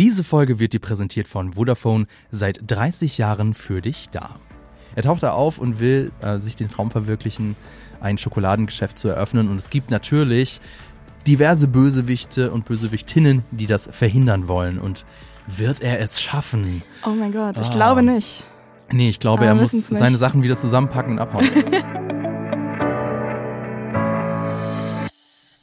Diese 0.00 0.24
Folge 0.24 0.58
wird 0.58 0.72
dir 0.72 0.80
präsentiert 0.80 1.28
von 1.28 1.52
Vodafone, 1.52 2.06
seit 2.30 2.60
30 2.66 3.18
Jahren 3.18 3.52
für 3.52 3.82
dich 3.82 4.08
da. 4.08 4.30
Er 4.94 5.02
taucht 5.02 5.22
da 5.22 5.32
auf 5.32 5.58
und 5.58 5.78
will 5.78 6.10
äh, 6.22 6.38
sich 6.38 6.56
den 6.56 6.70
Traum 6.70 6.90
verwirklichen, 6.90 7.54
ein 8.00 8.16
Schokoladengeschäft 8.16 8.96
zu 8.96 9.08
eröffnen. 9.08 9.50
Und 9.50 9.58
es 9.58 9.68
gibt 9.68 9.90
natürlich 9.90 10.62
diverse 11.26 11.68
Bösewichte 11.68 12.50
und 12.50 12.64
Bösewichtinnen, 12.64 13.44
die 13.50 13.66
das 13.66 13.90
verhindern 13.92 14.48
wollen. 14.48 14.78
Und 14.78 15.04
wird 15.46 15.82
er 15.82 16.00
es 16.00 16.22
schaffen? 16.22 16.82
Oh 17.04 17.10
mein 17.10 17.32
Gott, 17.32 17.58
ich 17.58 17.68
ah. 17.68 17.74
glaube 17.74 18.02
nicht. 18.02 18.46
Nee, 18.90 19.10
ich 19.10 19.20
glaube, 19.20 19.42
Aber 19.42 19.48
er 19.48 19.54
muss 19.54 19.72
seine 19.72 20.16
Sachen 20.16 20.42
wieder 20.42 20.56
zusammenpacken 20.56 21.12
und 21.12 21.18
abhauen. 21.18 21.44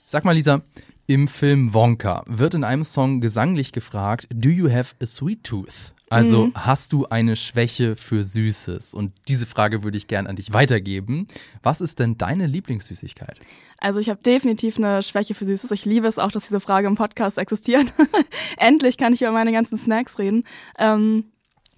Sag 0.06 0.26
mal, 0.26 0.34
Lisa, 0.34 0.62
im 1.08 1.28
Film 1.28 1.74
Wonka 1.74 2.24
wird 2.28 2.54
in 2.54 2.64
einem 2.64 2.84
Song 2.84 3.22
gesanglich 3.22 3.72
gefragt, 3.72 4.28
Do 4.30 4.50
you 4.50 4.70
have 4.70 4.94
a 5.02 5.06
sweet 5.06 5.44
tooth? 5.44 5.94
Also 6.10 6.48
mhm. 6.48 6.54
hast 6.56 6.94
du 6.94 7.06
eine 7.08 7.36
Schwäche 7.36 7.96
für 7.96 8.24
Süßes? 8.24 8.94
Und 8.94 9.14
diese 9.28 9.46
Frage 9.46 9.84
würde 9.84 9.98
ich 9.98 10.08
gern 10.08 10.28
an 10.28 10.36
dich 10.36 10.54
weitergeben. 10.54 11.28
Was 11.64 11.82
ist 11.82 12.00
denn 12.00 12.18
deine 12.18 12.46
Lieblingssüßigkeit? 12.46 13.40
Also 13.80 14.00
ich 14.00 14.10
habe 14.10 14.22
definitiv 14.22 14.78
eine 14.78 15.04
Schwäche 15.04 15.34
für 15.34 15.46
Süßes. 15.46 15.72
Ich 15.72 15.86
liebe 15.86 16.08
es 16.08 16.20
auch, 16.20 16.32
dass 16.32 16.48
diese 16.48 16.60
Frage 16.60 16.88
im 16.88 16.96
Podcast 16.96 17.38
existiert. 17.38 17.94
Endlich 18.58 18.98
kann 18.98 19.14
ich 19.14 19.22
über 19.22 19.32
meine 19.32 19.52
ganzen 19.52 19.78
Snacks 19.78 20.20
reden. 20.20 20.44
Ähm, 20.78 21.26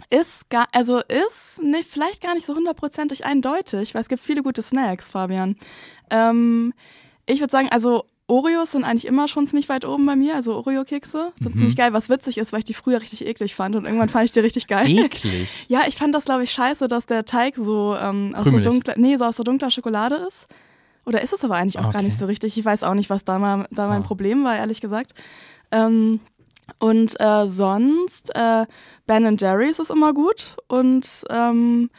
ist 0.09 0.49
gar, 0.49 0.67
also 0.71 1.01
ist 1.01 1.61
ne, 1.61 1.81
vielleicht 1.87 2.23
gar 2.23 2.33
nicht 2.33 2.45
so 2.45 2.55
hundertprozentig 2.55 3.25
eindeutig, 3.25 3.93
weil 3.93 4.01
es 4.01 4.09
gibt 4.09 4.21
viele 4.21 4.43
gute 4.43 4.61
Snacks, 4.61 5.11
Fabian. 5.11 5.55
Ähm, 6.09 6.73
ich 7.25 7.39
würde 7.41 7.51
sagen, 7.51 7.69
also 7.69 8.05
Oreos 8.29 8.71
sind 8.71 8.83
eigentlich 8.83 9.05
immer 9.05 9.27
schon 9.27 9.47
ziemlich 9.47 9.69
weit 9.69 9.85
oben 9.85 10.05
bei 10.05 10.15
mir, 10.15 10.35
also 10.35 10.55
Oreo-Kekse 10.55 11.31
sind 11.35 11.55
mhm. 11.55 11.57
ziemlich 11.57 11.75
geil, 11.75 11.93
was 11.93 12.09
witzig 12.09 12.37
ist, 12.37 12.53
weil 12.53 12.59
ich 12.59 12.65
die 12.65 12.75
früher 12.75 13.01
richtig 13.01 13.25
eklig 13.25 13.55
fand 13.55 13.75
und 13.75 13.85
irgendwann 13.85 14.09
fand 14.09 14.25
ich 14.25 14.31
die 14.31 14.39
richtig 14.39 14.67
geil. 14.67 14.87
Eklig? 14.87 15.65
Ja, 15.67 15.81
ich 15.87 15.97
fand 15.97 16.13
das, 16.13 16.25
glaube 16.25 16.43
ich, 16.43 16.51
scheiße, 16.51 16.87
dass 16.87 17.05
der 17.05 17.25
Teig 17.25 17.55
so 17.55 17.95
ähm, 17.99 18.35
aus 18.35 18.45
so 18.45 18.59
dunkler, 18.59 18.95
nee, 18.97 19.17
so 19.17 19.25
aus 19.25 19.35
so 19.35 19.43
dunkler 19.43 19.71
Schokolade 19.71 20.15
ist. 20.27 20.47
Oder 21.05 21.21
ist 21.21 21.33
es 21.33 21.43
aber 21.43 21.55
eigentlich 21.55 21.79
auch 21.79 21.85
okay. 21.85 21.93
gar 21.93 22.01
nicht 22.03 22.17
so 22.17 22.27
richtig. 22.27 22.55
Ich 22.57 22.63
weiß 22.63 22.83
auch 22.83 22.93
nicht, 22.93 23.09
was 23.09 23.25
da, 23.25 23.39
mal, 23.39 23.67
da 23.71 23.87
mein 23.87 24.01
oh. 24.01 24.05
Problem 24.05 24.43
war, 24.43 24.55
ehrlich 24.55 24.79
gesagt. 24.79 25.13
Ähm, 25.71 26.19
und 26.77 27.19
äh, 27.19 27.47
sonst, 27.47 28.35
äh, 28.35 28.65
Ben 29.07 29.37
Jerry's 29.37 29.79
ist 29.79 29.89
immer 29.89 30.13
gut 30.13 30.55
und 30.67 31.07
ähm, 31.31 31.89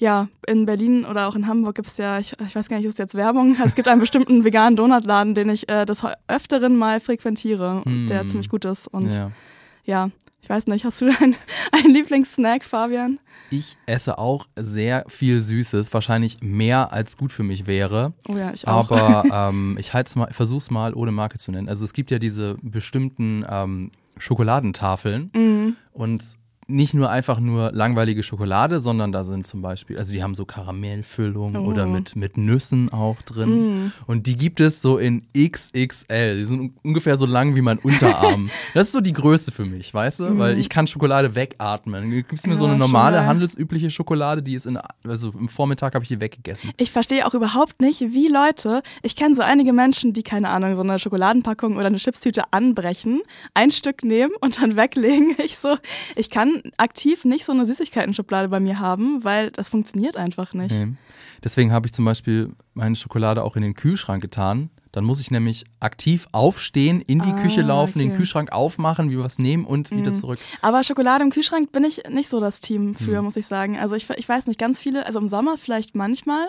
ja, 0.00 0.28
in 0.46 0.64
Berlin 0.64 1.04
oder 1.04 1.28
auch 1.28 1.36
in 1.36 1.46
Hamburg 1.46 1.76
gibt 1.76 1.88
es 1.88 1.98
ja, 1.98 2.18
ich, 2.18 2.32
ich, 2.40 2.56
weiß 2.56 2.70
gar 2.70 2.78
nicht, 2.78 2.86
ist 2.86 2.98
jetzt 2.98 3.14
Werbung, 3.14 3.54
es 3.64 3.74
gibt 3.74 3.86
einen 3.86 4.00
bestimmten 4.00 4.44
veganen 4.44 4.74
Donutladen, 4.74 5.34
den 5.34 5.50
ich 5.50 5.68
äh, 5.68 5.84
des 5.84 6.02
Öfteren 6.26 6.76
mal 6.76 7.00
frequentiere, 7.00 7.82
mm. 7.84 8.06
der 8.06 8.26
ziemlich 8.26 8.48
gut 8.48 8.64
ist. 8.64 8.88
Und 8.88 9.12
ja. 9.12 9.30
ja. 9.84 10.08
ich 10.40 10.48
weiß 10.48 10.68
nicht, 10.68 10.86
hast 10.86 11.02
du 11.02 11.06
einen, 11.06 11.36
einen 11.72 11.92
Lieblingssnack, 11.92 12.64
Fabian? 12.64 13.20
Ich 13.50 13.76
esse 13.84 14.18
auch 14.18 14.46
sehr 14.56 15.04
viel 15.06 15.42
Süßes, 15.42 15.92
wahrscheinlich 15.92 16.38
mehr 16.40 16.94
als 16.94 17.18
gut 17.18 17.30
für 17.30 17.42
mich 17.42 17.66
wäre. 17.66 18.14
Oh 18.26 18.36
ja, 18.36 18.52
ich 18.54 18.66
auch. 18.66 18.90
Aber 18.90 19.24
ähm, 19.50 19.76
ich 19.78 19.92
halte 19.92 20.18
mal, 20.18 20.32
versuch's 20.32 20.70
mal 20.70 20.94
ohne 20.94 21.12
Marke 21.12 21.36
zu 21.36 21.52
nennen. 21.52 21.68
Also 21.68 21.84
es 21.84 21.92
gibt 21.92 22.10
ja 22.10 22.18
diese 22.18 22.56
bestimmten 22.62 23.44
ähm, 23.46 23.90
Schokoladentafeln 24.16 25.30
mm. 25.34 25.76
und 25.92 26.40
nicht 26.70 26.94
nur 26.94 27.10
einfach 27.10 27.40
nur 27.40 27.72
langweilige 27.72 28.22
Schokolade, 28.22 28.80
sondern 28.80 29.12
da 29.12 29.24
sind 29.24 29.46
zum 29.46 29.62
Beispiel, 29.62 29.98
also 29.98 30.14
die 30.14 30.22
haben 30.22 30.34
so 30.34 30.44
Karamellfüllung 30.44 31.56
oh. 31.56 31.60
oder 31.60 31.86
mit, 31.86 32.16
mit 32.16 32.36
Nüssen 32.36 32.92
auch 32.92 33.20
drin. 33.22 33.86
Mm. 33.86 33.92
Und 34.06 34.26
die 34.26 34.36
gibt 34.36 34.60
es 34.60 34.80
so 34.80 34.98
in 34.98 35.24
XXL. 35.36 36.36
Die 36.36 36.44
sind 36.44 36.72
ungefähr 36.82 37.18
so 37.18 37.26
lang 37.26 37.54
wie 37.56 37.62
mein 37.62 37.78
Unterarm. 37.78 38.50
das 38.74 38.88
ist 38.88 38.92
so 38.92 39.00
die 39.00 39.12
Größe 39.12 39.52
für 39.52 39.64
mich, 39.64 39.92
weißt 39.92 40.20
du? 40.20 40.24
Mm. 40.30 40.38
Weil 40.38 40.58
ich 40.58 40.68
kann 40.68 40.86
Schokolade 40.86 41.34
wegatmen. 41.34 42.10
Du 42.10 42.22
gibst 42.22 42.46
mir 42.46 42.54
ja, 42.54 42.58
so 42.58 42.66
eine 42.66 42.76
normale, 42.76 43.26
handelsübliche 43.26 43.90
Schokolade, 43.90 44.42
die 44.42 44.54
ist 44.54 44.66
in, 44.66 44.78
also 45.04 45.30
im 45.30 45.48
Vormittag 45.48 45.94
habe 45.94 46.04
ich 46.04 46.08
die 46.08 46.20
weggegessen. 46.20 46.70
Ich 46.76 46.90
verstehe 46.90 47.26
auch 47.26 47.34
überhaupt 47.34 47.80
nicht, 47.80 48.00
wie 48.00 48.28
Leute, 48.28 48.82
ich 49.02 49.16
kenne 49.16 49.34
so 49.34 49.42
einige 49.42 49.72
Menschen, 49.72 50.12
die, 50.12 50.22
keine 50.22 50.48
Ahnung, 50.48 50.76
so 50.76 50.82
eine 50.82 50.98
Schokoladenpackung 50.98 51.76
oder 51.76 51.86
eine 51.86 51.98
Chipstüte 51.98 52.52
anbrechen, 52.52 53.22
ein 53.54 53.70
Stück 53.70 54.04
nehmen 54.04 54.32
und 54.40 54.60
dann 54.60 54.76
weglegen. 54.76 55.36
Ich 55.50 55.56
so, 55.56 55.76
ich 56.16 56.30
kann 56.30 56.59
aktiv 56.76 57.24
nicht 57.24 57.44
so 57.44 57.52
eine 57.52 57.66
Süßigkeiten-Schublade 57.66 58.48
bei 58.48 58.60
mir 58.60 58.78
haben, 58.78 59.24
weil 59.24 59.50
das 59.50 59.68
funktioniert 59.68 60.16
einfach 60.16 60.54
nicht. 60.54 60.72
Nee. 60.72 60.94
Deswegen 61.42 61.72
habe 61.72 61.86
ich 61.86 61.92
zum 61.92 62.04
Beispiel 62.04 62.52
meine 62.74 62.96
Schokolade 62.96 63.42
auch 63.42 63.56
in 63.56 63.62
den 63.62 63.74
Kühlschrank 63.74 64.22
getan. 64.22 64.70
Dann 64.92 65.04
muss 65.04 65.20
ich 65.20 65.30
nämlich 65.30 65.64
aktiv 65.78 66.26
aufstehen, 66.32 67.00
in 67.00 67.20
die 67.20 67.30
ah, 67.30 67.40
Küche 67.42 67.62
laufen, 67.62 68.00
okay. 68.00 68.08
den 68.08 68.16
Kühlschrank 68.16 68.50
aufmachen, 68.52 69.10
wie 69.10 69.18
was 69.18 69.38
nehmen 69.38 69.64
und 69.64 69.92
mhm. 69.92 69.98
wieder 69.98 70.12
zurück. 70.12 70.40
Aber 70.62 70.82
Schokolade 70.82 71.22
im 71.22 71.30
Kühlschrank 71.30 71.70
bin 71.70 71.84
ich 71.84 72.02
nicht 72.08 72.28
so 72.28 72.40
das 72.40 72.60
Team 72.60 72.96
für, 72.96 73.18
mhm. 73.18 73.26
muss 73.26 73.36
ich 73.36 73.46
sagen. 73.46 73.78
Also 73.78 73.94
ich, 73.94 74.10
ich 74.10 74.28
weiß 74.28 74.48
nicht, 74.48 74.58
ganz 74.58 74.80
viele, 74.80 75.06
also 75.06 75.20
im 75.20 75.28
Sommer 75.28 75.56
vielleicht 75.58 75.94
manchmal, 75.94 76.48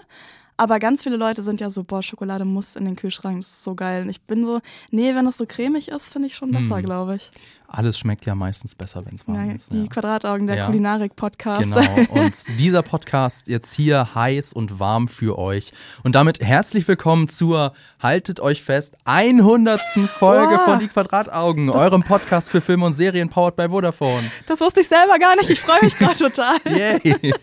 aber 0.61 0.77
ganz 0.77 1.01
viele 1.01 1.17
Leute 1.17 1.41
sind 1.41 1.59
ja 1.59 1.71
so, 1.71 1.83
boah, 1.83 2.03
Schokolade 2.03 2.45
muss 2.45 2.75
in 2.75 2.85
den 2.85 2.95
Kühlschrank, 2.95 3.41
das 3.41 3.49
ist 3.49 3.63
so 3.63 3.73
geil. 3.73 4.03
Und 4.03 4.09
ich 4.09 4.21
bin 4.21 4.45
so, 4.45 4.61
nee, 4.91 5.15
wenn 5.15 5.25
es 5.25 5.39
so 5.39 5.47
cremig 5.47 5.87
ist, 5.87 6.13
finde 6.13 6.27
ich 6.27 6.35
schon 6.35 6.51
besser, 6.51 6.77
mm. 6.77 6.83
glaube 6.83 7.15
ich. 7.15 7.31
Alles 7.67 7.97
schmeckt 7.97 8.27
ja 8.27 8.35
meistens 8.35 8.75
besser, 8.75 9.03
wenn 9.07 9.15
es 9.15 9.27
warm 9.27 9.49
ja, 9.49 9.55
ist. 9.55 9.73
Die 9.73 9.81
ja. 9.81 9.87
Quadrataugen 9.87 10.45
der 10.45 10.57
ja. 10.57 10.65
Kulinarik-Podcast. 10.67 11.73
Genau. 11.73 12.11
Und 12.21 12.35
dieser 12.59 12.83
Podcast 12.83 13.47
jetzt 13.47 13.73
hier 13.73 14.13
heiß 14.13 14.53
und 14.53 14.79
warm 14.79 15.07
für 15.07 15.39
euch. 15.39 15.71
Und 16.03 16.13
damit 16.13 16.39
herzlich 16.41 16.87
willkommen 16.87 17.27
zur, 17.27 17.73
haltet 17.99 18.39
euch 18.39 18.61
fest, 18.61 18.97
100. 19.05 19.81
Folge 20.09 20.53
wow. 20.53 20.65
von 20.65 20.77
Die 20.77 20.89
Quadrataugen, 20.89 21.67
das 21.67 21.75
eurem 21.75 22.03
Podcast 22.03 22.51
für 22.51 22.61
Filme 22.61 22.85
und 22.85 22.93
Serien 22.93 23.29
powered 23.29 23.55
by 23.55 23.69
Vodafone. 23.69 24.29
Das 24.45 24.61
wusste 24.61 24.81
ich 24.81 24.87
selber 24.87 25.17
gar 25.17 25.35
nicht. 25.37 25.49
Ich 25.49 25.61
freue 25.61 25.81
mich 25.81 25.97
gerade 25.97 26.19
total. 26.19 26.57
Yay. 26.65 27.33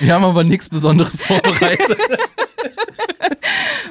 Wir 0.00 0.14
haben 0.14 0.24
aber 0.24 0.44
nichts 0.44 0.68
Besonderes 0.68 1.22
vorbereitet. 1.22 1.98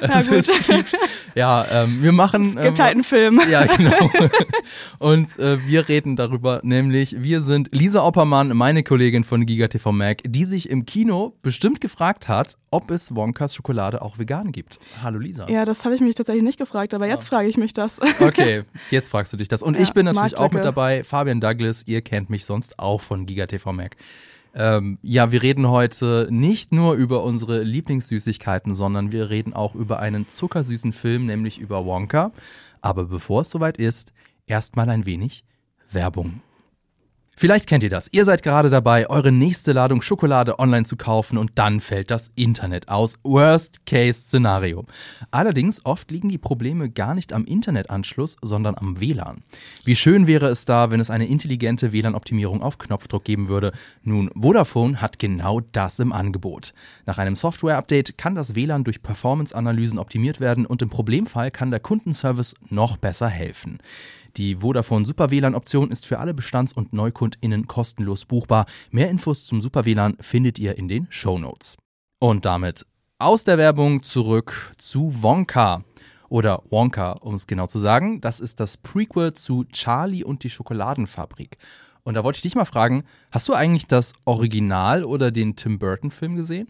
also 0.00 0.34
ja, 0.34 0.58
gibt, 0.66 0.96
ja 1.34 1.66
ähm, 1.70 2.02
wir 2.02 2.12
machen. 2.12 2.42
Es 2.42 2.56
gibt 2.56 2.66
ähm, 2.66 2.78
halt 2.78 2.94
einen 2.94 3.04
Film. 3.04 3.40
Ja, 3.48 3.64
genau. 3.64 4.10
Und 4.98 5.38
äh, 5.38 5.66
wir 5.66 5.88
reden 5.88 6.16
darüber, 6.16 6.60
nämlich 6.62 7.16
wir 7.18 7.40
sind 7.40 7.68
Lisa 7.72 8.04
Oppermann, 8.04 8.48
meine 8.56 8.82
Kollegin 8.82 9.24
von 9.24 9.46
GigaTV 9.46 9.90
Mac, 9.92 10.22
die 10.26 10.44
sich 10.44 10.68
im 10.68 10.84
Kino 10.84 11.34
bestimmt 11.40 11.80
gefragt 11.80 12.28
hat, 12.28 12.54
ob 12.70 12.90
es 12.90 13.14
Wonkas 13.14 13.54
Schokolade 13.54 14.02
auch 14.02 14.18
vegan 14.18 14.52
gibt. 14.52 14.78
Hallo 15.02 15.18
Lisa. 15.18 15.48
Ja, 15.48 15.64
das 15.64 15.84
habe 15.84 15.94
ich 15.94 16.02
mich 16.02 16.14
tatsächlich 16.14 16.44
nicht 16.44 16.58
gefragt, 16.58 16.92
aber 16.92 17.06
jetzt 17.06 17.24
ja. 17.24 17.30
frage 17.30 17.48
ich 17.48 17.56
mich 17.56 17.72
das. 17.72 18.00
Okay, 18.20 18.64
jetzt 18.90 19.08
fragst 19.08 19.32
du 19.32 19.38
dich 19.38 19.48
das. 19.48 19.62
Und 19.62 19.76
ja, 19.76 19.82
ich 19.82 19.92
bin 19.92 20.04
natürlich 20.04 20.36
auch 20.36 20.52
mit 20.52 20.64
dabei, 20.64 21.04
Fabian 21.04 21.40
Douglas, 21.40 21.84
ihr 21.86 22.02
kennt 22.02 22.28
mich 22.28 22.44
sonst 22.44 22.78
auch 22.78 23.00
von 23.00 23.24
GigaTV 23.24 23.72
Mac. 23.72 23.96
Ähm, 24.58 24.98
ja, 25.02 25.30
wir 25.30 25.40
reden 25.40 25.68
heute 25.68 26.26
nicht 26.30 26.72
nur 26.72 26.94
über 26.94 27.22
unsere 27.22 27.62
Lieblingssüßigkeiten, 27.62 28.74
sondern 28.74 29.12
wir 29.12 29.30
reden 29.30 29.54
auch 29.54 29.76
über 29.76 30.00
einen 30.00 30.26
zuckersüßen 30.26 30.92
Film, 30.92 31.26
nämlich 31.26 31.60
über 31.60 31.86
Wonka. 31.86 32.32
Aber 32.80 33.04
bevor 33.04 33.42
es 33.42 33.50
soweit 33.50 33.76
ist, 33.76 34.12
erstmal 34.46 34.90
ein 34.90 35.06
wenig 35.06 35.44
Werbung. 35.92 36.42
Vielleicht 37.40 37.68
kennt 37.68 37.84
ihr 37.84 37.88
das. 37.88 38.08
Ihr 38.10 38.24
seid 38.24 38.42
gerade 38.42 38.68
dabei, 38.68 39.08
eure 39.08 39.30
nächste 39.30 39.70
Ladung 39.70 40.02
Schokolade 40.02 40.58
online 40.58 40.82
zu 40.82 40.96
kaufen 40.96 41.38
und 41.38 41.52
dann 41.54 41.78
fällt 41.78 42.10
das 42.10 42.30
Internet 42.34 42.88
aus. 42.88 43.14
Worst-Case-Szenario. 43.22 44.86
Allerdings 45.30 45.86
oft 45.86 46.10
liegen 46.10 46.30
die 46.30 46.38
Probleme 46.38 46.90
gar 46.90 47.14
nicht 47.14 47.32
am 47.32 47.44
Internetanschluss, 47.44 48.38
sondern 48.42 48.74
am 48.74 48.98
WLAN. 48.98 49.44
Wie 49.84 49.94
schön 49.94 50.26
wäre 50.26 50.48
es 50.48 50.64
da, 50.64 50.90
wenn 50.90 50.98
es 50.98 51.10
eine 51.10 51.28
intelligente 51.28 51.92
WLAN-Optimierung 51.92 52.60
auf 52.60 52.76
Knopfdruck 52.76 53.22
geben 53.22 53.46
würde. 53.46 53.70
Nun, 54.02 54.32
Vodafone 54.34 55.00
hat 55.00 55.20
genau 55.20 55.60
das 55.60 56.00
im 56.00 56.12
Angebot. 56.12 56.74
Nach 57.06 57.18
einem 57.18 57.36
Software-Update 57.36 58.18
kann 58.18 58.34
das 58.34 58.56
WLAN 58.56 58.82
durch 58.82 59.00
Performance-Analysen 59.00 60.00
optimiert 60.00 60.40
werden 60.40 60.66
und 60.66 60.82
im 60.82 60.88
Problemfall 60.88 61.52
kann 61.52 61.70
der 61.70 61.78
Kundenservice 61.78 62.56
noch 62.68 62.96
besser 62.96 63.28
helfen. 63.28 63.78
Die 64.38 64.54
Vodafone 64.54 65.04
Super 65.04 65.32
WLAN 65.32 65.56
Option 65.56 65.90
ist 65.90 66.06
für 66.06 66.20
alle 66.20 66.32
Bestands- 66.32 66.72
und 66.72 66.92
NeukundInnen 66.92 67.66
kostenlos 67.66 68.24
buchbar. 68.24 68.66
Mehr 68.92 69.10
Infos 69.10 69.44
zum 69.44 69.60
Super 69.60 69.84
WLAN 69.84 70.16
findet 70.20 70.60
ihr 70.60 70.78
in 70.78 70.86
den 70.86 71.08
Show 71.10 71.38
Notes. 71.38 71.76
Und 72.20 72.44
damit 72.44 72.86
aus 73.18 73.42
der 73.42 73.58
Werbung 73.58 74.04
zurück 74.04 74.72
zu 74.78 75.24
Wonka. 75.24 75.82
Oder 76.28 76.62
Wonka, 76.70 77.12
um 77.14 77.34
es 77.34 77.48
genau 77.48 77.66
zu 77.66 77.80
sagen. 77.80 78.20
Das 78.20 78.38
ist 78.38 78.60
das 78.60 78.76
Prequel 78.76 79.34
zu 79.34 79.64
Charlie 79.72 80.22
und 80.22 80.44
die 80.44 80.50
Schokoladenfabrik. 80.50 81.58
Und 82.04 82.14
da 82.14 82.22
wollte 82.22 82.36
ich 82.36 82.42
dich 82.42 82.54
mal 82.54 82.64
fragen, 82.64 83.02
hast 83.32 83.48
du 83.48 83.54
eigentlich 83.54 83.86
das 83.88 84.12
Original 84.24 85.02
oder 85.02 85.32
den 85.32 85.56
Tim 85.56 85.80
Burton-Film 85.80 86.36
gesehen? 86.36 86.68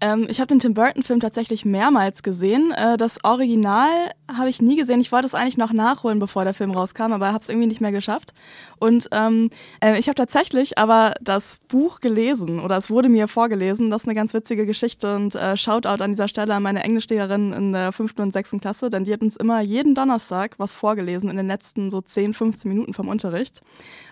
Ähm, 0.00 0.26
ich 0.28 0.40
habe 0.40 0.48
den 0.48 0.58
Tim 0.58 0.74
Burton-Film 0.74 1.20
tatsächlich 1.20 1.64
mehrmals 1.64 2.22
gesehen. 2.22 2.70
Äh, 2.72 2.96
das 2.98 3.24
Original 3.24 3.90
habe 4.30 4.50
ich 4.50 4.60
nie 4.60 4.76
gesehen. 4.76 5.00
Ich 5.00 5.10
wollte 5.10 5.26
es 5.26 5.34
eigentlich 5.34 5.56
noch 5.56 5.72
nachholen, 5.72 6.18
bevor 6.18 6.44
der 6.44 6.52
Film 6.52 6.72
rauskam, 6.72 7.12
aber 7.12 7.28
habe 7.28 7.38
es 7.38 7.48
irgendwie 7.48 7.66
nicht 7.66 7.80
mehr 7.80 7.92
geschafft. 7.92 8.34
Und 8.78 9.08
ähm, 9.12 9.50
äh, 9.80 9.98
ich 9.98 10.08
habe 10.08 10.14
tatsächlich 10.14 10.76
aber 10.76 11.14
das 11.22 11.58
Buch 11.68 12.00
gelesen 12.00 12.60
oder 12.60 12.76
es 12.76 12.90
wurde 12.90 13.08
mir 13.08 13.26
vorgelesen. 13.26 13.90
Das 13.90 14.02
ist 14.02 14.08
eine 14.08 14.14
ganz 14.14 14.34
witzige 14.34 14.66
Geschichte 14.66 15.14
und 15.16 15.34
äh, 15.34 15.56
Shoutout 15.56 16.02
an 16.02 16.10
dieser 16.10 16.28
Stelle 16.28 16.54
an 16.54 16.62
meine 16.62 16.84
Englischlehrerin 16.84 17.52
in 17.52 17.72
der 17.72 17.92
fünften 17.92 18.20
und 18.20 18.32
sechsten 18.32 18.60
Klasse, 18.60 18.90
denn 18.90 19.04
die 19.04 19.12
hat 19.12 19.22
uns 19.22 19.36
immer 19.36 19.60
jeden 19.60 19.94
Donnerstag 19.94 20.58
was 20.58 20.74
vorgelesen 20.74 21.30
in 21.30 21.36
den 21.36 21.46
letzten 21.46 21.90
so 21.90 22.02
10, 22.02 22.34
15 22.34 22.68
Minuten 22.68 22.92
vom 22.92 23.08
Unterricht. 23.08 23.62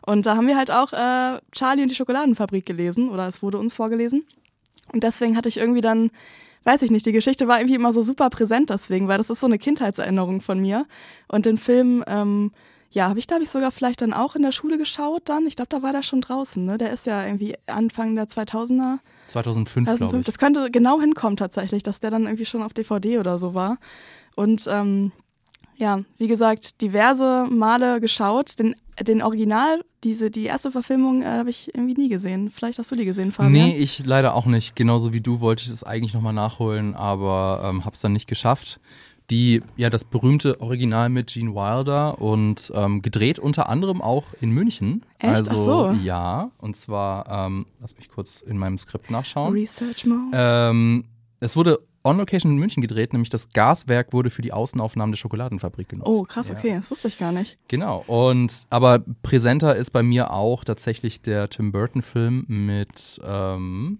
Und 0.07 0.25
da 0.25 0.37
haben 0.37 0.47
wir 0.47 0.57
halt 0.57 0.71
auch 0.71 0.93
äh, 0.95 1.41
Charlie 1.53 1.83
und 1.83 1.91
die 1.91 1.95
Schokoladenfabrik 1.95 2.65
gelesen 2.65 3.11
oder 3.11 3.29
es 3.29 3.43
wurde 3.43 3.59
uns 3.59 3.75
vorgelesen. 3.75 4.25
Und 4.93 5.03
deswegen 5.03 5.37
hatte 5.37 5.49
ich 5.49 5.57
irgendwie 5.57 5.81
dann, 5.81 6.11
weiß 6.65 6.83
ich 6.83 6.91
nicht, 6.91 7.07
die 7.07 7.13
Geschichte 7.13 7.49
war 7.49 7.59
irgendwie 7.59 7.75
immer 7.75 7.93
so 7.93 8.03
super 8.03 8.31
präsent 8.31 8.71
deswegen, 8.71 9.09
weil 9.09 9.19
das 9.19 9.31
ist 9.31 9.41
so 9.41 9.47
eine 9.47 9.59
Kindheitserinnerung 9.59 10.41
von 10.41 10.61
mir. 10.61 10.87
Und 11.29 11.47
den 11.47 11.59
Film, 11.59 12.05
ähm, 12.07 12.53
ja, 12.91 13.09
habe 13.09 13.19
ich, 13.19 13.27
glaube 13.27 13.43
ich, 13.43 13.51
sogar 13.51 13.73
vielleicht 13.73 14.03
dann 14.03 14.13
auch 14.13 14.37
in 14.37 14.43
der 14.43 14.53
Schule 14.53 14.79
geschaut 14.79 15.23
dann. 15.25 15.47
Ich 15.49 15.57
glaube, 15.57 15.69
da 15.69 15.83
war 15.83 15.93
der 15.93 16.05
schon 16.05 16.21
draußen, 16.21 16.65
ne? 16.65 16.79
Der 16.79 16.93
ist 16.93 17.07
ja 17.07 17.27
irgendwie 17.27 17.57
Anfang 17.67 18.15
der 18.15 18.29
2000er. 18.29 18.99
2005, 19.27 19.87
2005 19.87 19.99
glaube 19.99 20.19
ich. 20.19 20.27
Das 20.27 20.39
könnte 20.39 20.71
genau 20.71 21.01
hinkommen 21.01 21.37
tatsächlich, 21.37 21.83
dass 21.83 21.99
der 21.99 22.13
dann 22.13 22.25
irgendwie 22.25 22.45
schon 22.45 22.63
auf 22.63 22.73
DVD 22.73 23.19
oder 23.19 23.39
so 23.39 23.53
war. 23.53 23.79
Und 24.37 24.67
ähm, 24.69 25.11
ja, 25.77 26.03
wie 26.19 26.29
gesagt, 26.29 26.83
diverse 26.83 27.47
Male 27.51 28.01
geschaut. 28.01 28.59
Den, 28.61 28.77
den 29.03 29.23
Original, 29.23 29.85
diese, 30.05 30.31
die 30.31 30.45
erste 30.45 30.71
Verfilmung 30.71 31.23
äh, 31.23 31.27
habe 31.27 31.51
ich 31.51 31.75
irgendwie 31.75 31.95
nie 31.95 32.09
gesehen. 32.09 32.51
Vielleicht 32.51 32.79
hast 32.79 32.91
du 32.91 32.97
die 32.97 33.05
gesehen, 33.05 33.33
Fabian? 33.33 33.53
Nee, 33.53 33.77
ich 33.77 34.05
leider 34.05 34.35
auch 34.35 34.47
nicht. 34.47 34.77
Genauso 34.77 35.13
wie 35.13 35.21
du 35.21 35.41
wollte 35.41 35.65
ich 35.65 35.71
es 35.71 35.83
eigentlich 35.83 36.15
nochmal 36.15 36.33
nachholen, 36.33 36.95
aber 36.95 37.63
ähm, 37.65 37.85
habe 37.85 37.95
es 37.95 38.01
dann 38.01 38.13
nicht 38.13 38.29
geschafft. 38.29 38.81
Die, 39.31 39.63
ja, 39.77 39.89
das 39.89 40.05
berühmte 40.05 40.61
Original 40.61 41.09
mit 41.09 41.29
Gene 41.33 41.55
Wilder 41.55 42.21
und 42.21 42.71
ähm, 42.75 43.01
gedreht 43.01 43.39
unter 43.39 43.71
anderem 43.71 44.03
auch 44.03 44.35
in 44.41 44.51
München. 44.51 45.03
Echt? 45.19 45.33
Also, 45.33 45.51
Ach 45.53 45.95
so. 45.95 45.99
ja, 46.03 46.51
und 46.59 46.77
zwar, 46.77 47.47
ähm, 47.47 47.65
lass 47.81 47.97
mich 47.97 48.11
kurz 48.11 48.43
in 48.43 48.59
meinem 48.59 48.77
Skript 48.77 49.11
nachschauen. 49.11 49.55
Research 49.55 50.05
Mode. 50.05 50.31
Ähm, 50.35 51.05
es 51.41 51.57
wurde 51.57 51.81
on 52.05 52.19
Location 52.19 52.53
in 52.53 52.59
München 52.59 52.83
gedreht, 52.83 53.13
nämlich 53.13 53.31
das 53.31 53.51
Gaswerk 53.51 54.13
wurde 54.13 54.31
für 54.31 54.43
die 54.43 54.53
Außenaufnahmen 54.53 55.13
der 55.13 55.17
Schokoladenfabrik 55.17 55.89
genutzt. 55.89 56.09
Oh, 56.09 56.23
krass, 56.23 56.51
okay, 56.51 56.71
ja. 56.71 56.77
das 56.77 56.91
wusste 56.91 57.09
ich 57.09 57.19
gar 57.19 57.33
nicht. 57.33 57.59
Genau. 57.69 58.05
Und 58.07 58.53
aber 58.71 59.03
präsenter 59.23 59.75
ist 59.75 59.91
bei 59.91 60.03
mir 60.03 60.31
auch 60.31 60.65
tatsächlich 60.65 61.23
der 61.23 61.49
Tim 61.49 61.73
Burton-Film 61.73 62.45
mit 62.47 63.21
ähm, 63.27 63.99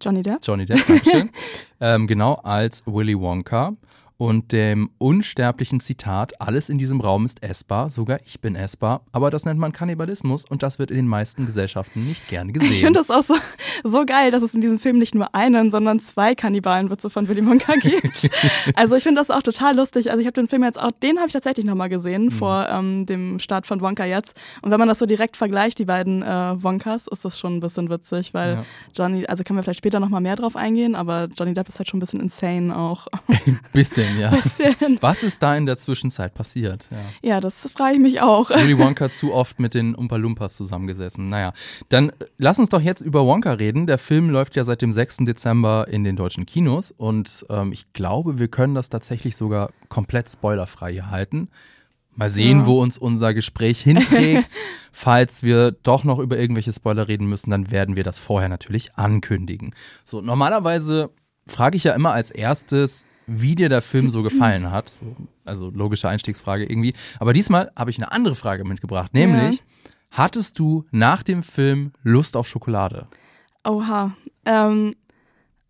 Johnny 0.00 0.22
Depp. 0.22 0.40
Johnny 0.42 0.66
Depp, 0.66 0.86
Dankeschön. 0.86 1.30
ähm, 1.80 2.06
genau, 2.06 2.34
als 2.34 2.86
Willy 2.86 3.18
Wonka 3.18 3.74
und 4.20 4.52
dem 4.52 4.90
unsterblichen 4.98 5.80
Zitat, 5.80 6.42
alles 6.42 6.68
in 6.68 6.76
diesem 6.76 7.00
Raum 7.00 7.24
ist 7.24 7.42
essbar, 7.42 7.88
sogar 7.88 8.20
ich 8.26 8.38
bin 8.42 8.54
essbar, 8.54 9.00
aber 9.12 9.30
das 9.30 9.46
nennt 9.46 9.58
man 9.58 9.72
Kannibalismus 9.72 10.44
und 10.44 10.62
das 10.62 10.78
wird 10.78 10.90
in 10.90 10.98
den 10.98 11.08
meisten 11.08 11.46
Gesellschaften 11.46 12.04
nicht 12.04 12.28
gerne 12.28 12.52
gesehen. 12.52 12.70
Ich 12.70 12.80
finde 12.82 13.00
das 13.00 13.08
auch 13.08 13.24
so, 13.24 13.34
so 13.82 14.04
geil, 14.04 14.30
dass 14.30 14.42
es 14.42 14.52
in 14.52 14.60
diesem 14.60 14.78
Film 14.78 14.98
nicht 14.98 15.14
nur 15.14 15.34
einen, 15.34 15.70
sondern 15.70 16.00
zwei 16.00 16.34
Kannibalenwitze 16.34 17.08
von 17.08 17.28
Willy 17.28 17.46
Wonka 17.46 17.76
gibt. 17.80 18.28
also 18.74 18.94
ich 18.94 19.04
finde 19.04 19.22
das 19.22 19.30
auch 19.30 19.42
total 19.42 19.74
lustig. 19.74 20.10
Also 20.10 20.20
ich 20.20 20.26
habe 20.26 20.34
den 20.34 20.48
Film 20.48 20.64
jetzt 20.64 20.78
auch, 20.78 20.90
den 20.90 21.16
habe 21.16 21.28
ich 21.28 21.32
tatsächlich 21.32 21.64
nochmal 21.64 21.88
gesehen 21.88 22.24
mhm. 22.24 22.32
vor 22.32 22.68
ähm, 22.70 23.06
dem 23.06 23.38
Start 23.38 23.66
von 23.66 23.80
Wonka 23.80 24.04
jetzt. 24.04 24.38
Und 24.60 24.70
wenn 24.70 24.78
man 24.78 24.88
das 24.88 24.98
so 24.98 25.06
direkt 25.06 25.38
vergleicht, 25.38 25.78
die 25.78 25.86
beiden 25.86 26.22
äh, 26.22 26.62
Wonkas, 26.62 27.06
ist 27.06 27.24
das 27.24 27.38
schon 27.38 27.56
ein 27.56 27.60
bisschen 27.60 27.88
witzig, 27.88 28.34
weil 28.34 28.56
ja. 28.56 28.64
Johnny, 28.94 29.24
also 29.24 29.44
können 29.44 29.58
wir 29.58 29.62
vielleicht 29.62 29.78
später 29.78 29.98
nochmal 29.98 30.20
mehr 30.20 30.36
drauf 30.36 30.56
eingehen, 30.56 30.94
aber 30.94 31.28
Johnny 31.34 31.54
Depp 31.54 31.70
ist 31.70 31.78
halt 31.78 31.88
schon 31.88 31.96
ein 31.96 32.00
bisschen 32.00 32.20
insane 32.20 32.76
auch. 32.76 33.06
Ein 33.46 33.58
bisschen 33.72 34.09
bisschen, 34.16 34.20
ja. 34.20 34.30
Bisschen. 34.30 34.98
Was 35.00 35.22
ist 35.22 35.42
da 35.42 35.56
in 35.56 35.66
der 35.66 35.78
Zwischenzeit 35.78 36.34
passiert? 36.34 36.88
Ja, 36.90 37.30
ja 37.30 37.40
das 37.40 37.68
frage 37.74 37.94
ich 37.94 38.00
mich 38.00 38.20
auch. 38.20 38.50
Ist 38.50 38.62
Willy 38.62 38.78
Wonka 38.78 39.10
zu 39.10 39.32
oft 39.32 39.60
mit 39.60 39.74
den 39.74 39.94
Umpa 39.94 40.16
Lumpas 40.16 40.56
zusammengesessen. 40.56 41.28
Naja, 41.28 41.52
dann 41.88 42.10
äh, 42.10 42.26
lass 42.38 42.58
uns 42.58 42.68
doch 42.68 42.80
jetzt 42.80 43.00
über 43.00 43.26
Wonka 43.26 43.52
reden. 43.52 43.86
Der 43.86 43.98
Film 43.98 44.30
läuft 44.30 44.56
ja 44.56 44.64
seit 44.64 44.82
dem 44.82 44.92
6. 44.92 45.18
Dezember 45.20 45.88
in 45.88 46.04
den 46.04 46.16
deutschen 46.16 46.46
Kinos 46.46 46.90
und 46.90 47.46
ähm, 47.50 47.72
ich 47.72 47.92
glaube, 47.92 48.38
wir 48.38 48.48
können 48.48 48.74
das 48.74 48.88
tatsächlich 48.88 49.36
sogar 49.36 49.70
komplett 49.88 50.30
spoilerfrei 50.30 50.92
hier 50.92 51.10
halten. 51.10 51.48
Mal 52.16 52.28
sehen, 52.28 52.60
ja. 52.60 52.66
wo 52.66 52.82
uns 52.82 52.98
unser 52.98 53.32
Gespräch 53.34 53.80
hinträgt. 53.80 54.50
Falls 54.92 55.42
wir 55.42 55.70
doch 55.70 56.04
noch 56.04 56.18
über 56.18 56.38
irgendwelche 56.38 56.72
Spoiler 56.72 57.08
reden 57.08 57.26
müssen, 57.26 57.50
dann 57.50 57.70
werden 57.70 57.96
wir 57.96 58.04
das 58.04 58.18
vorher 58.18 58.48
natürlich 58.48 58.94
ankündigen. 58.96 59.74
So, 60.04 60.20
normalerweise 60.20 61.10
frage 61.46 61.76
ich 61.76 61.84
ja 61.84 61.94
immer 61.94 62.12
als 62.12 62.30
erstes, 62.30 63.04
wie 63.32 63.54
dir 63.54 63.68
der 63.68 63.80
Film 63.80 64.10
so 64.10 64.22
gefallen 64.22 64.70
hat. 64.70 64.88
So, 64.88 65.16
also 65.44 65.70
logische 65.70 66.08
Einstiegsfrage 66.08 66.64
irgendwie. 66.64 66.94
Aber 67.18 67.32
diesmal 67.32 67.70
habe 67.76 67.90
ich 67.90 67.98
eine 67.98 68.10
andere 68.10 68.34
Frage 68.34 68.64
mitgebracht, 68.64 69.14
nämlich, 69.14 69.58
ja. 69.58 69.90
hattest 70.10 70.58
du 70.58 70.84
nach 70.90 71.22
dem 71.22 71.42
Film 71.42 71.92
Lust 72.02 72.36
auf 72.36 72.48
Schokolade? 72.48 73.06
Oha. 73.64 74.12
Ähm, 74.44 74.94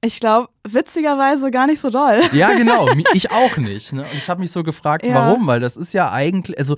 ich 0.00 0.20
glaube, 0.20 0.48
witzigerweise 0.66 1.50
gar 1.50 1.66
nicht 1.66 1.80
so 1.80 1.90
doll. 1.90 2.22
Ja, 2.32 2.54
genau. 2.54 2.88
Ich 3.14 3.30
auch 3.30 3.58
nicht. 3.58 3.92
Ne? 3.92 4.02
Und 4.02 4.14
ich 4.14 4.28
habe 4.30 4.40
mich 4.40 4.52
so 4.52 4.62
gefragt, 4.62 5.04
ja. 5.04 5.14
warum? 5.14 5.46
Weil 5.46 5.60
das 5.60 5.76
ist 5.76 5.92
ja 5.92 6.10
eigentlich, 6.10 6.58
also 6.58 6.76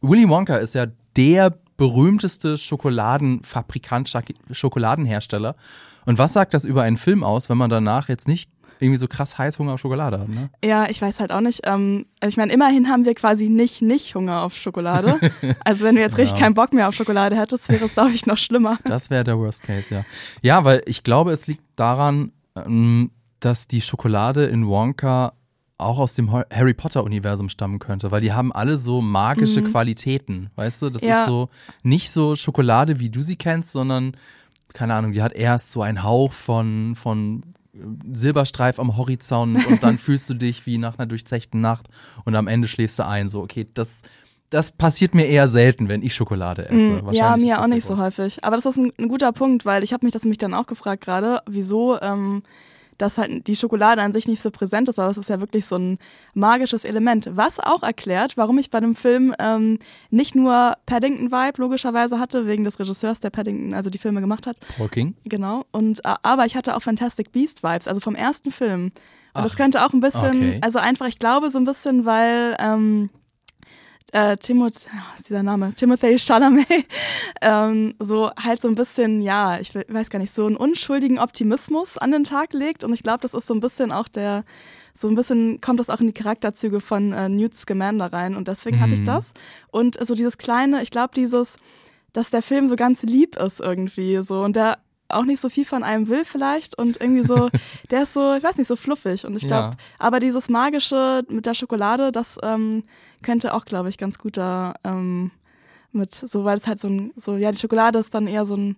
Willy 0.00 0.28
Wonka 0.28 0.56
ist 0.56 0.74
ja 0.74 0.86
der 1.16 1.58
berühmteste 1.76 2.56
Schokoladenfabrikant, 2.56 4.12
Schokoladenhersteller. 4.50 5.56
Und 6.04 6.18
was 6.18 6.32
sagt 6.32 6.54
das 6.54 6.64
über 6.64 6.82
einen 6.82 6.96
Film 6.96 7.24
aus, 7.24 7.50
wenn 7.50 7.58
man 7.58 7.70
danach 7.70 8.08
jetzt 8.08 8.28
nicht 8.28 8.50
irgendwie 8.78 8.98
so 8.98 9.08
krass 9.08 9.38
Heißhunger 9.38 9.74
auf 9.74 9.80
Schokolade 9.80 10.20
hat, 10.20 10.28
ne? 10.28 10.50
Ja, 10.64 10.88
ich 10.88 11.00
weiß 11.00 11.20
halt 11.20 11.32
auch 11.32 11.40
nicht. 11.40 11.60
Ähm, 11.64 12.06
also 12.20 12.30
ich 12.30 12.36
meine, 12.36 12.52
immerhin 12.52 12.88
haben 12.88 13.04
wir 13.04 13.14
quasi 13.14 13.48
nicht 13.48 13.82
nicht 13.82 14.14
Hunger 14.14 14.42
auf 14.42 14.56
Schokolade. 14.56 15.18
Also 15.64 15.84
wenn 15.84 15.96
du 15.96 16.00
jetzt 16.00 16.18
richtig 16.18 16.38
ja. 16.38 16.44
keinen 16.44 16.54
Bock 16.54 16.72
mehr 16.72 16.88
auf 16.88 16.94
Schokolade 16.94 17.36
hättest, 17.36 17.68
wäre 17.68 17.84
es, 17.84 17.94
glaube 17.94 18.12
ich, 18.12 18.26
noch 18.26 18.38
schlimmer. 18.38 18.78
Das 18.84 19.10
wäre 19.10 19.24
der 19.24 19.38
Worst 19.38 19.62
Case, 19.62 19.92
ja. 19.92 20.04
Ja, 20.42 20.64
weil 20.64 20.82
ich 20.86 21.02
glaube, 21.02 21.32
es 21.32 21.46
liegt 21.46 21.62
daran, 21.76 22.32
ähm, 22.54 23.10
dass 23.40 23.66
die 23.66 23.80
Schokolade 23.80 24.46
in 24.46 24.66
Wonka 24.66 25.32
auch 25.78 25.98
aus 25.98 26.14
dem 26.14 26.32
Harry 26.32 26.74
Potter-Universum 26.74 27.48
stammen 27.48 27.78
könnte, 27.78 28.10
weil 28.10 28.20
die 28.20 28.32
haben 28.32 28.52
alle 28.52 28.76
so 28.76 29.00
magische 29.00 29.62
mhm. 29.62 29.66
Qualitäten, 29.68 30.50
weißt 30.56 30.82
du? 30.82 30.90
Das 30.90 31.02
ja. 31.02 31.22
ist 31.22 31.28
so 31.28 31.48
nicht 31.82 32.10
so 32.10 32.36
Schokolade, 32.36 32.98
wie 32.98 33.10
du 33.10 33.22
sie 33.22 33.36
kennst, 33.36 33.72
sondern 33.72 34.16
keine 34.72 34.94
Ahnung, 34.94 35.12
die 35.12 35.22
hat 35.22 35.32
erst 35.32 35.70
so 35.70 35.82
einen 35.82 36.02
Hauch 36.02 36.32
von, 36.32 36.94
von 36.96 37.42
Silberstreif 38.12 38.78
am 38.78 38.96
Horizont 38.96 39.66
und 39.66 39.82
dann 39.82 39.98
fühlst 39.98 40.28
du 40.30 40.34
dich 40.34 40.66
wie 40.66 40.78
nach 40.78 40.98
einer 40.98 41.06
durchzechten 41.06 41.60
Nacht 41.60 41.88
und 42.24 42.34
am 42.34 42.48
Ende 42.48 42.68
schläfst 42.68 42.98
du 42.98 43.06
ein. 43.06 43.28
So, 43.28 43.42
okay, 43.42 43.66
das, 43.74 44.02
das 44.50 44.72
passiert 44.72 45.14
mir 45.14 45.26
eher 45.26 45.48
selten, 45.48 45.88
wenn 45.88 46.02
ich 46.02 46.14
Schokolade 46.14 46.68
esse. 46.68 47.02
Mm, 47.02 47.10
ja, 47.12 47.36
mir 47.36 47.60
auch 47.60 47.66
nicht 47.66 47.84
so 47.84 47.98
häufig. 47.98 48.44
Aber 48.44 48.56
das 48.56 48.66
ist 48.66 48.76
ein, 48.76 48.92
ein 48.98 49.08
guter 49.08 49.32
Punkt, 49.32 49.64
weil 49.64 49.84
ich 49.84 49.92
habe 49.92 50.06
mich 50.06 50.12
das 50.12 50.24
mich 50.24 50.38
dann 50.38 50.54
auch 50.54 50.66
gefragt 50.66 51.04
gerade, 51.04 51.42
wieso 51.46 52.00
ähm, 52.00 52.42
dass 52.98 53.18
halt 53.18 53.46
die 53.46 53.56
Schokolade 53.56 54.02
an 54.02 54.12
sich 54.12 54.26
nicht 54.28 54.42
so 54.42 54.50
präsent 54.50 54.88
ist, 54.88 54.98
aber 54.98 55.10
es 55.10 55.18
ist 55.18 55.28
ja 55.28 55.40
wirklich 55.40 55.66
so 55.66 55.76
ein 55.76 55.98
magisches 56.34 56.84
Element. 56.84 57.28
Was 57.32 57.60
auch 57.60 57.82
erklärt, 57.82 58.36
warum 58.36 58.58
ich 58.58 58.70
bei 58.70 58.80
dem 58.80 58.94
Film 58.94 59.34
ähm, 59.38 59.78
nicht 60.10 60.34
nur 60.34 60.74
Paddington-Vibe 60.86 61.60
logischerweise 61.60 62.18
hatte, 62.18 62.46
wegen 62.46 62.64
des 62.64 62.78
Regisseurs, 62.78 63.20
der 63.20 63.30
Paddington, 63.30 63.74
also 63.74 63.90
die 63.90 63.98
Filme 63.98 64.20
gemacht 64.20 64.46
hat. 64.46 64.58
Paul 64.76 64.88
King. 64.88 65.14
Genau. 65.24 65.64
Und, 65.72 66.04
äh, 66.04 66.14
aber 66.22 66.46
ich 66.46 66.56
hatte 66.56 66.76
auch 66.76 66.82
Fantastic 66.82 67.32
Beast-Vibes, 67.32 67.88
also 67.88 68.00
vom 68.00 68.14
ersten 68.14 68.50
Film. 68.50 68.84
Und 68.84 68.92
Ach, 69.34 69.42
das 69.44 69.56
könnte 69.56 69.84
auch 69.84 69.92
ein 69.92 70.00
bisschen, 70.00 70.36
okay. 70.36 70.58
also 70.62 70.78
einfach, 70.78 71.06
ich 71.06 71.18
glaube 71.18 71.50
so 71.50 71.58
ein 71.58 71.64
bisschen, 71.64 72.06
weil 72.06 72.56
ähm, 72.58 73.10
äh, 74.12 74.36
Timoth, 74.36 74.86
dieser 75.18 75.42
Name? 75.42 75.72
Timothy 75.74 76.18
Chalamet, 76.18 76.66
ähm, 77.40 77.94
so 77.98 78.30
halt 78.42 78.60
so 78.60 78.68
ein 78.68 78.74
bisschen, 78.74 79.22
ja, 79.22 79.58
ich 79.58 79.74
weiß 79.74 80.10
gar 80.10 80.18
nicht, 80.18 80.32
so 80.32 80.46
einen 80.46 80.56
unschuldigen 80.56 81.18
Optimismus 81.18 81.98
an 81.98 82.12
den 82.12 82.24
Tag 82.24 82.52
legt. 82.52 82.84
Und 82.84 82.92
ich 82.92 83.02
glaube, 83.02 83.20
das 83.20 83.34
ist 83.34 83.46
so 83.46 83.54
ein 83.54 83.60
bisschen 83.60 83.92
auch 83.92 84.08
der, 84.08 84.44
so 84.94 85.08
ein 85.08 85.14
bisschen 85.14 85.60
kommt 85.60 85.80
das 85.80 85.90
auch 85.90 86.00
in 86.00 86.06
die 86.06 86.12
Charakterzüge 86.12 86.80
von 86.80 87.12
äh, 87.12 87.28
Newt 87.28 87.54
Scamander 87.54 88.12
rein. 88.12 88.34
Und 88.34 88.48
deswegen 88.48 88.76
mhm. 88.76 88.80
hatte 88.80 88.94
ich 88.94 89.00
mhm. 89.00 89.06
das. 89.06 89.32
Und 89.70 89.98
so 90.04 90.14
dieses 90.14 90.38
kleine, 90.38 90.82
ich 90.82 90.90
glaube, 90.90 91.12
dieses, 91.14 91.58
dass 92.12 92.30
der 92.30 92.42
Film 92.42 92.68
so 92.68 92.76
ganz 92.76 93.02
lieb 93.02 93.36
ist 93.36 93.60
irgendwie 93.60 94.22
so 94.22 94.42
und 94.42 94.56
der 94.56 94.78
auch 95.08 95.24
nicht 95.24 95.40
so 95.40 95.48
viel 95.48 95.64
von 95.64 95.82
einem 95.82 96.08
will 96.08 96.24
vielleicht 96.24 96.76
und 96.76 97.00
irgendwie 97.00 97.22
so, 97.22 97.50
der 97.90 98.02
ist 98.02 98.12
so, 98.12 98.34
ich 98.34 98.42
weiß 98.42 98.58
nicht, 98.58 98.68
so 98.68 98.76
fluffig 98.76 99.24
und 99.24 99.36
ich 99.36 99.46
glaube, 99.46 99.76
ja. 99.76 99.76
aber 99.98 100.20
dieses 100.20 100.48
magische 100.48 101.24
mit 101.28 101.46
der 101.46 101.54
Schokolade, 101.54 102.12
das 102.12 102.38
ähm, 102.42 102.84
könnte 103.22 103.54
auch, 103.54 103.64
glaube 103.64 103.88
ich, 103.88 103.98
ganz 103.98 104.18
gut 104.18 104.36
da 104.36 104.74
ähm, 104.84 105.30
mit, 105.92 106.12
so 106.12 106.44
weil 106.44 106.56
es 106.56 106.66
halt 106.66 106.78
so 106.78 106.88
ein, 106.88 107.12
so, 107.16 107.36
ja, 107.36 107.50
die 107.50 107.58
Schokolade 107.58 107.98
ist 107.98 108.14
dann 108.14 108.26
eher 108.26 108.44
so 108.44 108.56
ein 108.56 108.76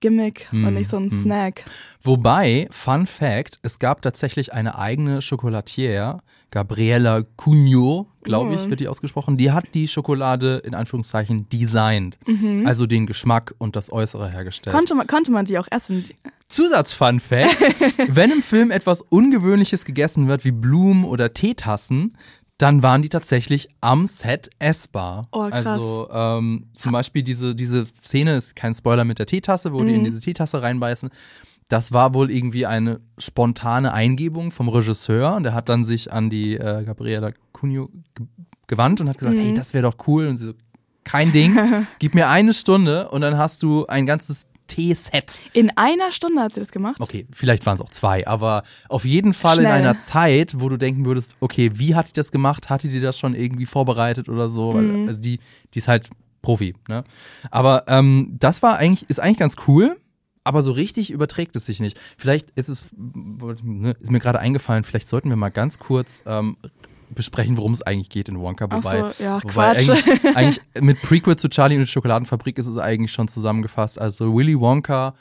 Gimmick 0.00 0.50
hm, 0.50 0.66
und 0.66 0.74
nicht 0.74 0.90
so 0.90 0.98
ein 0.98 1.10
hm. 1.10 1.22
Snack. 1.22 1.64
Wobei, 2.02 2.68
Fun 2.70 3.06
Fact, 3.06 3.58
es 3.62 3.78
gab 3.78 4.02
tatsächlich 4.02 4.52
eine 4.52 4.78
eigene 4.78 5.20
Chocolatier, 5.20 6.18
Gabriela 6.52 7.24
Cugno, 7.36 8.06
glaube 8.22 8.54
ich, 8.54 8.68
wird 8.68 8.78
die 8.78 8.86
ausgesprochen. 8.86 9.38
Die 9.38 9.50
hat 9.50 9.64
die 9.72 9.88
Schokolade 9.88 10.58
in 10.64 10.74
Anführungszeichen 10.74 11.48
designt. 11.48 12.18
Mhm. 12.26 12.66
Also 12.66 12.86
den 12.86 13.06
Geschmack 13.06 13.54
und 13.56 13.74
das 13.74 13.90
Äußere 13.90 14.30
hergestellt. 14.30 14.76
Konnte 14.76 14.94
man, 14.94 15.06
konnte 15.06 15.32
man 15.32 15.46
die 15.46 15.58
auch 15.58 15.66
essen? 15.70 16.04
Zusatz-Fun 16.48 17.20
Fact: 17.20 17.56
Wenn 18.08 18.30
im 18.30 18.42
Film 18.42 18.70
etwas 18.70 19.00
Ungewöhnliches 19.00 19.86
gegessen 19.86 20.28
wird, 20.28 20.44
wie 20.44 20.52
Blumen 20.52 21.04
oder 21.04 21.32
Teetassen, 21.32 22.18
dann 22.58 22.82
waren 22.82 23.00
die 23.00 23.08
tatsächlich 23.08 23.70
am 23.80 24.06
Set 24.06 24.50
essbar. 24.58 25.28
Oh, 25.32 25.48
krass. 25.48 25.66
Also 25.66 26.08
ähm, 26.12 26.66
zum 26.74 26.92
Beispiel 26.92 27.22
diese, 27.22 27.54
diese 27.54 27.86
Szene 28.04 28.36
ist 28.36 28.54
kein 28.54 28.74
Spoiler 28.74 29.06
mit 29.06 29.18
der 29.18 29.26
Teetasse, 29.26 29.72
wo 29.72 29.80
mhm. 29.80 29.86
die 29.86 29.94
in 29.94 30.00
mhm. 30.02 30.04
diese 30.04 30.20
Teetasse 30.20 30.60
reinbeißen. 30.60 31.08
Das 31.68 31.92
war 31.92 32.14
wohl 32.14 32.30
irgendwie 32.30 32.66
eine 32.66 33.00
spontane 33.18 33.92
Eingebung 33.92 34.50
vom 34.50 34.68
Regisseur 34.68 35.34
und 35.36 35.44
der 35.44 35.54
hat 35.54 35.68
dann 35.68 35.84
sich 35.84 36.12
an 36.12 36.28
die 36.28 36.56
äh, 36.56 36.84
Gabriela 36.84 37.32
Cunio 37.52 37.88
gewandt 38.66 39.00
und 39.00 39.08
hat 39.08 39.18
gesagt, 39.18 39.36
mhm. 39.36 39.42
hey, 39.42 39.54
das 39.54 39.74
wäre 39.74 39.82
doch 39.90 40.06
cool. 40.06 40.26
Und 40.26 40.36
sie 40.36 40.46
so, 40.46 40.52
kein 41.04 41.32
Ding, 41.32 41.56
gib 41.98 42.14
mir 42.14 42.28
eine 42.28 42.52
Stunde 42.52 43.08
und 43.08 43.20
dann 43.20 43.38
hast 43.38 43.62
du 43.62 43.86
ein 43.86 44.06
ganzes 44.06 44.46
Teeset. 44.66 45.42
In 45.52 45.70
einer 45.76 46.12
Stunde 46.12 46.40
hat 46.40 46.54
sie 46.54 46.60
das 46.60 46.72
gemacht? 46.72 46.96
Okay, 47.00 47.26
vielleicht 47.32 47.66
waren 47.66 47.74
es 47.74 47.80
auch 47.80 47.90
zwei, 47.90 48.26
aber 48.26 48.62
auf 48.88 49.04
jeden 49.04 49.32
Fall 49.32 49.56
Schnell. 49.56 49.66
in 49.66 49.72
einer 49.72 49.98
Zeit, 49.98 50.60
wo 50.60 50.68
du 50.68 50.76
denken 50.76 51.04
würdest, 51.04 51.36
okay, 51.40 51.70
wie 51.74 51.94
hat 51.94 52.08
die 52.08 52.12
das 52.12 52.32
gemacht? 52.32 52.70
Hatte 52.70 52.88
die 52.88 53.00
das 53.00 53.18
schon 53.18 53.34
irgendwie 53.34 53.66
vorbereitet 53.66 54.28
oder 54.28 54.48
so? 54.48 54.72
Mhm. 54.72 55.08
also 55.08 55.20
die, 55.20 55.40
die 55.74 55.78
ist 55.78 55.88
halt 55.88 56.08
Profi, 56.40 56.74
ne? 56.88 57.04
Aber 57.50 57.84
ähm, 57.86 58.34
das 58.38 58.62
war 58.62 58.76
eigentlich, 58.76 59.08
ist 59.08 59.20
eigentlich 59.20 59.38
ganz 59.38 59.56
cool 59.68 59.96
aber 60.44 60.62
so 60.62 60.72
richtig 60.72 61.10
überträgt 61.10 61.56
es 61.56 61.66
sich 61.66 61.80
nicht. 61.80 61.98
Vielleicht 62.16 62.50
ist 62.50 62.68
es, 62.68 62.86
ne, 62.96 63.94
ist 64.00 64.10
mir 64.10 64.20
gerade 64.20 64.40
eingefallen, 64.40 64.84
vielleicht 64.84 65.08
sollten 65.08 65.28
wir 65.28 65.36
mal 65.36 65.50
ganz 65.50 65.78
kurz 65.78 66.22
ähm, 66.26 66.56
besprechen, 67.14 67.56
worum 67.56 67.72
es 67.72 67.82
eigentlich 67.82 68.10
geht 68.10 68.28
in 68.28 68.40
Wonka. 68.40 68.64
Wobei, 68.70 69.12
so, 69.12 69.22
ja, 69.22 69.42
wobei 69.42 69.70
eigentlich, 69.70 70.06
eigentlich, 70.36 70.60
mit 70.80 71.00
Prequel 71.02 71.36
zu 71.36 71.48
Charlie 71.48 71.76
und 71.76 71.82
die 71.82 71.86
Schokoladenfabrik 71.86 72.58
ist 72.58 72.66
es 72.66 72.78
eigentlich 72.78 73.12
schon 73.12 73.28
zusammengefasst. 73.28 74.00
Also 74.00 74.34
Willy 74.34 74.58
Wonka 74.58 75.14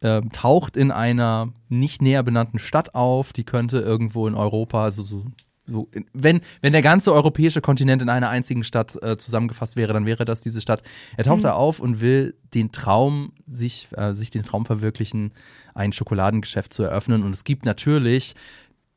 äh, 0.00 0.20
taucht 0.32 0.76
in 0.76 0.90
einer 0.90 1.52
nicht 1.68 2.02
näher 2.02 2.22
benannten 2.22 2.58
Stadt 2.58 2.94
auf, 2.94 3.32
die 3.32 3.44
könnte 3.44 3.78
irgendwo 3.78 4.26
in 4.26 4.34
Europa, 4.34 4.84
also 4.84 5.02
so 5.02 5.24
so, 5.68 5.88
wenn, 6.12 6.40
wenn 6.60 6.72
der 6.72 6.82
ganze 6.82 7.12
europäische 7.12 7.60
Kontinent 7.60 8.02
in 8.02 8.08
einer 8.08 8.30
einzigen 8.30 8.64
Stadt 8.64 9.00
äh, 9.02 9.16
zusammengefasst 9.16 9.76
wäre, 9.76 9.92
dann 9.92 10.06
wäre 10.06 10.24
das 10.24 10.40
diese 10.40 10.60
Stadt. 10.60 10.82
Er 11.16 11.24
taucht 11.24 11.38
mhm. 11.38 11.44
da 11.44 11.52
auf 11.52 11.78
und 11.80 12.00
will 12.00 12.34
den 12.54 12.72
Traum, 12.72 13.32
sich, 13.46 13.88
äh, 13.92 14.14
sich 14.14 14.30
den 14.30 14.44
Traum 14.44 14.66
verwirklichen, 14.66 15.32
ein 15.74 15.92
Schokoladengeschäft 15.92 16.72
zu 16.72 16.82
eröffnen. 16.82 17.22
Und 17.22 17.32
es 17.32 17.44
gibt 17.44 17.64
natürlich 17.64 18.34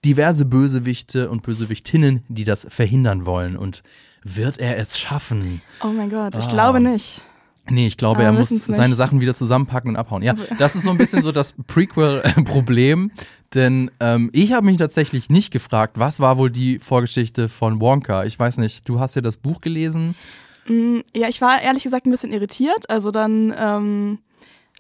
diverse 0.05 0.45
Bösewichte 0.45 1.29
und 1.29 1.43
Bösewichtinnen, 1.43 2.23
die 2.29 2.45
das 2.45 2.65
verhindern 2.69 3.25
wollen. 3.25 3.57
Und 3.57 3.83
wird 4.23 4.57
er 4.57 4.77
es 4.77 4.97
schaffen? 4.97 5.61
Oh 5.83 5.87
mein 5.87 6.09
Gott, 6.09 6.35
ich 6.35 6.45
ah. 6.45 6.51
glaube 6.51 6.79
nicht. 6.79 7.21
Nee, 7.69 7.87
ich 7.87 7.97
glaube, 7.97 8.23
er 8.23 8.31
muss 8.31 8.49
seine 8.49 8.95
Sachen 8.95 9.21
wieder 9.21 9.33
zusammenpacken 9.33 9.91
und 9.91 9.95
abhauen. 9.95 10.23
Ja, 10.23 10.33
das 10.57 10.75
ist 10.75 10.83
so 10.83 10.89
ein 10.89 10.97
bisschen 10.97 11.21
so 11.21 11.31
das 11.31 11.53
Prequel-Problem, 11.67 13.11
denn 13.53 13.91
ähm, 13.99 14.29
ich 14.33 14.53
habe 14.53 14.65
mich 14.65 14.77
tatsächlich 14.77 15.29
nicht 15.29 15.51
gefragt, 15.51 15.99
was 15.99 16.19
war 16.19 16.37
wohl 16.37 16.49
die 16.49 16.79
Vorgeschichte 16.79 17.49
von 17.49 17.79
Wonka? 17.79 18.25
Ich 18.25 18.37
weiß 18.37 18.57
nicht, 18.57 18.89
du 18.89 18.99
hast 18.99 19.15
ja 19.15 19.21
das 19.21 19.37
Buch 19.37 19.61
gelesen. 19.61 20.15
Mm, 20.67 20.99
ja, 21.15 21.27
ich 21.27 21.41
war 21.41 21.61
ehrlich 21.61 21.83
gesagt 21.83 22.05
ein 22.05 22.11
bisschen 22.11 22.33
irritiert. 22.33 22.89
Also 22.89 23.11
dann, 23.11 23.53
ähm, 23.57 24.19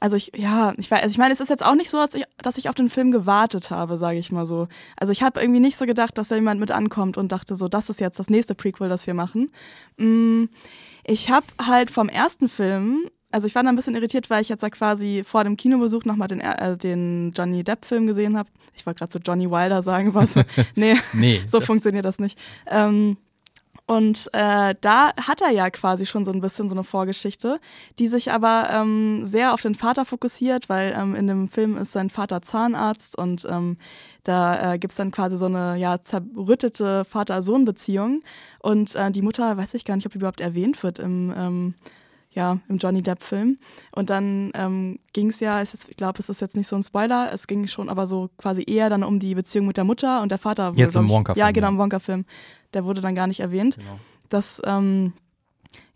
also 0.01 0.15
ich, 0.15 0.31
ja, 0.35 0.73
ich 0.77 0.89
weiß, 0.89 1.03
also 1.03 1.11
ich 1.11 1.19
meine, 1.19 1.31
es 1.31 1.39
ist 1.39 1.49
jetzt 1.49 1.63
auch 1.63 1.75
nicht 1.75 1.91
so, 1.91 1.97
dass 1.97 2.15
ich, 2.15 2.23
dass 2.39 2.57
ich 2.57 2.67
auf 2.67 2.75
den 2.75 2.89
Film 2.89 3.11
gewartet 3.11 3.69
habe, 3.69 3.97
sage 3.97 4.17
ich 4.17 4.31
mal 4.31 4.47
so. 4.47 4.67
Also 4.97 5.13
ich 5.13 5.21
habe 5.21 5.39
irgendwie 5.39 5.59
nicht 5.59 5.77
so 5.77 5.85
gedacht, 5.85 6.17
dass 6.17 6.29
da 6.29 6.35
jemand 6.35 6.59
mit 6.59 6.71
ankommt 6.71 7.17
und 7.17 7.31
dachte 7.31 7.55
so, 7.55 7.67
das 7.67 7.89
ist 7.89 8.01
jetzt 8.01 8.17
das 8.17 8.27
nächste 8.27 8.55
Prequel, 8.55 8.89
das 8.89 9.05
wir 9.05 9.13
machen. 9.13 9.51
Mm, 9.97 10.45
ich 11.05 11.29
habe 11.29 11.45
halt 11.63 11.91
vom 11.91 12.09
ersten 12.09 12.49
Film, 12.49 13.11
also 13.31 13.45
ich 13.45 13.53
war 13.53 13.61
da 13.61 13.69
ein 13.69 13.75
bisschen 13.75 13.93
irritiert, 13.93 14.31
weil 14.31 14.41
ich 14.41 14.49
jetzt 14.49 14.63
da 14.63 14.71
quasi 14.71 15.21
vor 15.23 15.43
dem 15.43 15.55
Kinobesuch 15.55 16.03
nochmal 16.03 16.27
den, 16.27 16.41
äh, 16.41 16.75
den 16.77 17.31
Johnny 17.37 17.63
Depp-Film 17.63 18.07
gesehen 18.07 18.39
habe. 18.39 18.49
Ich 18.73 18.87
wollte 18.87 18.97
gerade 18.97 19.13
so 19.13 19.19
Johnny 19.19 19.51
Wilder 19.51 19.83
sagen, 19.83 20.15
was. 20.15 20.33
nee, 20.75 20.95
nee 21.13 21.43
so 21.47 21.61
funktioniert 21.61 22.05
das 22.05 22.17
nicht. 22.17 22.39
Ähm, 22.65 23.17
und 23.91 24.29
äh, 24.31 24.73
da 24.79 25.11
hat 25.17 25.41
er 25.41 25.49
ja 25.49 25.69
quasi 25.69 26.05
schon 26.05 26.23
so 26.23 26.31
ein 26.31 26.39
bisschen 26.39 26.69
so 26.69 26.75
eine 26.75 26.85
Vorgeschichte, 26.85 27.59
die 27.99 28.07
sich 28.07 28.31
aber 28.31 28.69
ähm, 28.71 29.25
sehr 29.25 29.53
auf 29.53 29.61
den 29.61 29.75
Vater 29.75 30.05
fokussiert, 30.05 30.69
weil 30.69 30.95
ähm, 30.97 31.13
in 31.13 31.27
dem 31.27 31.49
Film 31.49 31.75
ist 31.75 31.91
sein 31.91 32.09
Vater 32.09 32.41
Zahnarzt 32.41 33.17
und 33.17 33.45
ähm, 33.51 33.75
da 34.23 34.75
äh, 34.75 34.79
gibt 34.79 34.93
es 34.93 34.97
dann 34.97 35.11
quasi 35.11 35.37
so 35.37 35.47
eine 35.47 35.75
ja, 35.75 36.01
zerrüttete 36.01 37.03
Vater-Sohn-Beziehung. 37.03 38.21
Und 38.59 38.95
äh, 38.95 39.11
die 39.11 39.21
Mutter, 39.21 39.57
weiß 39.57 39.73
ich 39.73 39.83
gar 39.83 39.97
nicht, 39.97 40.05
ob 40.05 40.13
die 40.13 40.19
überhaupt 40.19 40.39
erwähnt 40.39 40.81
wird 40.83 40.97
im 40.97 41.33
ähm, 41.35 41.73
ja, 42.33 42.59
im 42.69 42.77
Johnny 42.77 43.01
Depp-Film. 43.01 43.57
Und 43.91 44.09
dann 44.09 44.51
ähm, 44.53 44.99
ging 45.13 45.29
es 45.29 45.39
ja, 45.41 45.59
ist 45.59 45.73
jetzt, 45.73 45.89
ich 45.89 45.97
glaube, 45.97 46.19
es 46.19 46.29
ist 46.29 46.39
jetzt 46.39 46.55
nicht 46.55 46.67
so 46.67 46.75
ein 46.75 46.83
Spoiler, 46.83 47.29
es 47.33 47.45
ging 47.45 47.67
schon 47.67 47.89
aber 47.89 48.07
so 48.07 48.29
quasi 48.37 48.63
eher 48.65 48.89
dann 48.89 49.03
um 49.03 49.19
die 49.19 49.35
Beziehung 49.35 49.67
mit 49.67 49.77
der 49.77 49.83
Mutter 49.83 50.21
und 50.21 50.31
der 50.31 50.37
Vater. 50.37 50.71
Wurde, 50.71 50.79
jetzt 50.79 50.95
im 50.95 51.09
Wonka-Film. 51.09 51.45
Ja, 51.45 51.51
genau, 51.51 51.67
im 51.67 51.77
Wonka-Film. 51.77 52.25
Der 52.73 52.85
wurde 52.85 53.01
dann 53.01 53.15
gar 53.15 53.27
nicht 53.27 53.39
erwähnt. 53.39 53.77
Genau. 53.77 53.99
Das, 54.29 54.61
ähm, 54.65 55.13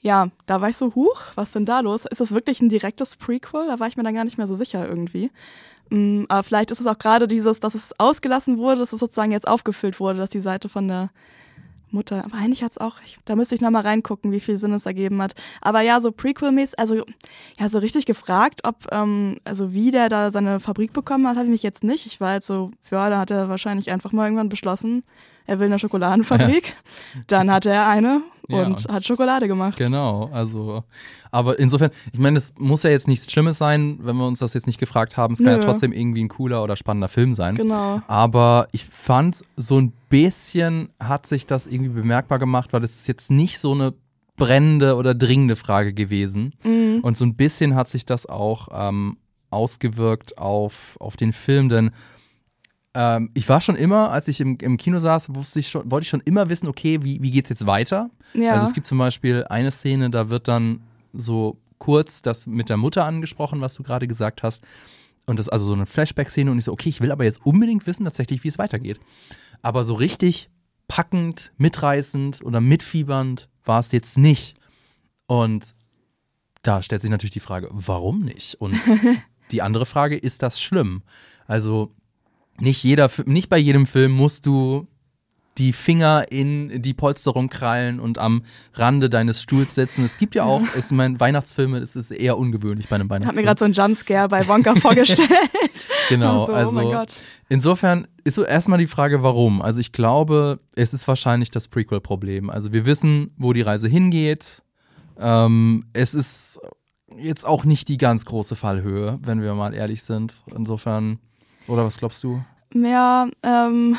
ja, 0.01 0.27
da 0.45 0.61
war 0.61 0.69
ich 0.69 0.77
so, 0.77 0.93
huch, 0.93 1.21
was 1.35 1.51
denn 1.51 1.65
da 1.65 1.79
los? 1.79 2.05
Ist 2.05 2.21
das 2.21 2.31
wirklich 2.31 2.61
ein 2.61 2.69
direktes 2.69 3.15
Prequel? 3.15 3.67
Da 3.67 3.79
war 3.79 3.87
ich 3.87 3.97
mir 3.97 4.03
dann 4.03 4.13
gar 4.13 4.25
nicht 4.25 4.37
mehr 4.37 4.47
so 4.47 4.55
sicher 4.55 4.87
irgendwie. 4.87 5.31
Mm, 5.89 6.23
aber 6.27 6.43
vielleicht 6.43 6.71
ist 6.71 6.79
es 6.79 6.87
auch 6.87 6.97
gerade 6.97 7.27
dieses, 7.27 7.59
dass 7.59 7.75
es 7.75 7.99
ausgelassen 7.99 8.57
wurde, 8.57 8.79
dass 8.79 8.93
es 8.93 8.99
sozusagen 8.99 9.31
jetzt 9.31 9.47
aufgefüllt 9.47 9.99
wurde, 9.99 10.19
dass 10.19 10.29
die 10.29 10.41
Seite 10.41 10.69
von 10.69 10.87
der 10.87 11.09
Mutter. 11.91 12.23
Aber 12.23 12.37
eigentlich 12.37 12.63
hat 12.63 12.71
es 12.71 12.77
auch, 12.77 12.97
ich, 13.03 13.17
da 13.25 13.35
müsste 13.35 13.55
ich 13.55 13.61
nochmal 13.61 13.81
reingucken, 13.81 14.31
wie 14.31 14.39
viel 14.39 14.57
Sinn 14.57 14.73
es 14.73 14.85
ergeben 14.85 15.21
hat. 15.21 15.33
Aber 15.61 15.81
ja, 15.81 15.99
so 15.99 16.11
Prequel-mäßig, 16.11 16.77
also 16.77 17.03
ja, 17.59 17.69
so 17.69 17.79
richtig 17.79 18.05
gefragt, 18.05 18.61
ob, 18.63 18.87
ähm, 18.91 19.37
also 19.43 19.73
wie 19.73 19.91
der 19.91 20.09
da 20.09 20.31
seine 20.31 20.59
Fabrik 20.59 20.93
bekommen 20.93 21.27
hat, 21.27 21.37
habe 21.37 21.45
ich 21.45 21.51
mich 21.51 21.63
jetzt 21.63 21.83
nicht. 21.83 22.05
Ich 22.05 22.21
war 22.21 22.35
jetzt 22.35 22.47
so, 22.47 22.71
ja, 22.91 23.09
da 23.09 23.19
hat 23.19 23.31
er 23.31 23.49
wahrscheinlich 23.49 23.89
einfach 23.89 24.11
mal 24.11 24.25
irgendwann 24.25 24.49
beschlossen, 24.49 25.03
er 25.45 25.59
will 25.59 25.67
eine 25.67 25.79
Schokoladenfabrik. 25.79 26.67
Ja. 27.15 27.21
Dann 27.27 27.51
hatte 27.51 27.69
er 27.69 27.87
eine 27.87 28.21
und, 28.47 28.55
ja, 28.55 28.65
und, 28.65 28.87
hat 28.91 29.05
Schokolade 29.05 29.47
gemacht. 29.47 29.77
Genau, 29.77 30.29
also, 30.31 30.83
aber 31.31 31.59
insofern, 31.59 31.91
ich 32.11 32.19
meine, 32.19 32.37
es 32.37 32.53
muss 32.57 32.83
ja 32.83 32.89
jetzt 32.89 33.07
nichts 33.07 33.31
Schlimmes 33.31 33.57
sein, 33.57 33.99
wenn 34.01 34.15
wir 34.17 34.27
uns 34.27 34.39
das 34.39 34.53
jetzt 34.53 34.67
nicht 34.67 34.79
gefragt 34.79 35.17
haben. 35.17 35.33
Es 35.33 35.39
kann 35.39 35.47
Nö. 35.47 35.53
ja 35.53 35.59
trotzdem 35.59 35.91
irgendwie 35.91 36.23
ein 36.23 36.29
cooler 36.29 36.63
oder 36.63 36.75
spannender 36.75 37.07
Film 37.07 37.35
sein. 37.35 37.55
Genau. 37.55 38.01
Aber 38.07 38.67
ich 38.71 38.85
fand, 38.85 39.43
so 39.55 39.79
ein 39.79 39.93
bisschen 40.09 40.89
hat 40.99 41.25
sich 41.25 41.45
das 41.45 41.67
irgendwie 41.67 41.89
bemerkbar 41.89 42.39
gemacht, 42.39 42.73
weil 42.73 42.83
es 42.83 42.95
ist 42.95 43.07
jetzt 43.07 43.31
nicht 43.31 43.59
so 43.59 43.73
eine 43.73 43.93
brennende 44.37 44.95
oder 44.95 45.13
dringende 45.13 45.55
Frage 45.55 45.93
gewesen. 45.93 46.53
Mhm. 46.63 46.99
Und 47.01 47.17
so 47.17 47.25
ein 47.25 47.35
bisschen 47.35 47.75
hat 47.75 47.87
sich 47.87 48.05
das 48.05 48.25
auch 48.25 48.67
ähm, 48.73 49.17
ausgewirkt 49.49 50.37
auf, 50.37 50.97
auf 50.99 51.15
den 51.15 51.33
Film, 51.33 51.69
denn 51.69 51.91
ähm, 52.95 53.29
ich 53.33 53.47
war 53.49 53.59
schon 53.59 53.75
immer, 53.75 54.11
als 54.11 54.29
ich 54.29 54.39
im, 54.39 54.57
im 54.61 54.77
Kino 54.77 54.99
saß, 54.99 55.35
wusste 55.35 55.59
ich 55.59 55.67
schon, 55.67 55.91
wollte 55.91 56.05
ich 56.05 56.09
schon 56.09 56.21
immer 56.21 56.47
wissen, 56.49 56.67
okay, 56.67 57.03
wie, 57.03 57.21
wie 57.21 57.39
es 57.39 57.49
jetzt 57.49 57.67
weiter? 57.67 58.09
Ja. 58.33 58.53
Also 58.53 58.65
es 58.65 58.73
gibt 58.73 58.87
zum 58.87 58.97
Beispiel 58.97 59.43
eine 59.49 59.69
Szene, 59.69 60.09
da 60.09 60.29
wird 60.29 60.47
dann 60.47 60.81
so 61.13 61.57
kurz 61.77 62.21
das 62.21 62.47
mit 62.47 62.69
der 62.69 62.77
Mutter 62.77 63.05
angesprochen, 63.05 63.59
was 63.59 63.73
du 63.73 63.83
gerade 63.83 64.07
gesagt 64.07 64.43
hast. 64.43 64.63
Und 65.25 65.39
das 65.39 65.47
ist 65.47 65.51
also 65.51 65.65
so 65.65 65.73
eine 65.73 65.85
Flashback-Szene 65.85 66.49
und 66.49 66.57
ich 66.57 66.63
so, 66.63 66.71
okay, 66.71 66.87
ich 66.87 67.01
will 67.01 67.11
aber 67.11 67.25
jetzt 67.25 67.45
unbedingt 67.45 67.85
wissen 67.85 68.05
tatsächlich, 68.05 68.43
wie 68.43 68.47
es 68.47 68.57
weitergeht. 68.57 68.99
Aber 69.61 69.83
so 69.83 69.95
richtig 69.95 70.49
packend, 70.87 71.51
mitreißend 71.57 72.43
oder 72.43 72.61
mitfiebernd 72.61 73.49
war 73.65 73.79
es 73.79 73.91
jetzt 73.91 74.17
nicht. 74.17 74.55
Und 75.27 75.73
da 76.61 76.81
stellt 76.81 77.01
sich 77.01 77.11
natürlich 77.11 77.33
die 77.33 77.39
Frage, 77.41 77.67
warum 77.71 78.21
nicht? 78.21 78.55
Und 78.55 78.79
die 79.51 79.61
andere 79.61 79.85
Frage, 79.85 80.15
ist 80.15 80.43
das 80.43 80.61
schlimm? 80.61 81.01
Also 81.47 81.91
nicht 82.59 82.83
jeder, 82.83 83.09
nicht 83.25 83.49
bei 83.49 83.57
jedem 83.57 83.85
Film 83.85 84.11
musst 84.11 84.45
du 84.45 84.87
die 85.57 85.71
Finger 85.71 86.25
in 86.29 86.81
die 86.81 86.93
Polsterung 86.93 87.49
krallen 87.49 87.99
und 87.99 88.17
am 88.17 88.43
Rande 88.73 89.09
deines 89.09 89.41
Stuhls 89.41 89.75
setzen. 89.75 90.03
Es 90.03 90.17
gibt 90.17 90.35
ja 90.35 90.43
auch, 90.43 90.61
ich 90.77 90.91
meine, 90.91 91.19
Weihnachtsfilme, 91.19 91.79
das 91.79 91.95
ist 91.95 92.11
eher 92.11 92.37
ungewöhnlich 92.37 92.89
bei 92.89 92.95
einem 92.95 93.09
Weihnachtsfilm. 93.09 93.23
Ich 93.23 93.27
habe 93.27 93.35
mir 93.37 93.43
gerade 93.43 93.59
so 93.59 93.65
einen 93.65 93.73
Jumpscare 93.73 94.27
bei 94.27 94.47
Wonka 94.47 94.75
vorgestellt. 94.81 95.29
genau, 96.09 96.45
so, 96.45 96.53
also 96.53 96.79
oh 96.79 97.05
insofern 97.47 98.07
ist 98.23 98.35
so 98.35 98.43
erstmal 98.43 98.79
die 98.79 98.87
Frage, 98.87 99.23
warum. 99.23 99.61
Also 99.61 99.79
ich 99.79 99.91
glaube, 99.93 100.59
es 100.75 100.93
ist 100.93 101.07
wahrscheinlich 101.07 101.51
das 101.51 101.69
Prequel-Problem. 101.69 102.49
Also 102.49 102.73
wir 102.73 102.85
wissen, 102.85 103.31
wo 103.37 103.53
die 103.53 103.61
Reise 103.61 103.87
hingeht. 103.87 104.61
Ähm, 105.17 105.85
es 105.93 106.13
ist 106.13 106.59
jetzt 107.17 107.45
auch 107.47 107.63
nicht 107.63 107.87
die 107.87 107.97
ganz 107.97 108.25
große 108.25 108.57
Fallhöhe, 108.57 109.19
wenn 109.21 109.41
wir 109.41 109.53
mal 109.53 109.73
ehrlich 109.73 110.03
sind. 110.03 110.43
Insofern 110.53 111.19
oder 111.67 111.85
was 111.85 111.97
glaubst 111.97 112.23
du? 112.23 112.41
Ja, 112.73 113.27
ähm, 113.43 113.97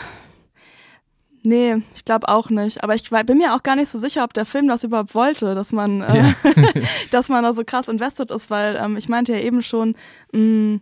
nee, 1.42 1.76
ich 1.94 2.04
glaube 2.04 2.28
auch 2.28 2.50
nicht. 2.50 2.82
Aber 2.82 2.94
ich 2.94 3.08
bin 3.10 3.38
mir 3.38 3.54
auch 3.54 3.62
gar 3.62 3.76
nicht 3.76 3.88
so 3.88 3.98
sicher, 3.98 4.24
ob 4.24 4.34
der 4.34 4.44
Film 4.44 4.68
das 4.68 4.84
überhaupt 4.84 5.14
wollte, 5.14 5.54
dass 5.54 5.72
man, 5.72 6.02
äh, 6.02 6.16
ja. 6.18 6.34
dass 7.10 7.28
man 7.28 7.42
da 7.42 7.52
so 7.52 7.64
krass 7.64 7.88
invested 7.88 8.30
ist, 8.30 8.50
weil 8.50 8.76
ähm, 8.76 8.96
ich 8.96 9.08
meinte 9.08 9.32
ja 9.32 9.38
eben 9.38 9.62
schon, 9.62 9.94
mh, 10.32 10.40
mm, 10.40 10.80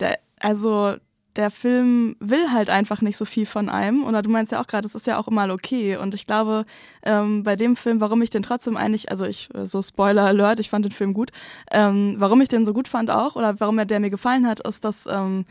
der, 0.00 0.18
also 0.40 0.96
der 1.36 1.50
Film 1.50 2.16
will 2.20 2.52
halt 2.52 2.70
einfach 2.70 3.00
nicht 3.00 3.16
so 3.16 3.24
viel 3.24 3.46
von 3.46 3.68
einem. 3.68 4.04
Oder 4.04 4.22
du 4.22 4.30
meinst 4.30 4.52
ja 4.52 4.60
auch 4.60 4.66
gerade, 4.66 4.86
es 4.86 4.94
ist 4.94 5.06
ja 5.06 5.18
auch 5.18 5.28
immer 5.28 5.50
okay. 5.50 5.96
Und 5.96 6.14
ich 6.14 6.26
glaube, 6.26 6.64
ähm, 7.02 7.42
bei 7.42 7.56
dem 7.56 7.76
Film, 7.76 8.00
warum 8.00 8.22
ich 8.22 8.30
den 8.30 8.42
trotzdem 8.42 8.76
eigentlich, 8.76 9.10
also 9.10 9.24
ich, 9.24 9.48
so 9.64 9.82
Spoiler 9.82 10.26
Alert, 10.26 10.60
ich 10.60 10.70
fand 10.70 10.84
den 10.84 10.92
Film 10.92 11.12
gut, 11.12 11.30
ähm, 11.70 12.14
warum 12.18 12.40
ich 12.40 12.48
den 12.48 12.64
so 12.64 12.72
gut 12.72 12.88
fand 12.88 13.10
auch, 13.10 13.36
oder 13.36 13.58
warum 13.58 13.78
er 13.78 13.84
der 13.84 14.00
mir 14.00 14.10
gefallen 14.10 14.46
hat, 14.46 14.60
ist, 14.60 14.84
dass 14.84 15.06
ähm, 15.06 15.44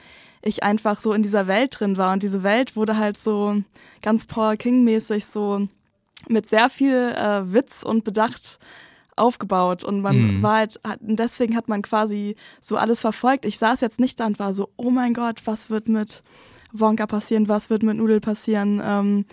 ich 0.43 0.63
einfach 0.63 0.99
so 0.99 1.13
in 1.13 1.23
dieser 1.23 1.47
Welt 1.47 1.79
drin 1.79 1.97
war. 1.97 2.13
Und 2.13 2.23
diese 2.23 2.43
Welt 2.43 2.75
wurde 2.75 2.97
halt 2.97 3.17
so 3.17 3.61
ganz 4.01 4.25
Paul 4.25 4.57
King-mäßig 4.57 5.25
so 5.25 5.67
mit 6.27 6.47
sehr 6.47 6.69
viel 6.69 6.93
äh, 6.93 7.53
Witz 7.53 7.83
und 7.83 8.03
Bedacht 8.03 8.59
aufgebaut 9.15 9.83
und 9.83 10.01
man 10.01 10.37
mhm. 10.37 10.43
war 10.43 10.57
halt, 10.57 10.79
deswegen 10.99 11.55
hat 11.55 11.67
man 11.67 11.83
quasi 11.83 12.35
so 12.59 12.77
alles 12.77 13.01
verfolgt. 13.01 13.45
Ich 13.45 13.59
saß 13.59 13.81
jetzt 13.81 13.99
nicht 13.99 14.19
da 14.19 14.25
und 14.25 14.39
war 14.39 14.53
so, 14.53 14.69
oh 14.75 14.89
mein 14.89 15.13
Gott, 15.13 15.41
was 15.45 15.69
wird 15.69 15.87
mit 15.87 16.23
Wonka 16.71 17.05
passieren, 17.05 17.47
was 17.47 17.69
wird 17.69 17.83
mit 17.83 17.97
Nudel 17.97 18.19
passieren. 18.19 18.81
Ähm, 18.83 19.25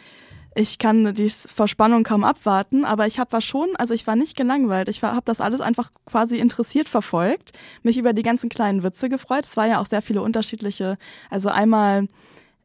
ich 0.54 0.78
kann 0.78 1.14
die 1.14 1.30
Verspannung 1.30 2.02
kaum 2.02 2.24
abwarten, 2.24 2.84
aber 2.84 3.06
ich 3.06 3.18
habe 3.18 3.32
war 3.32 3.40
schon, 3.40 3.68
also 3.76 3.94
ich 3.94 4.06
war 4.06 4.16
nicht 4.16 4.36
gelangweilt. 4.36 4.88
Ich 4.88 5.02
habe 5.02 5.22
das 5.24 5.40
alles 5.40 5.60
einfach 5.60 5.92
quasi 6.06 6.38
interessiert 6.38 6.88
verfolgt, 6.88 7.52
mich 7.82 7.98
über 7.98 8.12
die 8.12 8.22
ganzen 8.22 8.48
kleinen 8.48 8.82
Witze 8.82 9.08
gefreut. 9.08 9.44
Es 9.44 9.56
war 9.56 9.66
ja 9.66 9.80
auch 9.80 9.86
sehr 9.86 10.02
viele 10.02 10.22
unterschiedliche, 10.22 10.98
also 11.30 11.50
einmal 11.50 12.08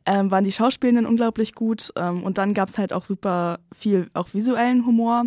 ähm, 0.05 0.31
waren 0.31 0.43
die 0.43 0.51
Schauspielenden 0.51 1.05
unglaublich 1.05 1.53
gut 1.53 1.91
ähm, 1.95 2.23
und 2.23 2.37
dann 2.37 2.53
gab 2.53 2.69
es 2.69 2.77
halt 2.77 2.93
auch 2.93 3.05
super 3.05 3.59
viel 3.71 4.09
auch 4.13 4.33
visuellen 4.33 4.85
Humor. 4.85 5.25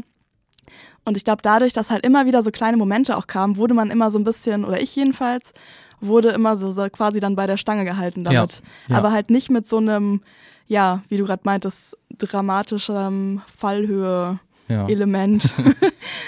Und 1.04 1.16
ich 1.16 1.24
glaube, 1.24 1.42
dadurch, 1.42 1.72
dass 1.72 1.90
halt 1.90 2.04
immer 2.04 2.26
wieder 2.26 2.42
so 2.42 2.50
kleine 2.50 2.76
Momente 2.76 3.16
auch 3.16 3.26
kamen, 3.26 3.56
wurde 3.56 3.74
man 3.74 3.90
immer 3.90 4.10
so 4.10 4.18
ein 4.18 4.24
bisschen, 4.24 4.64
oder 4.64 4.80
ich 4.80 4.94
jedenfalls, 4.94 5.52
wurde 6.00 6.28
immer 6.30 6.56
so, 6.56 6.70
so 6.70 6.88
quasi 6.90 7.20
dann 7.20 7.34
bei 7.34 7.46
der 7.46 7.56
Stange 7.56 7.84
gehalten 7.84 8.24
damit. 8.24 8.36
Ja, 8.36 8.48
ja. 8.88 8.98
Aber 8.98 9.12
halt 9.12 9.30
nicht 9.30 9.50
mit 9.50 9.66
so 9.66 9.78
einem, 9.78 10.22
ja, 10.66 11.02
wie 11.08 11.16
du 11.16 11.24
gerade 11.24 11.42
meintest, 11.44 11.96
dramatischem 12.18 13.42
Fallhöhe-Element. 13.56 15.54
Ja. 15.56 15.64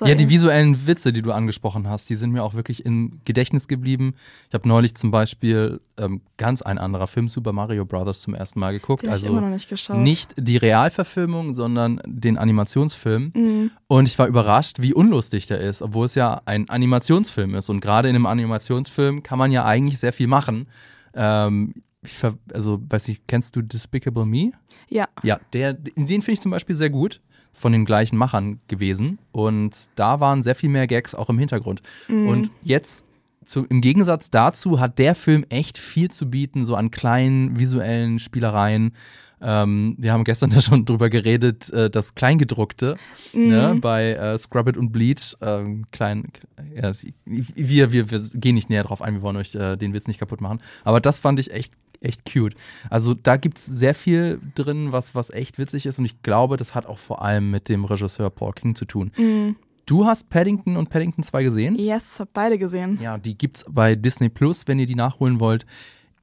Ja, 0.00 0.14
die 0.14 0.28
visuellen 0.28 0.86
Witze, 0.86 1.12
die 1.12 1.22
du 1.22 1.32
angesprochen 1.32 1.88
hast, 1.88 2.08
die 2.08 2.14
sind 2.14 2.30
mir 2.30 2.42
auch 2.42 2.54
wirklich 2.54 2.84
im 2.84 3.20
Gedächtnis 3.24 3.68
geblieben. 3.68 4.14
Ich 4.48 4.54
habe 4.54 4.66
neulich 4.68 4.94
zum 4.94 5.10
Beispiel 5.10 5.80
ähm, 5.98 6.22
ganz 6.36 6.62
ein 6.62 6.78
anderer 6.78 7.06
Film, 7.06 7.28
Super 7.28 7.52
Mario 7.52 7.84
Bros. 7.84 8.22
zum 8.22 8.34
ersten 8.34 8.58
Mal 8.58 8.72
geguckt. 8.72 9.02
Den 9.02 9.10
also 9.10 9.26
ich 9.26 9.30
immer 9.30 9.40
noch 9.42 9.48
nicht, 9.48 9.68
geschaut. 9.68 9.98
nicht 9.98 10.34
die 10.36 10.56
Realverfilmung, 10.56 11.54
sondern 11.54 12.00
den 12.06 12.38
Animationsfilm. 12.38 13.32
Mhm. 13.34 13.70
Und 13.86 14.08
ich 14.08 14.18
war 14.18 14.26
überrascht, 14.26 14.76
wie 14.80 14.94
unlustig 14.94 15.46
der 15.46 15.60
ist, 15.60 15.82
obwohl 15.82 16.06
es 16.06 16.14
ja 16.14 16.40
ein 16.46 16.68
Animationsfilm 16.68 17.54
ist. 17.54 17.68
Und 17.68 17.80
gerade 17.80 18.08
in 18.08 18.16
einem 18.16 18.26
Animationsfilm 18.26 19.22
kann 19.22 19.38
man 19.38 19.52
ja 19.52 19.64
eigentlich 19.64 20.00
sehr 20.00 20.12
viel 20.12 20.26
machen. 20.26 20.68
Ähm, 21.14 21.74
ver 22.04 22.36
also, 22.52 22.80
weiß 22.88 23.08
ich, 23.08 23.26
kennst 23.26 23.54
du 23.56 23.62
Despicable 23.62 24.26
Me? 24.26 24.52
Ja. 24.88 25.08
Ja, 25.22 25.38
der, 25.52 25.74
den 25.74 26.06
finde 26.06 26.32
ich 26.32 26.40
zum 26.40 26.50
Beispiel 26.50 26.74
sehr 26.74 26.90
gut 26.90 27.20
von 27.52 27.72
den 27.72 27.84
gleichen 27.84 28.16
Machern 28.16 28.60
gewesen. 28.68 29.18
Und 29.30 29.88
da 29.94 30.20
waren 30.20 30.42
sehr 30.42 30.54
viel 30.54 30.70
mehr 30.70 30.86
Gags 30.86 31.14
auch 31.14 31.28
im 31.28 31.38
Hintergrund. 31.38 31.82
Mhm. 32.08 32.28
Und 32.28 32.52
jetzt 32.62 33.04
zu, 33.44 33.64
im 33.66 33.80
Gegensatz 33.80 34.30
dazu 34.30 34.80
hat 34.80 34.98
der 34.98 35.14
Film 35.14 35.44
echt 35.48 35.78
viel 35.78 36.10
zu 36.10 36.30
bieten, 36.30 36.64
so 36.64 36.74
an 36.76 36.90
kleinen 36.90 37.58
visuellen 37.58 38.18
Spielereien. 38.18 38.92
Ähm, 39.40 39.96
wir 39.98 40.12
haben 40.12 40.24
gestern 40.24 40.50
da 40.54 40.60
schon 40.60 40.84
drüber 40.84 41.10
geredet, 41.10 41.70
äh, 41.70 41.90
das 41.90 42.14
Kleingedruckte 42.14 42.96
mhm. 43.32 43.46
ne, 43.46 43.76
bei 43.80 44.12
äh, 44.12 44.38
Scrub 44.38 44.68
It 44.68 44.76
und 44.76 44.92
Bleach. 44.92 45.36
Ähm, 45.40 45.86
klein, 45.90 46.28
ja, 46.74 46.92
wir, 47.24 47.92
wir, 47.92 48.10
wir 48.10 48.20
gehen 48.34 48.54
nicht 48.54 48.70
näher 48.70 48.84
drauf 48.84 49.02
ein, 49.02 49.14
wir 49.14 49.22
wollen 49.22 49.36
euch 49.36 49.54
äh, 49.54 49.76
den 49.76 49.92
Witz 49.92 50.06
nicht 50.06 50.20
kaputt 50.20 50.40
machen. 50.40 50.58
Aber 50.84 51.00
das 51.00 51.18
fand 51.18 51.40
ich 51.40 51.52
echt 51.52 51.72
echt 52.04 52.30
cute. 52.30 52.54
Also 52.90 53.14
da 53.14 53.36
gibt 53.36 53.58
es 53.58 53.66
sehr 53.66 53.94
viel 53.94 54.40
drin, 54.54 54.92
was, 54.92 55.14
was 55.14 55.30
echt 55.30 55.58
witzig 55.58 55.86
ist 55.86 55.98
und 55.98 56.04
ich 56.04 56.22
glaube, 56.22 56.56
das 56.56 56.74
hat 56.74 56.86
auch 56.86 56.98
vor 56.98 57.22
allem 57.22 57.50
mit 57.50 57.68
dem 57.68 57.84
Regisseur 57.84 58.30
Paul 58.30 58.52
King 58.52 58.74
zu 58.74 58.84
tun. 58.84 59.12
Mhm. 59.16 59.56
Du 59.86 60.06
hast 60.06 60.30
Paddington 60.30 60.76
und 60.76 60.90
Paddington 60.90 61.24
2 61.24 61.42
gesehen? 61.42 61.76
Yes, 61.76 62.20
hab 62.20 62.32
beide 62.32 62.58
gesehen. 62.58 62.98
Ja, 63.02 63.18
die 63.18 63.36
gibt's 63.36 63.64
bei 63.68 63.96
Disney 63.96 64.28
Plus, 64.28 64.68
wenn 64.68 64.78
ihr 64.78 64.86
die 64.86 64.94
nachholen 64.94 65.40
wollt. 65.40 65.66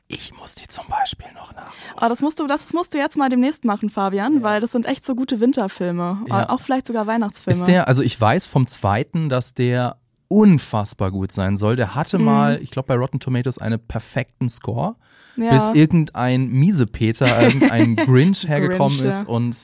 Ich 0.07 0.33
muss 0.33 0.55
die 0.55 0.67
zum 0.67 0.87
Beispiel 0.87 1.27
noch 1.35 1.53
nachholen. 1.53 1.97
Oh, 2.01 2.09
das 2.09 2.21
musst 2.21 2.39
du, 2.39 2.47
das 2.47 2.73
musst 2.73 2.93
du 2.93 2.97
jetzt 2.97 3.15
mal 3.15 3.29
demnächst 3.29 3.65
machen, 3.65 3.89
Fabian, 3.89 4.37
ja. 4.37 4.43
weil 4.43 4.59
das 4.59 4.71
sind 4.71 4.85
echt 4.85 5.05
so 5.05 5.13
gute 5.13 5.39
Winterfilme. 5.39 6.25
Ja. 6.27 6.49
Auch 6.49 6.61
vielleicht 6.61 6.87
sogar 6.87 7.05
Weihnachtsfilme. 7.05 7.59
Ist 7.59 7.67
der, 7.67 7.87
also 7.87 8.01
ich 8.01 8.19
weiß 8.19 8.47
vom 8.47 8.65
zweiten, 8.65 9.29
dass 9.29 9.53
der 9.53 9.97
unfassbar 10.29 11.11
gut 11.11 11.31
sein 11.31 11.57
soll. 11.57 11.75
Der 11.75 11.95
hatte 11.95 12.19
mhm. 12.19 12.25
mal, 12.25 12.61
ich 12.61 12.71
glaube, 12.71 12.87
bei 12.87 12.95
Rotten 12.95 13.19
Tomatoes 13.19 13.57
einen 13.57 13.79
perfekten 13.79 14.47
Score, 14.47 14.95
ja. 15.35 15.51
bis 15.51 15.67
irgendein 15.75 16.49
Miesepeter, 16.49 17.41
irgendein 17.41 17.95
Grinch 18.05 18.47
hergekommen 18.47 18.97
Grinch, 18.97 19.09
ist 19.09 19.23
ja. 19.23 19.27
und 19.27 19.57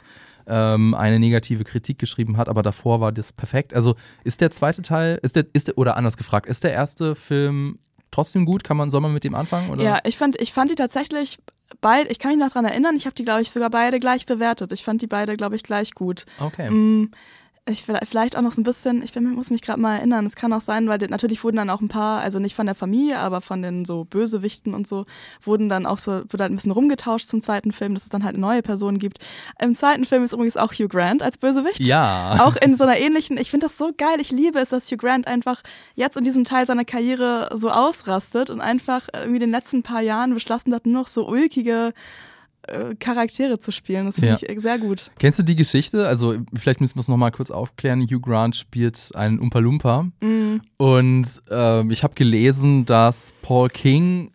ähm, 0.47 0.93
eine 0.93 1.19
negative 1.19 1.63
Kritik 1.63 1.99
geschrieben 1.99 2.37
hat, 2.37 2.49
aber 2.49 2.63
davor 2.63 2.99
war 2.99 3.11
das 3.11 3.31
perfekt. 3.31 3.73
Also 3.73 3.95
ist 4.23 4.41
der 4.41 4.51
zweite 4.51 4.81
Teil, 4.81 5.19
ist 5.21 5.35
der, 5.35 5.45
ist 5.53 5.67
der, 5.67 5.77
oder 5.77 5.97
anders 5.97 6.17
gefragt, 6.17 6.47
ist 6.47 6.63
der 6.63 6.73
erste 6.73 7.15
Film 7.15 7.79
trotzdem 8.11 8.45
gut? 8.45 8.63
Kann 8.63 8.77
man, 8.77 8.89
soll 8.89 9.01
man 9.01 9.13
mit 9.13 9.23
dem 9.23 9.35
anfangen? 9.35 9.69
Oder? 9.69 9.83
Ja, 9.83 9.99
ich 10.03 10.17
fand, 10.17 10.39
ich 10.41 10.53
fand 10.53 10.71
die 10.71 10.75
tatsächlich 10.75 11.39
beide, 11.81 12.09
ich 12.09 12.19
kann 12.19 12.31
mich 12.31 12.39
noch 12.39 12.49
daran 12.49 12.65
erinnern, 12.65 12.95
ich 12.95 13.05
habe 13.05 13.15
die, 13.15 13.23
glaube 13.23 13.41
ich, 13.41 13.51
sogar 13.51 13.69
beide 13.69 13.99
gleich 13.99 14.25
bewertet. 14.25 14.71
Ich 14.71 14.83
fand 14.83 15.01
die 15.01 15.07
beide, 15.07 15.35
glaube 15.37 15.55
ich, 15.55 15.63
gleich 15.63 15.93
gut. 15.93 16.25
Okay. 16.39 16.69
Mm, 16.69 17.11
ich 17.67 17.83
vielleicht 17.83 18.37
auch 18.37 18.41
noch 18.41 18.51
so 18.51 18.61
ein 18.61 18.63
bisschen, 18.63 19.01
ich 19.01 19.11
bin, 19.11 19.27
muss 19.33 19.49
mich 19.49 19.63
gerade 19.63 19.81
mal 19.81 19.97
erinnern, 19.97 20.25
es 20.27 20.35
kann 20.35 20.53
auch 20.53 20.61
sein, 20.61 20.87
weil 20.87 20.99
natürlich 21.09 21.43
wurden 21.43 21.55
dann 21.57 21.71
auch 21.71 21.81
ein 21.81 21.87
paar, 21.87 22.21
also 22.21 22.37
nicht 22.37 22.55
von 22.55 22.67
der 22.67 22.75
Familie, 22.75 23.17
aber 23.17 23.41
von 23.41 23.63
den 23.63 23.85
so 23.85 24.05
Bösewichten 24.05 24.75
und 24.75 24.87
so, 24.87 25.05
wurden 25.41 25.67
dann 25.67 25.87
auch 25.87 25.97
so, 25.97 26.11
wurde 26.11 26.37
dann 26.37 26.51
ein 26.51 26.55
bisschen 26.55 26.71
rumgetauscht 26.71 27.27
zum 27.27 27.41
zweiten 27.41 27.71
Film, 27.71 27.95
dass 27.95 28.03
es 28.03 28.09
dann 28.09 28.23
halt 28.23 28.35
eine 28.35 28.41
neue 28.41 28.61
Person 28.61 28.99
gibt. 28.99 29.17
Im 29.59 29.73
zweiten 29.73 30.05
Film 30.05 30.23
ist 30.23 30.33
übrigens 30.33 30.57
auch 30.57 30.73
Hugh 30.73 30.87
Grant 30.87 31.23
als 31.23 31.39
Bösewicht. 31.39 31.79
Ja. 31.79 32.37
Auch 32.45 32.55
in 32.55 32.75
so 32.75 32.83
einer 32.83 32.97
ähnlichen, 32.97 33.37
ich 33.37 33.49
finde 33.49 33.65
das 33.65 33.79
so 33.79 33.91
geil, 33.97 34.19
ich 34.19 34.29
liebe 34.29 34.59
es, 34.59 34.69
dass 34.69 34.91
Hugh 34.91 34.97
Grant 34.97 35.25
einfach 35.25 35.63
jetzt 35.95 36.17
in 36.17 36.23
diesem 36.23 36.43
Teil 36.43 36.67
seiner 36.67 36.85
Karriere 36.85 37.49
so 37.55 37.71
ausrastet 37.71 38.51
und 38.51 38.61
einfach 38.61 39.07
irgendwie 39.11 39.39
den 39.39 39.51
letzten 39.51 39.81
paar 39.81 40.01
Jahren 40.01 40.35
beschlossen 40.35 40.71
hat, 40.71 40.85
nur 40.85 41.01
noch 41.01 41.07
so 41.07 41.27
ulkige 41.27 41.93
äh, 42.67 42.95
Charaktere 42.95 43.59
zu 43.59 43.71
spielen. 43.71 44.05
Das 44.05 44.15
finde 44.15 44.37
ja. 44.41 44.49
ich 44.49 44.61
sehr 44.61 44.77
gut. 44.77 45.11
Kennst 45.19 45.39
du 45.39 45.43
die 45.43 45.55
Geschichte? 45.55 46.07
Also 46.07 46.35
vielleicht 46.53 46.81
müssen 46.81 46.95
wir 46.95 47.01
es 47.01 47.07
nochmal 47.07 47.31
kurz 47.31 47.51
aufklären. 47.51 48.01
Hugh 48.01 48.19
Grant 48.19 48.55
spielt 48.55 49.11
einen 49.15 49.39
Umpa 49.39 49.59
Lumpa. 49.59 50.07
Mhm. 50.21 50.61
Und 50.77 51.27
äh, 51.49 51.85
ich 51.91 52.03
habe 52.03 52.15
gelesen, 52.15 52.85
dass 52.85 53.33
Paul 53.41 53.69
King 53.69 54.31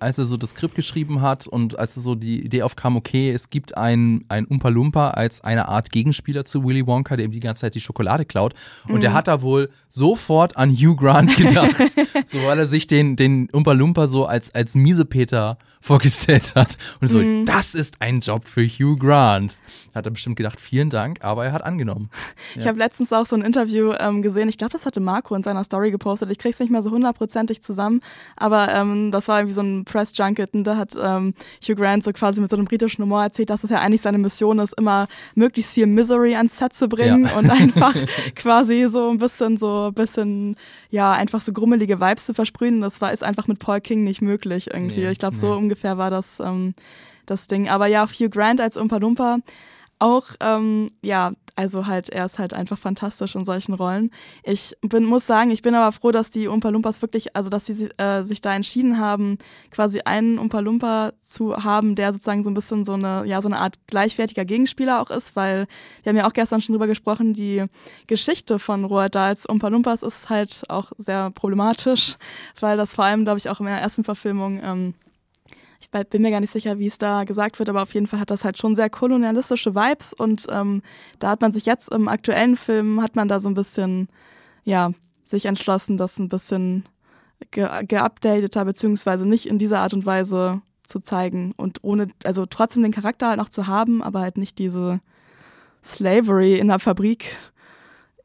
als 0.00 0.18
er 0.18 0.24
so 0.24 0.36
das 0.36 0.50
Skript 0.50 0.74
geschrieben 0.74 1.20
hat 1.20 1.46
und 1.46 1.78
als 1.78 1.94
so 1.94 2.14
die 2.14 2.44
Idee 2.44 2.62
aufkam, 2.62 2.96
okay, 2.96 3.30
es 3.30 3.50
gibt 3.50 3.76
einen 3.76 4.24
ein 4.28 4.46
Umpa 4.46 4.68
Lumpa 4.68 5.10
als 5.10 5.42
eine 5.42 5.68
Art 5.68 5.90
Gegenspieler 5.90 6.44
zu 6.44 6.64
Willy 6.64 6.86
Wonka, 6.86 7.16
der 7.16 7.26
ihm 7.26 7.32
die 7.32 7.40
ganze 7.40 7.62
Zeit 7.62 7.74
die 7.74 7.80
Schokolade 7.80 8.24
klaut. 8.24 8.54
Und 8.86 8.96
mhm. 8.96 9.00
der 9.00 9.12
hat 9.12 9.28
da 9.28 9.42
wohl 9.42 9.70
sofort 9.88 10.56
an 10.56 10.70
Hugh 10.70 10.96
Grant 10.96 11.36
gedacht, 11.36 11.76
so 12.24 12.42
weil 12.44 12.58
er 12.58 12.66
sich 12.66 12.86
den, 12.86 13.16
den 13.16 13.48
Umpa 13.50 13.72
Lumpa 13.72 14.08
so 14.08 14.26
als, 14.26 14.54
als 14.54 14.74
Miesepeter 14.74 15.58
vorgestellt 15.80 16.54
hat. 16.54 16.76
Und 17.00 17.08
so, 17.08 17.18
mhm. 17.18 17.44
das 17.44 17.74
ist 17.74 18.00
ein 18.00 18.20
Job 18.20 18.44
für 18.44 18.66
Hugh 18.66 18.96
Grant. 18.96 19.56
Hat 19.94 20.06
er 20.06 20.10
bestimmt 20.10 20.36
gedacht, 20.36 20.60
vielen 20.60 20.90
Dank, 20.90 21.24
aber 21.24 21.44
er 21.44 21.52
hat 21.52 21.64
angenommen. 21.64 22.10
Ich 22.54 22.62
ja. 22.62 22.68
habe 22.68 22.78
letztens 22.78 23.12
auch 23.12 23.26
so 23.26 23.36
ein 23.36 23.42
Interview 23.42 23.92
ähm, 23.98 24.22
gesehen, 24.22 24.48
ich 24.48 24.58
glaube, 24.58 24.72
das 24.72 24.86
hatte 24.86 25.00
Marco 25.00 25.34
in 25.34 25.42
seiner 25.42 25.64
Story 25.64 25.90
gepostet. 25.90 26.30
Ich 26.30 26.38
krieg's 26.38 26.60
nicht 26.60 26.70
mehr 26.70 26.82
so 26.82 26.90
hundertprozentig 26.90 27.62
zusammen, 27.62 28.00
aber 28.36 28.72
ähm, 28.72 29.10
das 29.10 29.28
war 29.28 29.38
irgendwie 29.38 29.54
so 29.54 29.62
ein 29.62 29.84
Press 29.88 30.12
Junket 30.16 30.54
und 30.54 30.64
da 30.64 30.76
hat 30.76 30.94
ähm, 31.00 31.34
Hugh 31.66 31.74
Grant 31.74 32.04
so 32.04 32.12
quasi 32.12 32.40
mit 32.40 32.50
so 32.50 32.56
einem 32.56 32.66
britischen 32.66 33.02
Humor 33.02 33.22
erzählt, 33.22 33.50
dass 33.50 33.64
es 33.64 33.70
ja 33.70 33.80
eigentlich 33.80 34.02
seine 34.02 34.18
Mission 34.18 34.58
ist, 34.58 34.74
immer 34.74 35.08
möglichst 35.34 35.72
viel 35.74 35.86
Misery 35.86 36.36
ans 36.36 36.58
Set 36.58 36.74
zu 36.74 36.88
bringen 36.88 37.24
ja. 37.24 37.36
und 37.38 37.50
einfach 37.50 37.94
quasi 38.34 38.86
so 38.88 39.10
ein 39.10 39.18
bisschen 39.18 39.56
so 39.56 39.88
ein 39.88 39.94
bisschen 39.94 40.56
ja 40.90 41.12
einfach 41.12 41.40
so 41.40 41.52
grummelige 41.52 42.00
Vibes 42.00 42.26
zu 42.26 42.34
versprühen. 42.34 42.80
Das 42.80 43.00
war 43.00 43.12
ist 43.12 43.24
einfach 43.24 43.46
mit 43.46 43.58
Paul 43.58 43.80
King 43.80 44.04
nicht 44.04 44.22
möglich 44.22 44.68
irgendwie. 44.72 45.00
Nee, 45.00 45.10
ich 45.10 45.18
glaube, 45.18 45.36
nee. 45.36 45.40
so 45.40 45.52
ungefähr 45.54 45.98
war 45.98 46.10
das 46.10 46.40
ähm, 46.40 46.74
das 47.26 47.46
Ding. 47.46 47.68
Aber 47.68 47.86
ja, 47.86 48.06
Hugh 48.06 48.30
Grant 48.30 48.60
als 48.60 48.76
Umpa 48.76 48.98
Lumpa 48.98 49.38
auch, 49.98 50.26
ähm, 50.40 50.88
ja, 51.02 51.32
also 51.58 51.88
halt, 51.88 52.08
er 52.08 52.24
ist 52.24 52.38
halt 52.38 52.54
einfach 52.54 52.78
fantastisch 52.78 53.34
in 53.34 53.44
solchen 53.44 53.74
Rollen. 53.74 54.12
Ich 54.44 54.76
bin, 54.80 55.04
muss 55.04 55.26
sagen, 55.26 55.50
ich 55.50 55.60
bin 55.60 55.74
aber 55.74 55.90
froh, 55.90 56.12
dass 56.12 56.30
die 56.30 56.46
Umpa 56.46 56.68
Lumpas 56.68 57.02
wirklich, 57.02 57.34
also 57.34 57.50
dass 57.50 57.66
sie 57.66 57.88
äh, 57.96 58.22
sich 58.22 58.40
da 58.40 58.54
entschieden 58.54 59.00
haben, 59.00 59.38
quasi 59.72 60.02
einen 60.02 60.38
Umpa 60.38 60.60
Lumpa 60.60 61.14
zu 61.20 61.64
haben, 61.64 61.96
der 61.96 62.12
sozusagen 62.12 62.44
so 62.44 62.50
ein 62.50 62.54
bisschen 62.54 62.84
so 62.84 62.92
eine, 62.92 63.24
ja, 63.26 63.42
so 63.42 63.48
eine 63.48 63.58
Art 63.58 63.74
gleichwertiger 63.88 64.44
Gegenspieler 64.44 65.02
auch 65.02 65.10
ist, 65.10 65.34
weil 65.34 65.66
wir 66.04 66.10
haben 66.10 66.16
ja 66.16 66.28
auch 66.28 66.32
gestern 66.32 66.60
schon 66.60 66.74
drüber 66.74 66.86
gesprochen, 66.86 67.34
die 67.34 67.64
Geschichte 68.06 68.60
von 68.60 68.84
Roald 68.84 69.16
Dahls 69.16 69.44
Umpa 69.44 69.66
Lumpas 69.66 70.04
ist 70.04 70.30
halt 70.30 70.62
auch 70.68 70.92
sehr 70.96 71.32
problematisch, 71.32 72.18
weil 72.60 72.76
das 72.76 72.94
vor 72.94 73.04
allem, 73.04 73.24
glaube 73.24 73.38
ich, 73.38 73.50
auch 73.50 73.58
in 73.58 73.66
der 73.66 73.80
ersten 73.80 74.04
Verfilmung 74.04 74.60
ähm, 74.62 74.94
bin 75.90 76.22
mir 76.22 76.30
gar 76.30 76.40
nicht 76.40 76.52
sicher, 76.52 76.78
wie 76.78 76.86
es 76.86 76.98
da 76.98 77.24
gesagt 77.24 77.58
wird, 77.58 77.68
aber 77.68 77.82
auf 77.82 77.94
jeden 77.94 78.06
Fall 78.06 78.20
hat 78.20 78.30
das 78.30 78.44
halt 78.44 78.58
schon 78.58 78.76
sehr 78.76 78.90
kolonialistische 78.90 79.74
Vibes 79.74 80.12
und 80.12 80.46
ähm, 80.50 80.82
da 81.18 81.30
hat 81.30 81.40
man 81.40 81.52
sich 81.52 81.66
jetzt 81.66 81.90
im 81.92 82.08
aktuellen 82.08 82.56
Film, 82.56 83.02
hat 83.02 83.16
man 83.16 83.28
da 83.28 83.40
so 83.40 83.48
ein 83.48 83.54
bisschen, 83.54 84.08
ja, 84.64 84.90
sich 85.24 85.46
entschlossen, 85.46 85.96
das 85.96 86.18
ein 86.18 86.28
bisschen 86.28 86.84
ge 87.50 87.68
geupdateter, 87.86 88.64
beziehungsweise 88.64 89.26
nicht 89.26 89.46
in 89.46 89.58
dieser 89.58 89.80
Art 89.80 89.94
und 89.94 90.06
Weise 90.06 90.62
zu 90.82 91.00
zeigen 91.00 91.52
und 91.56 91.78
ohne, 91.82 92.08
also 92.24 92.46
trotzdem 92.46 92.82
den 92.82 92.92
Charakter 92.92 93.28
halt 93.28 93.38
noch 93.38 93.50
zu 93.50 93.66
haben, 93.66 94.02
aber 94.02 94.20
halt 94.20 94.38
nicht 94.38 94.58
diese 94.58 95.00
Slavery 95.84 96.58
in 96.58 96.68
der 96.68 96.78
Fabrik 96.78 97.36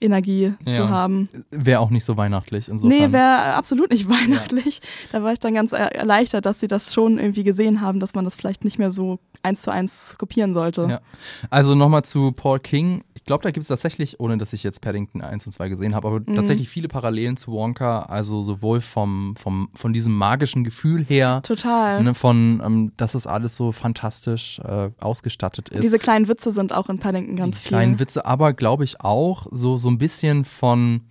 Energie 0.03 0.53
ja. 0.65 0.75
zu 0.75 0.89
haben. 0.89 1.29
Wäre 1.49 1.79
auch 1.79 1.89
nicht 1.89 2.05
so 2.05 2.17
weihnachtlich. 2.17 2.67
Insofern. 2.67 2.97
Nee, 2.97 3.11
wäre 3.11 3.55
absolut 3.55 3.91
nicht 3.91 4.09
weihnachtlich. 4.09 4.77
Ja. 4.77 5.19
Da 5.19 5.23
war 5.23 5.33
ich 5.33 5.39
dann 5.39 5.53
ganz 5.53 5.71
erleichtert, 5.71 6.45
dass 6.45 6.59
sie 6.59 6.67
das 6.67 6.93
schon 6.93 7.17
irgendwie 7.17 7.43
gesehen 7.43 7.81
haben, 7.81 7.99
dass 7.99 8.13
man 8.13 8.25
das 8.25 8.35
vielleicht 8.35 8.65
nicht 8.65 8.77
mehr 8.77 8.91
so 8.91 9.19
eins 9.41 9.61
zu 9.61 9.71
eins 9.71 10.15
kopieren 10.17 10.53
sollte. 10.53 10.87
Ja. 10.89 11.01
Also 11.49 11.75
nochmal 11.75 12.03
zu 12.03 12.31
Paul 12.31 12.59
King. 12.59 13.03
Ich 13.23 13.25
glaube, 13.25 13.41
da 13.41 13.51
gibt 13.51 13.61
es 13.61 13.69
tatsächlich, 13.69 14.19
ohne 14.19 14.37
dass 14.37 14.51
ich 14.51 14.63
jetzt 14.63 14.81
Paddington 14.81 15.21
1 15.21 15.45
und 15.45 15.53
2 15.53 15.69
gesehen 15.69 15.95
habe, 15.95 16.09
aber 16.09 16.19
mhm. 16.19 16.35
tatsächlich 16.35 16.67
viele 16.67 16.89
Parallelen 16.89 17.37
zu 17.37 17.53
Wonka. 17.53 18.01
Also 18.01 18.41
sowohl 18.41 18.81
vom, 18.81 19.37
vom, 19.37 19.69
von 19.73 19.93
diesem 19.93 20.13
magischen 20.13 20.65
Gefühl 20.65 21.05
her. 21.05 21.39
Total. 21.41 22.03
Ne, 22.03 22.15
von, 22.15 22.61
ähm, 22.61 22.91
dass 22.97 23.15
es 23.15 23.25
alles 23.25 23.55
so 23.55 23.71
fantastisch 23.71 24.59
äh, 24.59 24.89
ausgestattet 24.99 25.69
ist. 25.69 25.83
Diese 25.83 25.99
kleinen 25.99 26.27
Witze 26.27 26.51
sind 26.51 26.73
auch 26.73 26.89
in 26.89 26.99
Paddington 26.99 27.37
ganz 27.37 27.59
Die 27.59 27.61
viel. 27.61 27.69
Kleinen 27.69 27.97
Witze, 27.97 28.25
aber 28.25 28.51
glaube 28.51 28.83
ich 28.83 28.99
auch 28.99 29.47
so, 29.51 29.77
so 29.77 29.87
ein 29.87 29.97
bisschen 29.97 30.43
von, 30.43 31.03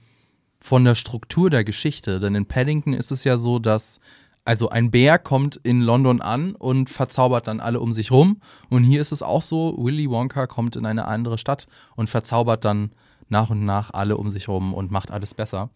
von 0.61 0.85
der 0.85 0.97
Struktur 0.97 1.49
der 1.49 1.65
Geschichte. 1.65 2.21
Denn 2.21 2.35
in 2.35 2.45
Paddington 2.45 2.93
ist 2.93 3.11
es 3.11 3.25
ja 3.25 3.39
so, 3.39 3.59
dass 3.59 4.01
also 4.45 4.71
ein 4.71 4.91
Bär 4.91 5.19
kommt 5.19 5.57
in 5.57 5.81
London 5.81 6.21
an 6.21 6.55
und 6.57 6.91
verzaubert 6.91 7.47
dann 7.47 7.61
alle 7.61 7.81
um 7.81 7.93
sich 7.93 8.11
rum. 8.11 8.41
Und 8.71 8.83
hier 8.83 9.01
ist 9.01 9.13
es 9.13 9.23
auch 9.23 9.43
so, 9.43 9.77
Willy 9.79 10.11
Wonka 10.11 10.47
kommt 10.47 10.75
in 10.77 10.85
eine 10.85 11.07
andere 11.07 11.39
Stadt 11.39 11.67
und 11.95 12.09
verzaubert 12.09 12.65
dann 12.65 12.93
nach 13.29 13.51
und 13.51 13.65
nach 13.65 13.93
alle 13.93 14.17
um 14.17 14.31
sich 14.31 14.49
rum 14.49 14.75
und 14.75 14.91
macht 14.91 15.11
alles 15.11 15.35
besser. 15.35 15.71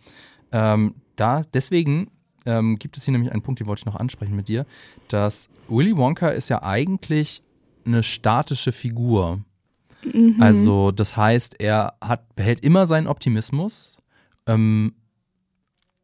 Ähm, 0.52 0.94
da, 1.14 1.42
deswegen 1.55 2.11
ähm, 2.44 2.79
gibt 2.79 2.96
es 2.96 3.05
hier 3.05 3.12
nämlich 3.12 3.33
einen 3.33 3.42
Punkt, 3.42 3.61
den 3.61 3.66
wollte 3.66 3.81
ich 3.81 3.87
noch 3.87 3.96
ansprechen 3.96 4.35
mit 4.35 4.48
dir, 4.48 4.66
dass 5.09 5.48
Willy 5.68 5.96
Wonka 5.96 6.29
ist 6.29 6.48
ja 6.48 6.62
eigentlich 6.62 7.42
eine 7.85 8.02
statische 8.02 8.72
Figur. 8.72 9.40
Mhm. 10.05 10.37
Also 10.40 10.90
das 10.90 11.16
heißt, 11.16 11.61
er 11.61 11.94
hat, 12.00 12.35
behält 12.35 12.64
immer 12.64 12.87
seinen 12.87 13.07
Optimismus. 13.07 13.96
Ähm, 14.46 14.94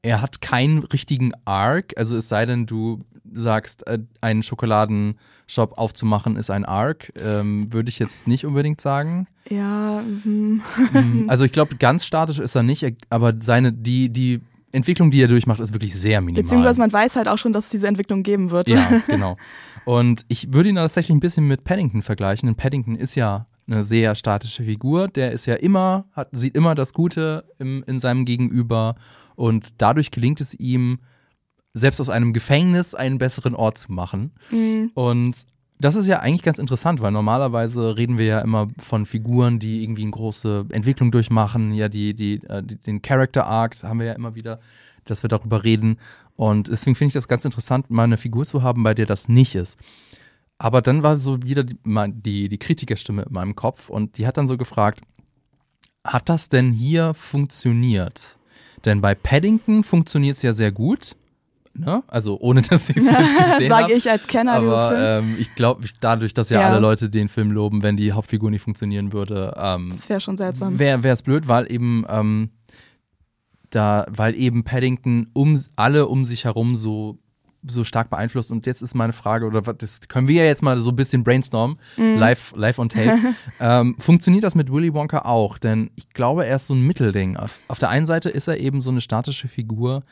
er 0.03 0.21
hat 0.21 0.41
keinen 0.41 0.81
richtigen 0.81 1.33
Arc, 1.45 1.95
also 1.97 2.17
es 2.17 2.29
sei 2.29 2.45
denn, 2.45 2.67
du 2.67 3.05
sagst, 3.33 3.87
äh, 3.87 4.01
einen 4.21 4.43
Schokoladenshop 4.43 5.79
aufzumachen 5.79 6.37
ist 6.37 6.51
ein 6.51 6.65
Arc, 6.65 7.13
ähm, 7.17 7.73
würde 7.73 7.89
ich 7.89 7.99
jetzt 7.99 8.27
nicht 8.27 8.45
unbedingt 8.45 8.81
sagen. 8.81 9.27
Ja. 9.49 10.03
Mhm. 10.03 10.63
Also 11.29 11.45
ich 11.45 11.53
glaube, 11.53 11.77
ganz 11.77 12.05
statisch 12.05 12.39
ist 12.41 12.55
er 12.55 12.63
nicht, 12.63 12.85
aber 13.11 13.33
seine, 13.41 13.73
die, 13.73 14.11
die 14.11 14.41
Entwicklung, 14.73 15.11
die 15.11 15.23
er 15.23 15.29
durchmacht, 15.29 15.61
ist 15.61 15.73
wirklich 15.73 15.99
sehr 15.99 16.21
minimal. 16.21 16.43
Beziehungsweise 16.43 16.81
man 16.81 16.93
weiß 16.93 17.17
halt 17.17 17.29
auch 17.29 17.39
schon, 17.39 17.53
dass 17.53 17.65
es 17.65 17.71
diese 17.71 17.87
Entwicklung 17.87 18.23
geben 18.23 18.51
wird. 18.51 18.69
Ja, 18.69 19.03
genau. 19.07 19.37
Und 19.85 20.25
ich 20.29 20.53
würde 20.53 20.69
ihn 20.71 20.77
tatsächlich 20.77 21.15
ein 21.15 21.21
bisschen 21.21 21.47
mit 21.47 21.65
Paddington 21.65 22.03
vergleichen, 22.03 22.47
denn 22.47 22.57
Paddington 22.57 22.97
ist 22.97 23.15
ja 23.15 23.47
eine 23.67 23.85
sehr 23.85 24.15
statische 24.15 24.65
Figur. 24.65 25.09
Der 25.09 25.33
ist 25.33 25.47
ja 25.47 25.55
immer, 25.55 26.07
hat, 26.13 26.29
sieht 26.33 26.55
immer 26.55 26.75
das 26.75 26.93
Gute 26.93 27.45
im, 27.59 27.85
in 27.87 27.99
seinem 27.99 28.25
Gegenüber 28.25 28.97
und 29.37 29.81
dadurch 29.81 30.11
gelingt 30.11 30.41
es 30.41 30.55
ihm, 30.55 30.99
selbst 31.75 32.01
aus 32.01 32.11
einem 32.11 32.33
Gefängnis 32.33 32.95
einen 32.95 33.19
besseren 33.19 33.55
Ort 33.55 33.79
zu 33.79 33.93
machen. 33.93 34.33
Mhm. 34.51 34.91
Und 34.95 35.47
das 35.83 35.97
ist 35.97 36.07
ja 36.07 36.21
eigentlich 36.21 36.43
ganz 36.43 36.59
interessant, 36.59 37.01
weil 37.01 37.11
normalerweise 37.11 37.97
reden 37.97 38.19
wir 38.19 38.27
ja 38.27 38.41
immer 38.41 38.69
von 38.79 39.05
Figuren, 39.05 39.59
die 39.59 39.83
irgendwie 39.83 40.03
eine 40.03 40.13
große 40.13 40.67
Entwicklung 40.71 41.11
durchmachen. 41.11 41.73
Ja, 41.73 41.89
die, 41.89 42.15
die, 42.15 42.41
äh, 42.49 42.63
die 42.63 42.77
den 42.77 43.03
Character 43.03 43.47
Arc 43.47 43.83
haben 43.83 43.99
wir 43.99 44.07
ja 44.07 44.13
immer 44.13 44.35
wieder, 44.35 44.61
dass 45.05 45.25
wir 45.25 45.29
darüber 45.29 45.65
reden. 45.65 45.97
Und 46.37 46.69
deswegen 46.69 46.95
finde 46.95 47.09
ich 47.09 47.15
das 47.15 47.27
ganz 47.27 47.45
interessant, 47.45 47.91
mal 47.91 48.05
eine 48.05 48.17
Figur 48.17 48.47
zu 48.47 48.63
haben, 48.63 48.83
bei 48.83 48.95
der 48.95 49.07
das 49.07 49.29
nicht 49.29 49.55
ist. 49.55 49.77
Aber 50.63 50.81
dann 50.81 51.03
war 51.03 51.19
so 51.19 51.43
wieder 51.43 51.65
die, 51.65 51.77
die, 51.85 52.49
die 52.49 52.59
Kritikerstimme 52.59 53.23
in 53.23 53.33
meinem 53.33 53.57
Kopf 53.57 53.91
und 53.91 54.17
die 54.17 54.29
hat 54.29 54.37
dann 54.37 54.47
so 54.47 54.57
gefragt, 54.57 55.01
hat 56.05 56.29
das 56.29 56.51
denn 56.51 56.71
hier 56.71 57.15
funktioniert? 57.15 58.37
Denn 58.85 59.01
bei 59.01 59.17
Paddington 59.17 59.83
funktioniert 59.83 60.37
es 60.37 60.43
ja 60.43 60.53
sehr 60.53 60.71
gut. 60.71 61.17
Ne? 61.75 62.05
Also 62.07 62.39
ohne 62.39 62.63
dass 62.71 62.89
ich 62.91 62.97
es 62.97 63.07
jetzt 63.07 63.17
gesehen 63.17 63.51
habe. 63.51 63.67
Sage 63.67 63.93
ich 63.95 64.09
als 64.09 64.29
Kenner 64.29 64.53
Aber 64.53 65.19
ähm, 65.19 65.35
ich 65.37 65.53
glaube, 65.57 65.85
dadurch, 65.99 66.33
dass 66.33 66.49
ja, 66.49 66.61
ja, 66.61 66.69
alle 66.69 66.79
Leute 66.79 67.11
den 67.11 67.27
Film 67.27 67.51
loben, 67.51 67.83
wenn 67.83 67.97
die 67.97 68.13
Hauptfigur 68.13 68.49
nicht 68.49 68.63
funktionieren 68.63 69.13
würde, 69.13 69.55
ähm, 69.57 69.91
das 69.91 70.09
wäre 70.09 70.21
schon 70.21 70.37
seltsam. 70.37 70.79
Wäre 70.79 71.09
es 71.09 71.23
blöd, 71.23 71.49
weil 71.49 71.73
eben 71.73 72.05
ähm, 72.09 72.51
da, 73.71 74.07
weil 74.09 74.37
eben 74.37 74.63
Paddington 74.63 75.29
um 75.33 75.59
alle 75.75 76.07
um 76.07 76.25
sich 76.25 76.45
herum 76.45 76.77
so 76.77 77.19
so 77.65 77.85
stark 77.85 78.11
beeinflusst. 78.11 78.51
Und 78.51 78.67
jetzt 78.67 78.83
ist 78.83 78.95
meine 78.95 79.13
Frage, 79.13 79.47
oder 79.47 79.61
das 79.61 80.01
können 80.09 80.29
wir 80.29 80.43
ja 80.43 80.45
jetzt 80.45 80.63
mal 80.63 80.81
so 80.81 80.91
ein 80.91 80.97
bisschen 80.97 81.25
brainstormen, 81.25 81.79
mm. 81.97 82.17
live, 82.17 82.53
live 82.57 82.79
on 82.79 82.89
tape. 82.89 83.19
ähm, 83.61 83.97
funktioniert 83.99 84.45
das 84.45 84.55
mit 84.55 84.73
Willy 84.73 84.93
Wonka 84.95 85.21
auch? 85.21 85.59
Denn 85.59 85.91
ich 85.97 86.11
glaube, 86.11 86.47
er 86.47 86.57
ist 86.57 86.67
so 86.67 86.75
ein 86.75 86.83
Mittelding. 86.83 87.37
Auf, 87.37 87.61
auf 87.69 87.79
der 87.79 87.91
einen 87.91 88.07
Seite 88.07 88.29
ist 88.29 88.49
er 88.49 88.59
eben 88.59 88.81
so 88.81 88.91
eine 88.91 89.01
statische 89.01 89.49
Figur, 89.49 90.03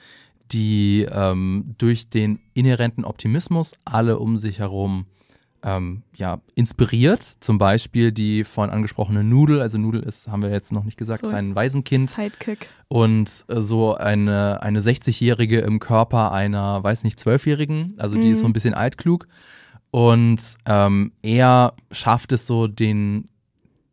die 0.53 1.07
ähm, 1.11 1.75
durch 1.79 2.09
den 2.09 2.41
inhärenten 2.55 3.05
Optimismus 3.05 3.73
alle 3.85 4.19
um 4.19 4.37
sich 4.37 4.59
herum 4.59 5.07
ähm, 5.63 6.03
ja, 6.15 6.41
inspiriert. 6.55 7.23
Zum 7.41 7.59
Beispiel 7.59 8.13
die 8.13 8.45
vorhin 8.45 8.73
angesprochene 8.73 9.25
Nudel. 9.25 9.61
Also 9.61 9.79
Nudel 9.79 10.03
ist, 10.03 10.29
haben 10.29 10.43
wir 10.43 10.51
jetzt 10.51 10.73
noch 10.73 10.85
nicht 10.85 10.97
gesagt, 10.97 11.25
so 11.25 11.31
ist 11.31 11.35
ein 11.35 11.55
Waisenkind. 11.55 12.11
Sidekick. 12.11 12.69
Und 12.89 13.45
äh, 13.49 13.61
so 13.61 13.95
eine, 13.95 14.63
eine 14.63 14.81
60-Jährige 14.81 15.61
im 15.61 15.79
Körper 15.79 16.33
einer, 16.33 16.83
weiß 16.83 17.05
nicht, 17.05 17.19
12-Jährigen. 17.19 17.95
Also 17.99 18.17
die 18.17 18.29
mhm. 18.29 18.33
ist 18.33 18.41
so 18.41 18.47
ein 18.47 18.53
bisschen 18.53 18.75
altklug. 18.75 19.27
Und 19.91 20.57
ähm, 20.67 21.13
er 21.23 21.75
schafft 21.91 22.33
es 22.33 22.47
so, 22.47 22.67
den, 22.67 23.29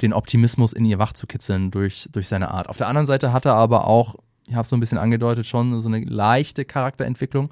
den 0.01 0.13
Optimismus 0.13 0.73
in 0.73 0.85
ihr 0.85 0.99
wachzukitzeln 0.99 1.71
durch, 1.71 2.07
durch 2.11 2.27
seine 2.27 2.51
Art. 2.51 2.69
Auf 2.69 2.77
der 2.77 2.87
anderen 2.87 3.07
Seite 3.07 3.33
hat 3.33 3.45
er 3.45 3.55
aber 3.55 3.87
auch, 3.87 4.15
ich 4.47 4.53
habe 4.53 4.61
es 4.61 4.69
so 4.69 4.77
ein 4.77 4.79
bisschen 4.79 4.99
angedeutet, 4.99 5.45
schon 5.47 5.81
so 5.81 5.89
eine 5.89 6.01
leichte 6.01 6.65
Charakterentwicklung. 6.65 7.51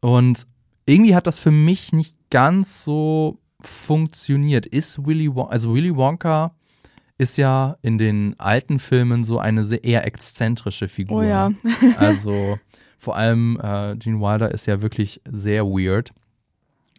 Und 0.00 0.46
irgendwie 0.86 1.14
hat 1.14 1.26
das 1.26 1.40
für 1.40 1.50
mich 1.50 1.92
nicht 1.92 2.16
ganz 2.30 2.84
so 2.84 3.38
funktioniert. 3.60 4.66
Ist 4.66 5.06
Willy 5.06 5.34
Wonka, 5.34 5.50
also 5.50 5.74
Willy 5.74 5.94
Wonka 5.94 6.54
ist 7.18 7.36
ja 7.36 7.76
in 7.82 7.98
den 7.98 8.34
alten 8.38 8.78
Filmen 8.78 9.22
so 9.22 9.38
eine 9.38 9.64
sehr 9.64 9.84
eher 9.84 10.06
exzentrische 10.06 10.88
Figur. 10.88 11.18
Oh 11.18 11.22
ja. 11.22 11.52
also 11.98 12.58
vor 12.98 13.16
allem 13.16 13.58
äh, 13.62 13.96
Gene 13.96 14.20
Wilder 14.20 14.50
ist 14.50 14.66
ja 14.66 14.82
wirklich 14.82 15.20
sehr 15.24 15.64
weird. 15.64 16.12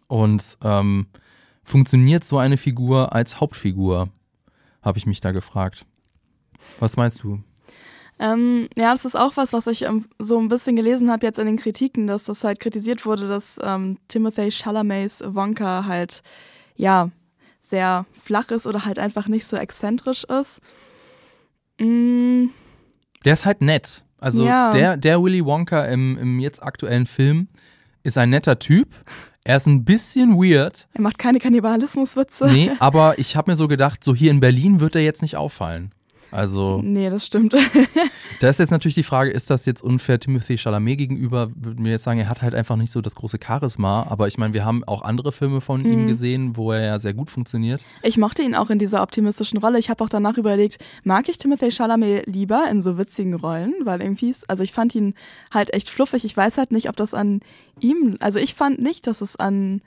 Und 0.06 0.58
ähm, 0.62 1.06
funktioniert 1.62 2.24
so 2.24 2.38
eine 2.38 2.56
Figur 2.56 3.12
als 3.14 3.40
Hauptfigur? 3.40 4.08
Habe 4.82 4.98
ich 4.98 5.06
mich 5.06 5.20
da 5.20 5.32
gefragt. 5.32 5.86
Was 6.78 6.96
meinst 6.96 7.22
du? 7.22 7.42
Ähm, 8.18 8.68
ja, 8.76 8.92
das 8.92 9.04
ist 9.04 9.16
auch 9.16 9.36
was, 9.36 9.52
was 9.52 9.66
ich 9.66 9.82
ähm, 9.82 10.06
so 10.18 10.38
ein 10.38 10.48
bisschen 10.48 10.76
gelesen 10.76 11.10
habe 11.10 11.26
jetzt 11.26 11.38
in 11.38 11.46
den 11.46 11.56
Kritiken, 11.56 12.06
dass 12.06 12.24
das 12.24 12.44
halt 12.44 12.60
kritisiert 12.60 13.04
wurde, 13.06 13.26
dass 13.26 13.58
ähm, 13.62 13.98
Timothy 14.08 14.50
Chalamets 14.50 15.22
Wonka 15.26 15.84
halt, 15.86 16.22
ja, 16.76 17.10
sehr 17.60 18.06
flach 18.22 18.50
ist 18.50 18.66
oder 18.66 18.84
halt 18.84 18.98
einfach 18.98 19.26
nicht 19.26 19.46
so 19.46 19.56
exzentrisch 19.56 20.24
ist. 20.24 20.60
Mm. 21.80 22.46
Der 23.24 23.32
ist 23.32 23.46
halt 23.46 23.62
nett. 23.62 24.04
Also 24.20 24.46
ja. 24.46 24.70
der, 24.72 24.96
der 24.96 25.22
Willy 25.22 25.44
Wonka 25.44 25.84
im, 25.86 26.16
im 26.18 26.38
jetzt 26.40 26.62
aktuellen 26.62 27.06
Film 27.06 27.48
ist 28.02 28.18
ein 28.18 28.30
netter 28.30 28.58
Typ. 28.58 28.88
Er 29.44 29.56
ist 29.56 29.66
ein 29.66 29.84
bisschen 29.84 30.36
weird. 30.36 30.88
Er 30.94 31.00
macht 31.02 31.18
keine 31.18 31.40
Kannibalismuswitze. 31.40 32.46
Nee, 32.46 32.72
aber 32.78 33.18
ich 33.18 33.36
habe 33.36 33.50
mir 33.50 33.56
so 33.56 33.66
gedacht, 33.66 34.04
so 34.04 34.14
hier 34.14 34.30
in 34.30 34.40
Berlin 34.40 34.80
wird 34.80 34.94
er 34.94 35.02
jetzt 35.02 35.20
nicht 35.22 35.36
auffallen. 35.36 35.90
Also. 36.34 36.80
Nee, 36.82 37.10
das 37.10 37.24
stimmt. 37.24 37.54
da 38.40 38.48
ist 38.48 38.58
jetzt 38.58 38.72
natürlich 38.72 38.94
die 38.94 39.04
Frage, 39.04 39.30
ist 39.30 39.50
das 39.50 39.66
jetzt 39.66 39.82
unfair 39.82 40.18
Timothy 40.18 40.58
Chalamet 40.58 40.98
gegenüber? 40.98 41.50
Würden 41.54 41.84
wir 41.84 41.92
jetzt 41.92 42.02
sagen, 42.02 42.18
er 42.18 42.28
hat 42.28 42.42
halt 42.42 42.56
einfach 42.56 42.74
nicht 42.74 42.90
so 42.90 43.00
das 43.00 43.14
große 43.14 43.38
Charisma. 43.44 44.06
Aber 44.10 44.26
ich 44.26 44.36
meine, 44.36 44.52
wir 44.52 44.64
haben 44.64 44.82
auch 44.84 45.02
andere 45.02 45.30
Filme 45.30 45.60
von 45.60 45.82
mhm. 45.82 45.92
ihm 45.92 46.06
gesehen, 46.08 46.56
wo 46.56 46.72
er 46.72 46.84
ja 46.84 46.98
sehr 46.98 47.14
gut 47.14 47.30
funktioniert. 47.30 47.84
Ich 48.02 48.18
mochte 48.18 48.42
ihn 48.42 48.56
auch 48.56 48.70
in 48.70 48.80
dieser 48.80 49.00
optimistischen 49.02 49.58
Rolle. 49.58 49.78
Ich 49.78 49.90
habe 49.90 50.02
auch 50.02 50.08
danach 50.08 50.36
überlegt, 50.36 50.78
mag 51.04 51.28
ich 51.28 51.38
Timothy 51.38 51.70
Chalamet 51.70 52.26
lieber 52.26 52.66
in 52.68 52.82
so 52.82 52.98
witzigen 52.98 53.34
Rollen? 53.34 53.72
Weil 53.84 54.02
irgendwie, 54.02 54.34
also 54.48 54.64
ich 54.64 54.72
fand 54.72 54.92
ihn 54.96 55.14
halt 55.52 55.72
echt 55.72 55.88
fluffig. 55.88 56.24
Ich 56.24 56.36
weiß 56.36 56.58
halt 56.58 56.72
nicht, 56.72 56.88
ob 56.88 56.96
das 56.96 57.14
an 57.14 57.40
ihm, 57.78 58.16
also 58.18 58.40
ich 58.40 58.54
fand 58.54 58.80
nicht, 58.80 59.06
dass 59.06 59.20
es 59.20 59.36
an 59.36 59.82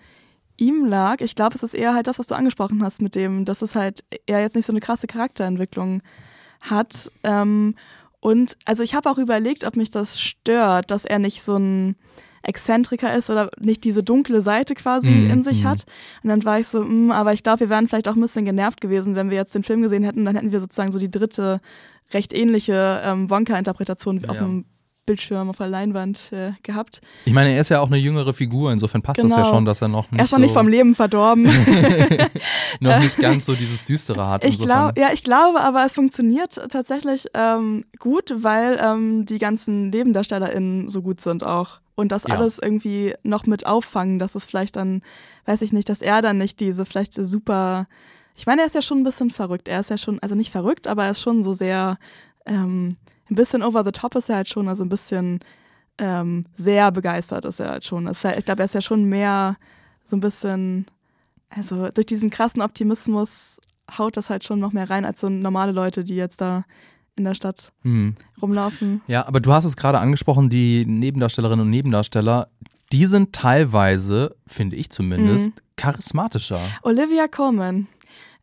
ihm 0.56 0.86
lag. 0.86 1.20
Ich 1.20 1.36
glaube, 1.36 1.56
es 1.56 1.64
ist 1.64 1.74
eher 1.74 1.94
halt 1.94 2.08
das, 2.08 2.20
was 2.20 2.28
du 2.28 2.36
angesprochen 2.36 2.84
hast 2.84 3.02
mit 3.02 3.16
dem, 3.16 3.44
dass 3.44 3.62
es 3.62 3.76
halt 3.76 4.04
eher 4.26 4.40
jetzt 4.40 4.56
nicht 4.56 4.66
so 4.66 4.74
eine 4.74 4.80
krasse 4.80 5.08
Charakterentwicklung 5.08 6.02
hat. 6.62 7.12
Ähm, 7.24 7.76
und 8.20 8.58
also 8.65 8.84
ich 8.84 8.96
habe 8.96 9.10
auch 9.10 9.17
überlegt, 9.17 9.63
ob 9.63 9.76
mich 9.76 9.91
das 9.91 10.20
stört, 10.20 10.91
dass 10.91 11.06
er 11.06 11.20
nicht 11.20 11.41
so 11.41 11.56
ein 11.58 11.96
Exzentriker 12.43 13.13
ist 13.13 13.30
oder 13.30 13.50
nicht 13.60 13.84
diese 13.84 14.04
dunkle 14.04 14.41
Seite 14.41 14.74
quasi 14.74 15.10
mm, 15.10 15.30
in 15.30 15.43
sich 15.43 15.63
mm. 15.63 15.67
hat. 15.67 15.86
Und 16.24 16.30
dann 16.30 16.46
war 16.46 16.60
ich 16.60 16.67
so, 16.67 16.82
mh, 16.82 16.88
mm, 16.88 17.12
aber 17.12 17.34
ich 17.34 17.43
glaube, 17.43 17.62
wir 17.62 17.70
wären 17.70 17.88
vielleicht 17.88 18.08
auch 18.08 18.15
ein 18.15 18.22
bisschen 18.22 18.46
genervt 18.46 18.82
gewesen, 18.82 19.15
wenn 19.15 19.30
wir 19.30 19.38
jetzt 19.38 19.54
den 19.54 19.63
Film 19.63 19.82
gesehen 19.82 20.04
hätten. 20.04 20.26
Dann 20.26 20.36
hätten 20.36 20.52
wir 20.52 20.60
sozusagen 20.60 20.91
so 20.91 21.00
die 21.00 21.12
dritte, 21.12 21.60
recht 22.13 22.34
ähnliche 22.34 23.02
ähm, 23.04 23.30
Wonka-Interpretation 23.30 24.20
ja. 24.20 24.30
auf 24.30 24.38
dem 24.38 24.65
Bildschirm, 25.08 25.50
auf 25.50 25.58
der 25.58 25.67
Leinwand 25.67 26.34
äh, 26.34 26.52
gehabt. 26.63 27.00
Ich 27.24 27.34
meine, 27.34 27.52
er 27.52 27.62
ist 27.62 27.70
ja 27.70 27.80
auch 27.80 27.88
eine 27.88 27.98
jüngere 27.98 28.34
Figur, 28.34 28.74
insofern 28.74 29.02
passt 29.02 29.22
genau. 29.22 29.30
das 29.30 29.38
ja 29.38 29.43
genau. 29.43 29.56
schon, 29.56 29.65
dass 29.65 29.82
er 29.82 29.88
noch 29.88 30.12
nicht. 30.12 30.20
Er 30.20 30.26
ist 30.26 30.32
noch 30.32 30.38
so 30.38 30.43
nicht 30.43 30.54
vom 30.54 30.67
Leben 30.67 30.96
verdorben. 30.96 31.43
noch 32.82 33.00
nicht 33.00 33.17
ganz 33.17 33.46
so 33.46 33.54
dieses 33.56 33.86
Düstere 33.86 34.28
hat. 34.28 34.43
Ich 34.43 34.60
glaube, 34.60 35.00
ja, 35.00 35.12
ich 35.13 35.24
glaube, 35.24 35.62
aber 35.62 35.86
es 35.86 35.93
funktioniert 35.93 36.62
tatsächlich 36.70 37.26
ähm, 37.34 37.86
gut, 38.00 38.34
weil 38.36 38.80
ähm, 38.84 39.26
die 39.26 39.39
ganzen 39.39 39.89
NebendarstellerInnen 39.89 40.89
so 40.89 41.02
gut 41.02 41.22
sind 41.22 41.43
auch. 41.43 41.80
Und 41.96 42.12
das 42.12 42.26
ja. 42.28 42.36
alles 42.36 42.60
irgendwie 42.60 43.15
noch 43.24 43.46
mit 43.46 43.65
auffangen, 43.65 44.20
dass 44.20 44.36
es 44.36 44.43
vielleicht 44.43 44.76
dann, 44.76 45.02
weiß 45.46 45.62
ich 45.62 45.72
nicht, 45.72 45.88
dass 45.88 46.02
er 46.02 46.22
dann 46.22 46.38
nicht 46.38 46.60
diese 46.60 46.86
vielleicht 46.86 47.13
super. 47.13 47.88
Ich 48.36 48.46
meine, 48.46 48.62
er 48.62 48.67
ist 48.67 48.76
ja 48.76 48.82
schon 48.82 49.00
ein 49.00 49.04
bisschen 49.06 49.32
verrückt. 49.32 49.70
Er 49.70 49.80
ist 49.80 49.89
ja 49.89 49.98
schon, 49.98 50.20
also 50.20 50.36
nicht 50.36 50.52
verrückt, 50.52 50.86
aber 50.86 51.06
er 51.06 51.12
ist 51.12 51.22
schon 51.22 51.43
so 51.43 51.54
sehr 51.54 51.98
ähm, 52.46 52.98
ein 53.30 53.36
bisschen 53.36 53.63
over 53.63 53.84
the 53.84 53.92
top 53.92 54.16
ist 54.16 54.30
er 54.30 54.38
halt 54.38 54.50
schon, 54.50 54.68
also 54.68 54.84
ein 54.84 54.90
bisschen 54.90 55.40
ähm, 55.98 56.46
sehr 56.54 56.92
begeistert 56.92 57.46
ist 57.46 57.60
er 57.60 57.70
halt 57.70 57.86
schon. 57.86 58.08
ich 58.08 58.20
glaube, 58.46 58.62
er 58.62 58.66
ist 58.66 58.76
ja 58.76 58.82
schon 58.82 59.06
mehr 59.06 59.58
so 60.06 60.16
ein 60.16 60.20
bisschen, 60.20 60.86
also 61.50 61.90
durch 61.90 62.06
diesen 62.06 62.30
krassen 62.30 62.62
Optimismus 62.62 63.58
haut 63.98 64.18
das 64.18 64.30
halt 64.30 64.44
schon 64.44 64.60
noch 64.60 64.74
mehr 64.74 64.90
rein 64.90 65.06
als 65.06 65.20
so 65.20 65.30
normale 65.30 65.72
Leute, 65.72 66.04
die 66.04 66.16
jetzt 66.16 66.42
da 66.42 66.66
in 67.16 67.24
der 67.24 67.34
Stadt 67.34 67.72
hm. 67.82 68.16
rumlaufen. 68.42 69.02
Ja, 69.08 69.28
aber 69.28 69.40
du 69.40 69.52
hast 69.52 69.66
es 69.66 69.76
gerade 69.76 70.00
angesprochen, 70.00 70.50
die 70.50 70.86
Nebendarstellerinnen 70.86 71.66
und 71.66 71.72
Nebendarsteller, 71.72 72.50
die 72.92 73.06
sind 73.08 73.34
teilweise, 73.34 74.36
finde 74.46 74.76
ich 74.76 74.90
zumindest, 74.92 75.50
mhm. 75.50 75.62
charismatischer. 75.76 76.60
Olivia 76.84 77.28
Colman. 77.28 77.88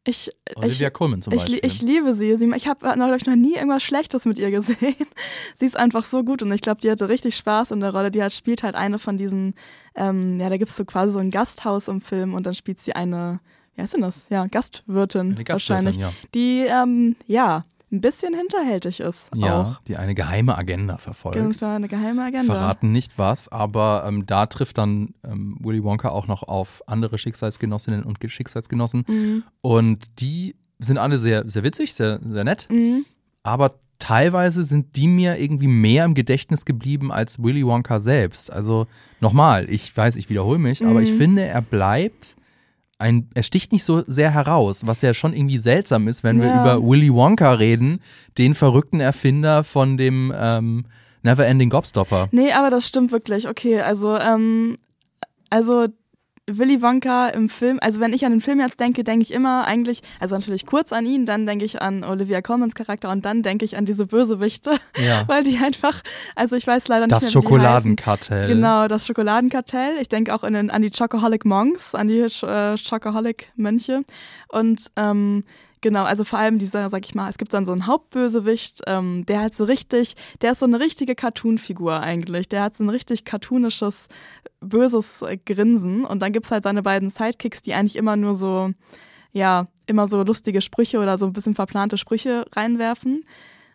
Ich, 0.07 0.31
Olivia 0.57 0.89
ich, 0.89 0.93
Colman 0.93 1.23
zum 1.23 1.35
Beispiel. 1.35 1.61
Ich, 1.63 1.65
ich 1.65 1.83
liebe 1.83 2.15
sie. 2.15 2.37
sie 2.37 2.51
ich 2.55 2.69
habe 2.69 2.87
noch, 2.99 3.09
noch 3.09 3.37
nie 3.37 3.55
irgendwas 3.55 3.83
Schlechtes 3.83 4.27
mit 4.27 4.39
ihr 4.39 4.51
gesehen. 4.51 4.97
sie 5.55 5.65
ist 5.65 5.79
einfach 5.79 6.05
so 6.05 6.23
gut 6.23 6.43
und 6.43 6.53
ich 6.53 6.61
glaube, 6.61 6.81
die 6.83 6.91
hatte 6.91 7.09
richtig 7.09 7.37
Spaß 7.37 7.71
in 7.71 7.81
der 7.81 7.93
Rolle. 7.93 8.11
Die 8.11 8.23
hat, 8.23 8.33
spielt 8.33 8.63
halt 8.63 8.75
eine 8.75 8.99
von 8.99 9.17
diesen, 9.17 9.55
ähm, 9.95 10.39
ja, 10.39 10.51
da 10.51 10.59
gibt 10.59 10.71
es 10.71 10.77
so 10.77 10.85
quasi 10.85 11.13
so 11.13 11.21
ein 11.21 11.31
Gasthaus 11.31 11.89
im 11.89 12.03
Film 12.03 12.35
und 12.35 12.45
dann 12.45 12.55
spielt 12.55 12.79
sie 12.79 12.95
eine, 12.95 13.41
wie 13.75 13.83
heißt 13.83 13.95
denn 13.95 14.03
das? 14.03 14.27
Ja, 14.29 14.47
Gastwirtin, 14.47 15.35
eine 15.35 15.45
Gastwirtin 15.45 15.87
wahrscheinlich. 15.87 15.97
Ja. 15.97 16.13
Die, 16.35 16.67
ähm, 16.69 17.17
ja, 17.27 17.63
ein 17.93 18.01
bisschen 18.01 18.35
hinterhältig 18.35 19.01
ist. 19.01 19.31
Ja, 19.35 19.63
auch. 19.63 19.81
die 19.87 19.97
eine 19.97 20.15
geheime 20.15 20.57
Agenda 20.57 20.99
verfolgt. 20.99 21.39
Ganz 21.39 21.59
klar, 21.59 21.77
eine 21.77 21.89
geheime 21.89 22.25
Agenda. 22.25 22.53
Verraten 22.53 22.93
nicht 22.93 23.19
was, 23.19 23.49
aber 23.49 24.05
ähm, 24.07 24.27
da 24.27 24.47
trifft 24.47 24.79
dann 24.79 25.15
ähm, 25.25 25.57
Willy 25.61 25.83
Wonka 25.83 26.09
auch 26.09 26.27
noch 26.27 26.43
auf 26.43 26.83
andere 26.87 27.19
Schicksalsgenossinnen 27.19 28.03
und 28.03 28.19
Schicksalsgenossen. 28.27 29.05
Mhm. 29.07 29.45
Und 29.61 30.21
die 30.21 30.57
sind 30.79 30.99
alle 30.99 31.19
sehr, 31.19 31.49
sehr 31.49 31.63
witzig, 31.63 31.95
sehr, 31.95 32.21
sehr 32.23 32.45
nett. 32.45 32.69
Mhm. 32.71 33.05
Aber 33.43 33.75
teilweise 33.99 34.65
sind 34.65 34.97
die 34.97 35.09
mir 35.09 35.39
irgendwie 35.39 35.69
mehr 35.69 36.05
im 36.05 36.15
Gedächtnis 36.15 36.65
geblieben 36.65 37.13
als 37.13 37.43
Willy 37.43 37.65
Wonka 37.65 38.01
selbst. 38.01 38.53
Also 38.53 38.87
nochmal, 39.21 39.69
ich 39.71 39.97
weiß, 39.97 40.17
ich 40.17 40.29
wiederhole 40.29 40.59
mich, 40.59 40.81
mhm. 40.81 40.89
aber 40.89 41.03
ich 41.03 41.13
mhm. 41.13 41.17
finde, 41.17 41.43
er 41.45 41.63
bleibt 41.63 42.37
ein, 42.99 43.29
er 43.35 43.43
sticht 43.43 43.73
nicht 43.73 43.85
so 43.85 44.03
sehr 44.07 44.31
heraus, 44.31 44.83
was 44.87 45.03
ja 45.03 45.15
schon 45.15 45.35
irgendwie 45.35 45.59
seltsam 45.59 46.09
ist, 46.09 46.23
wenn 46.23 46.39
ja. 46.39 46.45
wir 46.45 46.61
über 46.61 46.89
Willy 46.89 47.13
Wonka 47.13 47.53
reden, 47.53 48.01
den 48.39 48.55
verrückten 48.55 49.01
Erfinder 49.01 49.65
von 49.65 49.97
dem 49.97 50.33
ähm, 50.37 50.87
Neverending 51.23 51.71
Gobstopper. 51.71 52.29
Nee, 52.33 52.53
aber 52.53 52.71
das 52.71 52.87
stimmt 52.87 53.11
wirklich. 53.13 53.49
Okay, 53.49 53.81
also, 53.81 54.17
ähm, 54.17 54.77
also 55.51 55.89
Willy 56.47 56.83
Wonka 56.83 57.29
im 57.29 57.49
Film, 57.49 57.79
also 57.81 58.01
wenn 58.01 58.13
ich 58.13 58.25
an 58.27 58.33
den 58.33 58.41
Film 58.43 58.61
jetzt 58.61 58.79
denke, 58.79 59.03
denke 59.03 59.23
ich 59.23 59.33
immer 59.33 59.67
eigentlich, 59.67 60.03
also 60.21 60.35
natürlich 60.35 60.67
kurz 60.67 60.93
an 60.93 61.07
ihn, 61.07 61.25
dann 61.25 61.47
denke 61.47 61.65
ich 61.65 61.81
an 61.81 62.05
Olivia 62.05 62.43
Colmans 62.43 62.75
Charakter 62.75 63.11
und 63.11 63.25
dann 63.25 63.43
denke 63.43 63.65
ich 63.65 63.79
an 63.79 63.87
diese 63.87 64.07
Bösewichte, 64.07 64.73
ja. 64.99 65.25
weil 65.27 65.43
die 65.43 65.59
einfach, 65.59 66.03
also 66.35 66.55
ich 66.57 66.67
weiß 66.67 66.89
leider 66.89 67.07
nicht 67.07 67.13
das 67.13 67.25
mehr, 67.25 67.29
wie 67.29 67.33
Schokoladenkartell. 67.33 68.47
Genau, 68.47 68.89
das 68.89 69.07
Schokoladenkartell. 69.07 69.97
Ich 70.03 70.09
denke 70.09 70.35
auch 70.35 70.43
den, 70.43 70.71
an 70.71 70.83
die 70.83 70.91
Chocoholic 70.91 71.47
Monks, 71.47 71.95
an 71.95 72.09
die 72.09 72.19
äh, 72.19 72.77
Chocoholic 72.77 73.51
Mönche 73.57 74.03
und 74.49 74.91
ähm, 74.97 75.45
Genau, 75.85 76.05
also 76.05 76.25
vor 76.25 76.39
allem 76.39 76.59
dieser, 76.59 76.89
sag 76.89 77.05
ich 77.05 77.15
mal, 77.15 77.29
es 77.29 77.37
gibt 77.37 77.53
dann 77.53 77.67
so 77.67 77.73
einen 77.73 77.87
Hauptbösewicht, 77.87 78.81
ähm, 78.87 79.27
der 79.27 79.41
halt 79.41 79.53
so 79.53 79.65
richtig, 79.65 80.15
der 80.41 80.53
ist 80.53 80.61
so 80.61 80.65
eine 80.65 80.81
richtige 80.81 81.15
Cartoon-Figur 81.15 82.01
eigentlich. 82.01 82.49
Der 82.49 82.63
hat 82.63 82.75
so 82.75 82.83
ein 82.83 82.89
richtig 82.89 83.27
cartoonisches, 83.27 84.09
böses 84.63 85.23
Grinsen. 85.45 86.07
Und 86.07 86.23
dann 86.23 86.33
gibt 86.33 86.47
es 86.47 86.53
halt 86.53 86.65
seine 86.65 86.81
beiden 86.81 87.11
Sidekicks, 87.11 87.61
die 87.61 87.75
eigentlich 87.75 87.97
immer 87.97 88.17
nur 88.17 88.35
so, 88.35 88.71
ja, 89.33 89.67
immer 89.85 90.07
so 90.07 90.23
lustige 90.23 90.63
Sprüche 90.63 91.01
oder 91.01 91.19
so 91.19 91.27
ein 91.27 91.35
bisschen 91.35 91.55
verplante 91.55 91.99
Sprüche 91.99 92.47
reinwerfen. 92.57 93.27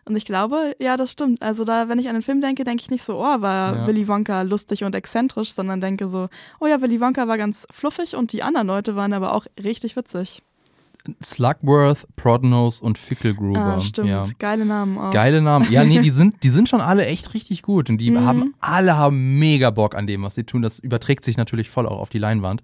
Und 0.04 0.16
ich 0.16 0.24
glaube, 0.24 0.74
ja, 0.80 0.96
das 0.96 1.12
stimmt. 1.12 1.40
Also 1.40 1.62
da, 1.62 1.88
wenn 1.88 2.00
ich 2.00 2.08
an 2.08 2.14
den 2.14 2.22
Film 2.22 2.40
denke, 2.40 2.64
denke 2.64 2.82
ich 2.82 2.90
nicht 2.90 3.04
so, 3.04 3.20
oh, 3.20 3.40
war 3.40 3.76
ja. 3.76 3.86
Willy 3.86 4.08
Wonka 4.08 4.42
lustig 4.42 4.82
und 4.82 4.96
exzentrisch, 4.96 5.52
sondern 5.52 5.80
denke 5.80 6.08
so, 6.08 6.28
oh 6.58 6.66
ja, 6.66 6.80
Willy 6.80 7.00
Wonka 7.00 7.28
war 7.28 7.38
ganz 7.38 7.68
fluffig 7.70 8.16
und 8.16 8.32
die 8.32 8.42
anderen 8.42 8.66
Leute 8.66 8.96
waren 8.96 9.12
aber 9.12 9.32
auch 9.32 9.46
richtig 9.62 9.94
witzig. 9.94 10.42
Slugworth, 11.22 12.06
Prodnose 12.16 12.82
und 12.82 12.98
Fickelgruber. 12.98 13.76
Ah, 13.76 13.80
stimmt. 13.80 14.08
Ja. 14.08 14.24
Geile 14.38 14.64
Namen 14.64 14.98
auch. 14.98 15.12
Geile 15.12 15.40
Namen. 15.40 15.70
Ja, 15.70 15.84
nee, 15.84 16.00
die 16.00 16.10
sind, 16.10 16.42
die 16.42 16.50
sind 16.50 16.68
schon 16.68 16.80
alle 16.80 17.06
echt 17.06 17.34
richtig 17.34 17.62
gut. 17.62 17.90
Und 17.90 17.98
die 17.98 18.10
mhm. 18.10 18.26
haben, 18.26 18.54
alle 18.60 18.96
haben 18.96 19.38
mega 19.38 19.70
Bock 19.70 19.94
an 19.94 20.06
dem, 20.06 20.22
was 20.22 20.34
sie 20.34 20.44
tun. 20.44 20.62
Das 20.62 20.78
überträgt 20.78 21.24
sich 21.24 21.36
natürlich 21.36 21.70
voll 21.70 21.86
auch 21.86 21.98
auf 21.98 22.10
die 22.10 22.18
Leinwand. 22.18 22.62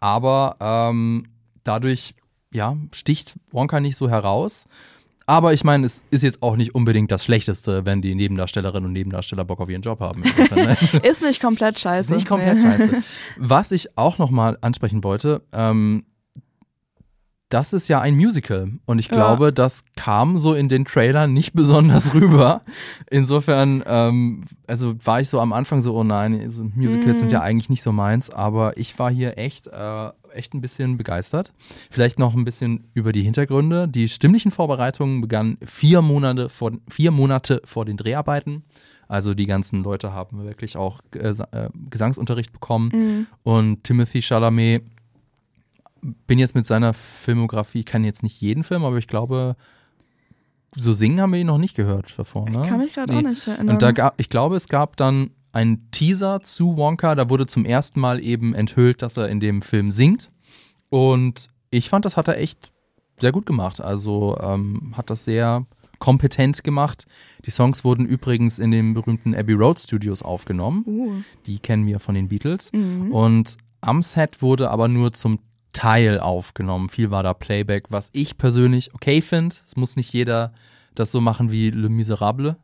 Aber 0.00 0.56
ähm, 0.60 1.26
dadurch, 1.64 2.14
ja, 2.52 2.76
sticht 2.92 3.34
Wonka 3.50 3.80
nicht 3.80 3.96
so 3.96 4.08
heraus. 4.08 4.66
Aber 5.26 5.52
ich 5.52 5.64
meine, 5.64 5.86
es 5.86 6.02
ist 6.10 6.22
jetzt 6.22 6.42
auch 6.42 6.56
nicht 6.56 6.74
unbedingt 6.74 7.10
das 7.12 7.24
Schlechteste, 7.24 7.86
wenn 7.86 8.02
die 8.02 8.14
Nebendarstellerinnen 8.14 8.86
und 8.86 8.92
Nebendarsteller 8.92 9.44
Bock 9.44 9.60
auf 9.60 9.68
ihren 9.68 9.82
Job 9.82 10.00
haben. 10.00 10.24
ist 11.02 11.22
nicht 11.22 11.40
komplett 11.40 11.78
scheiße. 11.78 12.10
Ist 12.10 12.16
nicht 12.16 12.28
komplett 12.28 12.56
nee. 12.56 12.62
scheiße. 12.62 13.02
Was 13.36 13.70
ich 13.70 13.96
auch 13.96 14.18
nochmal 14.18 14.58
ansprechen 14.60 15.04
wollte, 15.04 15.42
ähm, 15.52 16.04
das 17.52 17.74
ist 17.74 17.88
ja 17.88 18.00
ein 18.00 18.16
Musical. 18.16 18.72
Und 18.86 18.98
ich 18.98 19.10
glaube, 19.10 19.46
ja. 19.46 19.50
das 19.50 19.84
kam 19.94 20.38
so 20.38 20.54
in 20.54 20.68
den 20.68 20.86
Trailern 20.86 21.34
nicht 21.34 21.52
besonders 21.54 22.14
rüber. 22.14 22.62
Insofern, 23.10 23.82
ähm, 23.86 24.44
also 24.66 24.94
war 25.04 25.20
ich 25.20 25.28
so 25.28 25.38
am 25.38 25.52
Anfang 25.52 25.82
so, 25.82 25.94
oh 25.94 26.04
nein, 26.04 26.50
so 26.50 26.64
Musicals 26.74 27.18
mm. 27.18 27.20
sind 27.20 27.32
ja 27.32 27.40
mhm. 27.40 27.44
eigentlich 27.44 27.68
nicht 27.68 27.82
so 27.82 27.92
meins, 27.92 28.30
aber 28.30 28.76
ich 28.78 28.98
war 28.98 29.10
hier 29.10 29.36
echt, 29.36 29.66
äh, 29.66 30.08
echt 30.32 30.54
ein 30.54 30.62
bisschen 30.62 30.96
begeistert. 30.96 31.52
Vielleicht 31.90 32.18
noch 32.18 32.34
ein 32.34 32.44
bisschen 32.44 32.88
über 32.94 33.12
die 33.12 33.22
Hintergründe. 33.22 33.86
Die 33.86 34.08
stimmlichen 34.08 34.50
Vorbereitungen 34.50 35.20
begannen 35.20 35.58
vier 35.62 36.00
Monate 36.00 36.48
vor, 36.48 36.72
vier 36.88 37.10
Monate 37.10 37.60
vor 37.66 37.84
den 37.84 37.98
Dreharbeiten. 37.98 38.64
Also 39.08 39.34
die 39.34 39.44
ganzen 39.44 39.82
Leute 39.82 40.14
haben 40.14 40.42
wirklich 40.44 40.78
auch 40.78 41.00
äh, 41.14 41.34
Gesangsunterricht 41.90 42.50
bekommen. 42.50 42.88
Mm. 42.88 43.26
Und 43.42 43.84
Timothy 43.84 44.22
Chalamet 44.22 44.84
bin 46.02 46.38
jetzt 46.38 46.54
mit 46.54 46.66
seiner 46.66 46.94
Filmografie, 46.94 47.84
kann 47.84 48.04
jetzt 48.04 48.22
nicht 48.22 48.40
jeden 48.40 48.64
Film, 48.64 48.84
aber 48.84 48.98
ich 48.98 49.06
glaube, 49.06 49.56
so 50.74 50.92
singen 50.92 51.20
haben 51.20 51.32
wir 51.32 51.40
ihn 51.40 51.46
noch 51.46 51.58
nicht 51.58 51.76
gehört 51.76 52.14
davor. 52.16 52.48
Ne? 52.48 52.62
Ich 52.62 52.68
kann 52.68 52.78
mich 52.78 52.94
gerade 52.94 53.12
nee. 53.12 53.18
auch 53.18 53.28
nicht 53.28 53.46
erinnern. 53.46 53.76
Und 53.76 53.82
da 53.82 53.92
gab, 53.92 54.18
ich 54.18 54.28
glaube, 54.28 54.56
es 54.56 54.68
gab 54.68 54.96
dann 54.96 55.30
einen 55.52 55.90
Teaser 55.90 56.40
zu 56.40 56.76
Wonka, 56.76 57.14
da 57.14 57.28
wurde 57.28 57.46
zum 57.46 57.64
ersten 57.64 58.00
Mal 58.00 58.24
eben 58.24 58.54
enthüllt, 58.54 59.02
dass 59.02 59.16
er 59.16 59.28
in 59.28 59.38
dem 59.38 59.62
Film 59.62 59.90
singt. 59.90 60.30
Und 60.88 61.50
ich 61.70 61.88
fand, 61.88 62.04
das 62.04 62.16
hat 62.16 62.28
er 62.28 62.38
echt 62.38 62.72
sehr 63.20 63.32
gut 63.32 63.46
gemacht. 63.46 63.80
Also 63.80 64.38
ähm, 64.42 64.94
hat 64.96 65.10
das 65.10 65.24
sehr 65.24 65.66
kompetent 65.98 66.64
gemacht. 66.64 67.06
Die 67.46 67.50
Songs 67.50 67.84
wurden 67.84 68.06
übrigens 68.06 68.58
in 68.58 68.70
den 68.70 68.94
berühmten 68.94 69.34
Abbey 69.34 69.52
Road 69.52 69.78
Studios 69.78 70.22
aufgenommen. 70.22 70.82
Uh. 70.86 71.12
Die 71.46 71.60
kennen 71.60 71.86
wir 71.86 72.00
von 72.00 72.14
den 72.14 72.28
Beatles. 72.28 72.72
Mhm. 72.72 73.12
Und 73.12 73.56
am 73.80 74.02
Set 74.02 74.42
wurde 74.42 74.70
aber 74.70 74.88
nur 74.88 75.12
zum 75.12 75.38
Teil 75.72 76.20
aufgenommen. 76.20 76.88
Viel 76.88 77.10
war 77.10 77.22
da 77.22 77.34
Playback, 77.34 77.86
was 77.90 78.10
ich 78.12 78.38
persönlich 78.38 78.94
okay 78.94 79.22
finde. 79.22 79.56
Es 79.66 79.76
muss 79.76 79.96
nicht 79.96 80.12
jeder 80.12 80.52
das 80.94 81.12
so 81.12 81.20
machen 81.20 81.50
wie 81.50 81.70
Le 81.70 81.88
Miserable. 81.88 82.56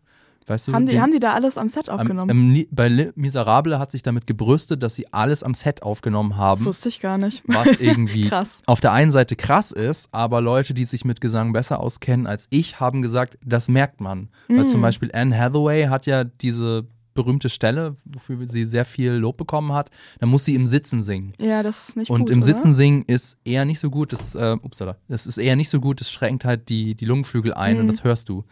Weißt 0.48 0.68
du, 0.68 0.72
haben, 0.72 0.86
die, 0.86 0.92
den, 0.92 1.02
haben 1.02 1.12
die 1.12 1.18
da 1.18 1.34
alles 1.34 1.58
am 1.58 1.68
Set 1.68 1.90
aufgenommen? 1.90 2.30
Am, 2.30 2.54
am, 2.54 2.64
bei 2.70 2.88
Le 2.88 3.12
Miserable 3.16 3.78
hat 3.78 3.90
sich 3.90 4.02
damit 4.02 4.26
gebrüstet, 4.26 4.82
dass 4.82 4.94
sie 4.94 5.12
alles 5.12 5.42
am 5.42 5.52
Set 5.54 5.82
aufgenommen 5.82 6.36
haben. 6.36 6.60
Das 6.60 6.66
wusste 6.66 6.88
ich 6.88 7.00
gar 7.00 7.18
nicht. 7.18 7.42
Was 7.46 7.68
irgendwie 7.78 8.30
auf 8.66 8.80
der 8.80 8.92
einen 8.92 9.10
Seite 9.10 9.36
krass 9.36 9.72
ist, 9.72 10.08
aber 10.12 10.40
Leute, 10.40 10.72
die 10.72 10.86
sich 10.86 11.04
mit 11.04 11.20
Gesang 11.20 11.52
besser 11.52 11.80
auskennen 11.80 12.26
als 12.26 12.46
ich, 12.50 12.80
haben 12.80 13.02
gesagt, 13.02 13.38
das 13.44 13.68
merkt 13.68 14.00
man. 14.00 14.30
Mm. 14.48 14.56
Weil 14.56 14.66
zum 14.66 14.80
Beispiel 14.80 15.10
Anne 15.12 15.38
Hathaway 15.38 15.86
hat 15.86 16.06
ja 16.06 16.24
diese 16.24 16.86
berühmte 17.18 17.48
Stelle, 17.48 17.96
wofür 18.04 18.46
sie 18.46 18.64
sehr 18.64 18.84
viel 18.84 19.10
Lob 19.10 19.36
bekommen 19.36 19.72
hat. 19.72 19.90
Da 20.20 20.26
muss 20.26 20.44
sie 20.44 20.54
im 20.54 20.68
Sitzen 20.68 21.02
singen. 21.02 21.32
Ja, 21.40 21.64
das 21.64 21.88
ist 21.88 21.96
nicht 21.96 22.10
Und 22.10 22.20
gut. 22.20 22.30
Und 22.30 22.34
im 22.34 22.42
Sitzen 22.42 22.74
singen 22.74 23.02
ist 23.08 23.36
eher 23.44 23.64
nicht 23.64 23.80
so 23.80 23.90
gut. 23.90 24.12
Das, 24.12 24.36
äh, 24.36 24.56
upsala, 24.62 24.96
das 25.08 25.26
ist 25.26 25.36
eher 25.36 25.56
nicht 25.56 25.68
so 25.68 25.80
gut. 25.80 26.00
Das 26.00 26.12
schränkt 26.12 26.44
halt 26.44 26.68
die, 26.68 26.94
die 26.94 27.04
Lungenflügel 27.04 27.52
ein 27.54 27.74
mhm. 27.74 27.80
und 27.80 27.86
das 27.88 28.04
hörst 28.04 28.28
du. 28.28 28.44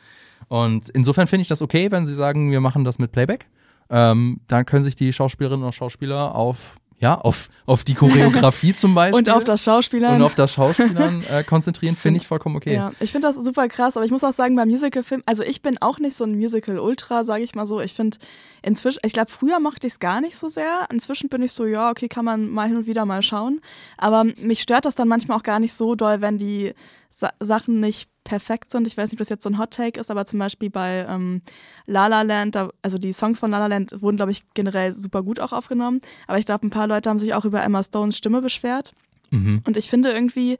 Und 0.48 0.88
insofern 0.88 1.28
finde 1.28 1.42
ich 1.42 1.48
das 1.48 1.62
okay, 1.62 1.92
wenn 1.92 2.08
sie 2.08 2.14
sagen, 2.14 2.50
wir 2.50 2.60
machen 2.60 2.82
das 2.82 2.98
mit 2.98 3.12
Playback. 3.12 3.48
Ähm, 3.88 4.40
dann 4.48 4.66
können 4.66 4.84
sich 4.84 4.96
die 4.96 5.12
Schauspielerinnen 5.12 5.64
und 5.64 5.72
Schauspieler 5.72 6.34
auf 6.34 6.78
ja, 6.98 7.14
auf, 7.14 7.50
auf 7.66 7.84
die 7.84 7.94
Choreografie 7.94 8.72
zum 8.72 8.94
Beispiel. 8.94 9.18
Und 9.18 9.30
auf 9.30 9.44
das 9.44 9.62
Schauspielern. 9.62 10.16
Und 10.16 10.22
auf 10.22 10.34
das 10.34 10.54
Schauspielern 10.54 11.24
äh, 11.30 11.44
konzentrieren, 11.44 11.94
finde 11.94 12.20
ich 12.20 12.26
vollkommen 12.26 12.56
okay. 12.56 12.74
Ja, 12.74 12.92
ich 13.00 13.12
finde 13.12 13.28
das 13.28 13.36
super 13.36 13.68
krass, 13.68 13.96
aber 13.96 14.06
ich 14.06 14.10
muss 14.10 14.24
auch 14.24 14.32
sagen, 14.32 14.56
beim 14.56 14.68
Musical-Film, 14.68 15.22
also 15.26 15.42
ich 15.42 15.60
bin 15.60 15.76
auch 15.82 15.98
nicht 15.98 16.16
so 16.16 16.24
ein 16.24 16.36
Musical-Ultra, 16.36 17.24
sage 17.24 17.44
ich 17.44 17.54
mal 17.54 17.66
so. 17.66 17.80
Ich 17.80 17.92
finde 17.92 18.16
inzwischen, 18.62 19.00
ich 19.04 19.12
glaube, 19.12 19.30
früher 19.30 19.60
mochte 19.60 19.86
ich 19.86 19.94
es 19.94 19.98
gar 19.98 20.22
nicht 20.22 20.36
so 20.36 20.48
sehr. 20.48 20.86
Inzwischen 20.90 21.28
bin 21.28 21.42
ich 21.42 21.52
so, 21.52 21.66
ja, 21.66 21.90
okay, 21.90 22.08
kann 22.08 22.24
man 22.24 22.48
mal 22.48 22.68
hin 22.68 22.78
und 22.78 22.86
wieder 22.86 23.04
mal 23.04 23.22
schauen. 23.22 23.60
Aber 23.98 24.24
mich 24.24 24.62
stört 24.62 24.86
das 24.86 24.94
dann 24.94 25.08
manchmal 25.08 25.38
auch 25.38 25.42
gar 25.42 25.60
nicht 25.60 25.74
so 25.74 25.94
doll, 25.96 26.22
wenn 26.22 26.38
die 26.38 26.72
Sa 27.10 27.30
Sachen 27.40 27.80
nicht 27.80 28.10
perfekt 28.26 28.70
sind. 28.70 28.86
Ich 28.86 28.96
weiß 28.96 29.10
nicht, 29.10 29.14
ob 29.14 29.20
das 29.20 29.30
jetzt 29.30 29.44
so 29.44 29.48
ein 29.48 29.58
Hot 29.58 29.70
Take 29.70 29.98
ist, 29.98 30.10
aber 30.10 30.26
zum 30.26 30.38
Beispiel 30.38 30.68
bei 30.68 31.06
ähm, 31.08 31.40
La 31.86 32.08
La 32.08 32.22
Land, 32.22 32.54
da, 32.54 32.70
also 32.82 32.98
die 32.98 33.12
Songs 33.12 33.40
von 33.40 33.50
La 33.50 33.58
La 33.58 33.68
Land 33.68 34.02
wurden, 34.02 34.16
glaube 34.16 34.32
ich, 34.32 34.42
generell 34.52 34.92
super 34.92 35.22
gut 35.22 35.40
auch 35.40 35.52
aufgenommen. 35.52 36.00
Aber 36.26 36.38
ich 36.38 36.44
glaube, 36.44 36.66
ein 36.66 36.70
paar 36.70 36.86
Leute 36.86 37.08
haben 37.08 37.18
sich 37.18 37.32
auch 37.32 37.44
über 37.44 37.62
Emma 37.62 37.82
Stones 37.82 38.18
Stimme 38.18 38.42
beschwert. 38.42 38.92
Mhm. 39.30 39.62
Und 39.64 39.76
ich 39.76 39.88
finde 39.88 40.12
irgendwie, 40.12 40.58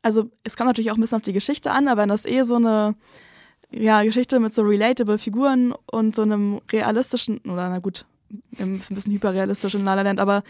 also 0.00 0.30
es 0.44 0.56
kommt 0.56 0.68
natürlich 0.68 0.90
auch 0.90 0.96
ein 0.96 1.00
bisschen 1.00 1.16
auf 1.16 1.22
die 1.22 1.32
Geschichte 1.32 1.70
an, 1.70 1.88
aber 1.88 2.02
wenn 2.02 2.08
das 2.08 2.24
eh 2.24 2.42
so 2.44 2.56
eine 2.56 2.94
ja, 3.70 4.02
Geschichte 4.02 4.40
mit 4.40 4.54
so 4.54 4.62
relatable 4.62 5.18
Figuren 5.18 5.74
und 5.90 6.14
so 6.14 6.22
einem 6.22 6.60
realistischen, 6.72 7.38
oder 7.38 7.68
na 7.68 7.80
gut, 7.80 8.06
ist 8.52 8.60
ein 8.90 8.94
bisschen 8.94 9.12
hyperrealistisch 9.12 9.74
in 9.74 9.84
La 9.84 9.94
La 9.94 10.02
Land, 10.02 10.20
aber 10.20 10.42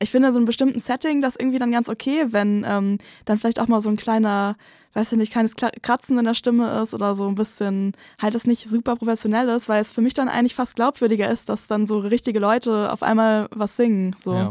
ich 0.00 0.10
finde 0.10 0.32
so 0.32 0.38
einem 0.38 0.46
bestimmten 0.46 0.80
Setting 0.80 1.20
das 1.20 1.36
irgendwie 1.36 1.58
dann 1.58 1.72
ganz 1.72 1.88
okay, 1.88 2.26
wenn 2.28 2.64
ähm, 2.66 2.98
dann 3.24 3.38
vielleicht 3.38 3.60
auch 3.60 3.68
mal 3.68 3.80
so 3.80 3.90
ein 3.90 3.96
kleiner, 3.96 4.56
weiß 4.94 5.12
ich 5.12 5.18
nicht, 5.18 5.32
kleines 5.32 5.56
Kratzen 5.56 6.18
in 6.18 6.24
der 6.24 6.34
Stimme 6.34 6.80
ist 6.80 6.94
oder 6.94 7.14
so 7.14 7.26
ein 7.28 7.34
bisschen 7.34 7.92
halt 8.20 8.34
das 8.34 8.46
nicht 8.46 8.68
super 8.68 8.96
professionell 8.96 9.48
ist, 9.48 9.68
weil 9.68 9.80
es 9.80 9.90
für 9.90 10.00
mich 10.00 10.14
dann 10.14 10.28
eigentlich 10.28 10.54
fast 10.54 10.76
glaubwürdiger 10.76 11.28
ist, 11.28 11.48
dass 11.48 11.66
dann 11.66 11.86
so 11.86 11.98
richtige 11.98 12.38
Leute 12.38 12.92
auf 12.92 13.02
einmal 13.02 13.48
was 13.50 13.76
singen. 13.76 14.14
So. 14.22 14.34
Ja. 14.34 14.50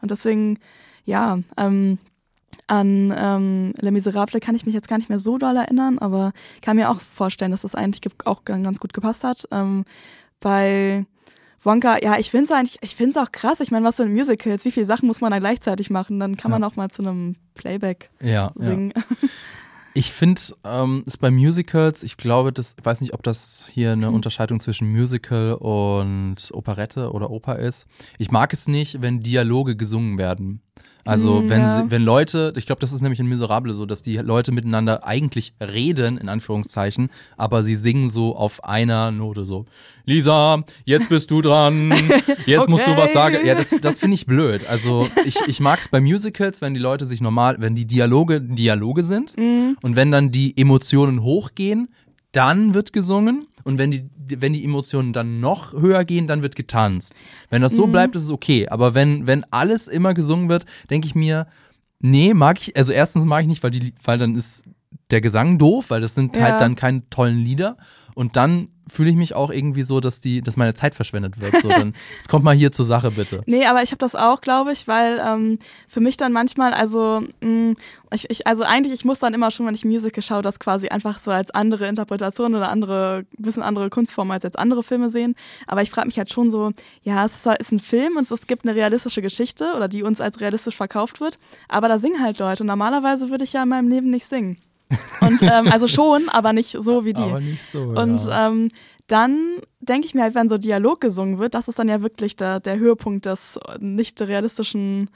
Und 0.00 0.10
deswegen, 0.10 0.58
ja, 1.04 1.38
ähm, 1.56 1.98
an 2.66 3.14
ähm, 3.16 3.72
Les 3.80 3.90
Miserables 3.90 4.42
kann 4.42 4.54
ich 4.54 4.66
mich 4.66 4.74
jetzt 4.74 4.88
gar 4.88 4.98
nicht 4.98 5.08
mehr 5.08 5.18
so 5.18 5.38
doll 5.38 5.56
erinnern, 5.56 5.98
aber 5.98 6.32
kann 6.60 6.76
mir 6.76 6.90
auch 6.90 7.00
vorstellen, 7.00 7.50
dass 7.50 7.62
das 7.62 7.74
eigentlich 7.74 8.02
auch 8.26 8.44
ganz 8.44 8.78
gut 8.78 8.92
gepasst 8.92 9.24
hat. 9.24 9.48
Ähm, 9.50 9.84
bei 10.40 11.06
Wonka, 11.62 11.98
ja, 12.02 12.18
ich 12.18 12.30
finde 12.30 12.44
es 12.44 12.50
eigentlich, 12.52 12.78
ich 12.82 12.94
finde 12.94 13.10
es 13.10 13.16
auch 13.16 13.32
krass. 13.32 13.60
Ich 13.60 13.70
meine, 13.70 13.86
was 13.86 13.96
sind 13.96 14.12
Musicals? 14.12 14.64
Wie 14.64 14.70
viele 14.70 14.86
Sachen 14.86 15.06
muss 15.06 15.20
man 15.20 15.30
da 15.30 15.38
gleichzeitig 15.38 15.90
machen? 15.90 16.20
Dann 16.20 16.36
kann 16.36 16.50
man 16.50 16.62
auch 16.62 16.76
mal 16.76 16.90
zu 16.90 17.02
einem 17.02 17.36
Playback 17.54 18.10
ja, 18.20 18.52
singen. 18.54 18.92
Ja. 18.94 19.02
Ich 19.98 20.12
finde 20.12 20.40
ähm, 20.62 21.02
es 21.08 21.16
bei 21.16 21.28
Musicals, 21.28 22.04
ich 22.04 22.16
glaube, 22.16 22.52
das, 22.52 22.76
ich 22.78 22.86
weiß 22.86 23.00
nicht, 23.00 23.14
ob 23.14 23.24
das 23.24 23.68
hier 23.74 23.90
eine 23.90 24.10
mhm. 24.10 24.14
Unterscheidung 24.14 24.60
zwischen 24.60 24.88
Musical 24.92 25.54
und 25.54 26.36
Operette 26.52 27.10
oder 27.10 27.30
Oper 27.30 27.58
ist. 27.58 27.84
Ich 28.16 28.30
mag 28.30 28.52
es 28.52 28.68
nicht, 28.68 29.02
wenn 29.02 29.24
Dialoge 29.24 29.74
gesungen 29.74 30.16
werden. 30.16 30.62
Also 31.08 31.40
mm, 31.40 31.48
wenn, 31.48 31.60
ja. 31.62 31.76
sie, 31.76 31.90
wenn 31.90 32.02
Leute, 32.02 32.52
ich 32.58 32.66
glaube, 32.66 32.80
das 32.80 32.92
ist 32.92 33.00
nämlich 33.00 33.18
in 33.18 33.26
Miserable 33.26 33.72
so, 33.72 33.86
dass 33.86 34.02
die 34.02 34.18
Leute 34.18 34.52
miteinander 34.52 35.06
eigentlich 35.06 35.54
reden, 35.58 36.18
in 36.18 36.28
Anführungszeichen, 36.28 37.08
aber 37.38 37.62
sie 37.62 37.76
singen 37.76 38.10
so 38.10 38.36
auf 38.36 38.62
einer 38.62 39.10
Note 39.10 39.46
so. 39.46 39.64
Lisa, 40.04 40.62
jetzt 40.84 41.08
bist 41.08 41.30
du 41.30 41.40
dran, 41.40 41.92
jetzt 42.46 42.62
okay. 42.64 42.70
musst 42.70 42.86
du 42.86 42.94
was 42.94 43.14
sagen. 43.14 43.38
Ja, 43.46 43.54
das, 43.54 43.70
das 43.80 44.00
finde 44.00 44.16
ich 44.16 44.26
blöd. 44.26 44.68
Also 44.68 45.08
ich, 45.24 45.36
ich 45.46 45.60
mag 45.60 45.80
es 45.80 45.88
bei 45.88 46.02
Musicals, 46.02 46.60
wenn 46.60 46.74
die 46.74 46.80
Leute 46.80 47.06
sich 47.06 47.22
normal, 47.22 47.56
wenn 47.58 47.74
die 47.74 47.86
Dialoge 47.86 48.42
Dialoge 48.42 49.02
sind 49.02 49.34
mm. 49.38 49.78
und 49.80 49.96
wenn 49.96 50.10
dann 50.10 50.30
die 50.30 50.58
Emotionen 50.58 51.22
hochgehen, 51.22 51.88
dann 52.38 52.72
wird 52.72 52.92
gesungen. 52.92 53.48
Und 53.64 53.78
wenn 53.78 53.90
die, 53.90 54.08
wenn 54.28 54.52
die 54.52 54.64
Emotionen 54.64 55.12
dann 55.12 55.40
noch 55.40 55.72
höher 55.72 56.04
gehen, 56.04 56.28
dann 56.28 56.42
wird 56.42 56.54
getanzt. 56.54 57.12
Wenn 57.50 57.62
das 57.62 57.74
so 57.74 57.88
mhm. 57.88 57.92
bleibt, 57.92 58.14
ist 58.14 58.22
es 58.22 58.30
okay. 58.30 58.68
Aber 58.68 58.94
wenn, 58.94 59.26
wenn 59.26 59.44
alles 59.50 59.88
immer 59.88 60.14
gesungen 60.14 60.48
wird, 60.48 60.64
denke 60.88 61.08
ich 61.08 61.16
mir, 61.16 61.48
nee, 61.98 62.34
mag 62.34 62.60
ich, 62.60 62.76
also 62.76 62.92
erstens 62.92 63.24
mag 63.24 63.42
ich 63.42 63.48
nicht, 63.48 63.64
weil 63.64 63.72
die, 63.72 63.92
weil 64.04 64.18
dann 64.18 64.36
ist 64.36 64.62
der 65.10 65.20
Gesang 65.20 65.58
doof, 65.58 65.90
weil 65.90 66.00
das 66.00 66.14
sind 66.14 66.34
halt 66.34 66.42
ja. 66.42 66.50
halt 66.50 66.60
dann 66.60 66.76
keine 66.76 67.08
tollen 67.10 67.38
Lieder. 67.38 67.76
Und 68.14 68.34
dann 68.36 68.68
fühle 68.88 69.10
ich 69.10 69.16
mich 69.16 69.34
auch 69.34 69.50
irgendwie 69.50 69.84
so, 69.84 70.00
dass 70.00 70.20
die, 70.20 70.42
dass 70.42 70.56
meine 70.56 70.74
Zeit 70.74 70.94
verschwendet 70.94 71.40
wird. 71.40 71.60
So, 71.62 71.68
dann, 71.68 71.94
jetzt 72.16 72.28
kommt 72.28 72.44
mal 72.44 72.54
hier 72.54 72.72
zur 72.72 72.84
Sache, 72.84 73.12
bitte. 73.12 73.42
Nee, 73.46 73.66
aber 73.66 73.82
ich 73.82 73.90
habe 73.90 73.98
das 73.98 74.14
auch, 74.16 74.40
glaube 74.40 74.72
ich, 74.72 74.88
weil 74.88 75.22
ähm, 75.24 75.58
für 75.86 76.00
mich 76.00 76.16
dann 76.16 76.32
manchmal, 76.32 76.74
also 76.74 77.22
mh, 77.40 77.48
mm, 77.48 77.76
ich, 78.12 78.28
ich, 78.30 78.46
also 78.46 78.64
eigentlich, 78.64 78.92
ich 78.92 79.04
muss 79.04 79.18
dann 79.18 79.34
immer 79.34 79.50
schon, 79.50 79.66
wenn 79.66 79.74
ich 79.74 79.84
Musical 79.84 80.22
schaue, 80.22 80.42
das 80.42 80.58
quasi 80.58 80.88
einfach 80.88 81.18
so 81.18 81.30
als 81.30 81.50
andere 81.50 81.86
Interpretation 81.86 82.54
oder 82.54 82.70
andere, 82.70 83.24
bisschen 83.38 83.62
andere 83.62 83.90
Kunstform 83.90 84.30
als 84.30 84.42
jetzt 84.42 84.58
andere 84.58 84.82
Filme 84.82 85.10
sehen. 85.10 85.34
Aber 85.66 85.82
ich 85.82 85.90
frage 85.90 86.08
mich 86.08 86.18
halt 86.18 86.32
schon 86.32 86.50
so, 86.50 86.72
ja, 87.02 87.24
es 87.24 87.34
ist, 87.34 87.46
ist 87.46 87.72
ein 87.72 87.80
Film 87.80 88.16
und 88.16 88.28
es 88.28 88.46
gibt 88.46 88.66
eine 88.66 88.74
realistische 88.74 89.22
Geschichte 89.22 89.74
oder 89.76 89.88
die 89.88 90.02
uns 90.02 90.20
als 90.20 90.40
realistisch 90.40 90.76
verkauft 90.76 91.20
wird. 91.20 91.38
Aber 91.68 91.88
da 91.88 91.98
singen 91.98 92.22
halt 92.22 92.38
Leute. 92.38 92.62
Und 92.62 92.68
normalerweise 92.68 93.30
würde 93.30 93.44
ich 93.44 93.52
ja 93.52 93.62
in 93.62 93.68
meinem 93.68 93.88
Leben 93.88 94.10
nicht 94.10 94.26
singen. 94.26 94.58
Und 95.20 95.42
ähm, 95.42 95.68
also 95.70 95.88
schon, 95.88 96.28
aber 96.28 96.52
nicht 96.52 96.76
so 96.78 97.04
wie 97.04 97.12
die. 97.12 97.22
Aber 97.22 97.40
nicht 97.40 97.62
so. 97.62 97.82
Und 97.82 98.24
ja. 98.26 98.48
ähm, 98.48 98.68
dann 99.06 99.56
denke 99.80 100.06
ich 100.06 100.14
mir 100.14 100.22
halt, 100.22 100.34
wenn 100.34 100.48
so 100.48 100.58
Dialog 100.58 101.00
gesungen 101.00 101.38
wird, 101.38 101.54
das 101.54 101.68
ist 101.68 101.78
dann 101.78 101.88
ja 101.88 102.02
wirklich 102.02 102.36
der, 102.36 102.60
der 102.60 102.78
Höhepunkt 102.78 103.26
des 103.26 103.58
nicht 103.80 104.20
realistischen 104.20 105.10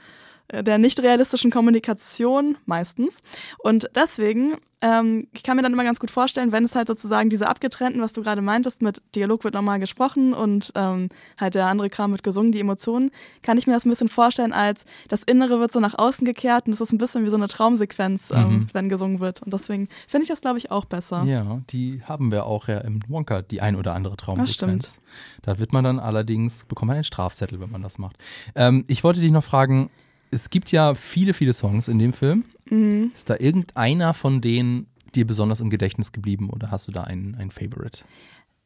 der 0.61 0.77
nicht 0.77 1.01
realistischen 1.01 1.51
Kommunikation 1.51 2.57
meistens. 2.65 3.21
Und 3.57 3.89
deswegen, 3.95 4.55
ähm, 4.81 5.27
ich 5.33 5.43
kann 5.43 5.55
mir 5.57 5.63
dann 5.63 5.73
immer 5.73 5.83
ganz 5.83 5.99
gut 5.99 6.11
vorstellen, 6.11 6.51
wenn 6.51 6.63
es 6.63 6.75
halt 6.75 6.87
sozusagen 6.87 7.29
diese 7.29 7.47
abgetrennten, 7.47 8.01
was 8.01 8.13
du 8.13 8.21
gerade 8.21 8.41
meintest, 8.41 8.81
mit 8.81 9.01
Dialog 9.15 9.43
wird 9.43 9.55
nochmal 9.55 9.79
gesprochen 9.79 10.33
und 10.33 10.71
ähm, 10.75 11.09
halt 11.39 11.55
der 11.55 11.65
andere 11.67 11.89
Kram 11.89 12.11
wird 12.11 12.21
gesungen, 12.21 12.51
die 12.51 12.59
Emotionen, 12.59 13.09
kann 13.41 13.57
ich 13.57 13.65
mir 13.65 13.73
das 13.73 13.85
ein 13.85 13.89
bisschen 13.89 14.09
vorstellen, 14.09 14.53
als 14.53 14.85
das 15.07 15.23
Innere 15.23 15.59
wird 15.59 15.71
so 15.71 15.79
nach 15.79 15.97
außen 15.97 16.25
gekehrt 16.25 16.67
und 16.67 16.73
es 16.73 16.81
ist 16.81 16.91
ein 16.91 16.97
bisschen 16.99 17.25
wie 17.25 17.29
so 17.29 17.37
eine 17.37 17.47
Traumsequenz, 17.47 18.31
ähm, 18.31 18.41
mhm. 18.41 18.67
wenn 18.73 18.89
gesungen 18.89 19.19
wird. 19.19 19.41
Und 19.41 19.53
deswegen 19.53 19.87
finde 20.07 20.23
ich 20.23 20.29
das, 20.29 20.41
glaube 20.41 20.59
ich, 20.59 20.69
auch 20.69 20.85
besser. 20.85 21.23
Ja, 21.23 21.61
die 21.71 22.03
haben 22.03 22.31
wir 22.31 22.45
auch 22.45 22.67
ja 22.67 22.79
im 22.79 22.99
Wonka, 23.07 23.41
die 23.41 23.61
ein 23.61 23.75
oder 23.75 23.93
andere 23.93 24.17
Traumsequenz. 24.17 25.01
Da 25.41 25.57
wird 25.57 25.73
man 25.73 25.83
dann 25.83 25.99
allerdings, 25.99 26.65
bekommt 26.65 26.87
man 26.87 26.95
einen 26.95 27.03
Strafzettel, 27.03 27.59
wenn 27.59 27.71
man 27.71 27.81
das 27.81 27.97
macht. 27.97 28.17
Ähm, 28.55 28.85
ich 28.87 29.03
wollte 29.03 29.19
dich 29.19 29.31
noch 29.31 29.43
fragen, 29.43 29.89
es 30.33 30.49
gibt 30.49 30.71
ja 30.71 30.95
viele, 30.95 31.33
viele 31.33 31.53
Songs 31.53 31.87
in 31.87 31.99
dem 31.99 32.13
Film. 32.13 32.45
Mhm. 32.69 33.11
Ist 33.13 33.29
da 33.29 33.37
irgendeiner 33.39 34.13
von 34.13 34.41
denen 34.41 34.87
dir 35.15 35.25
besonders 35.27 35.59
im 35.59 35.69
Gedächtnis 35.69 36.11
geblieben 36.11 36.49
oder 36.49 36.71
hast 36.71 36.87
du 36.87 36.91
da 36.91 37.03
einen, 37.03 37.35
einen 37.35 37.51
Favorite? 37.51 38.03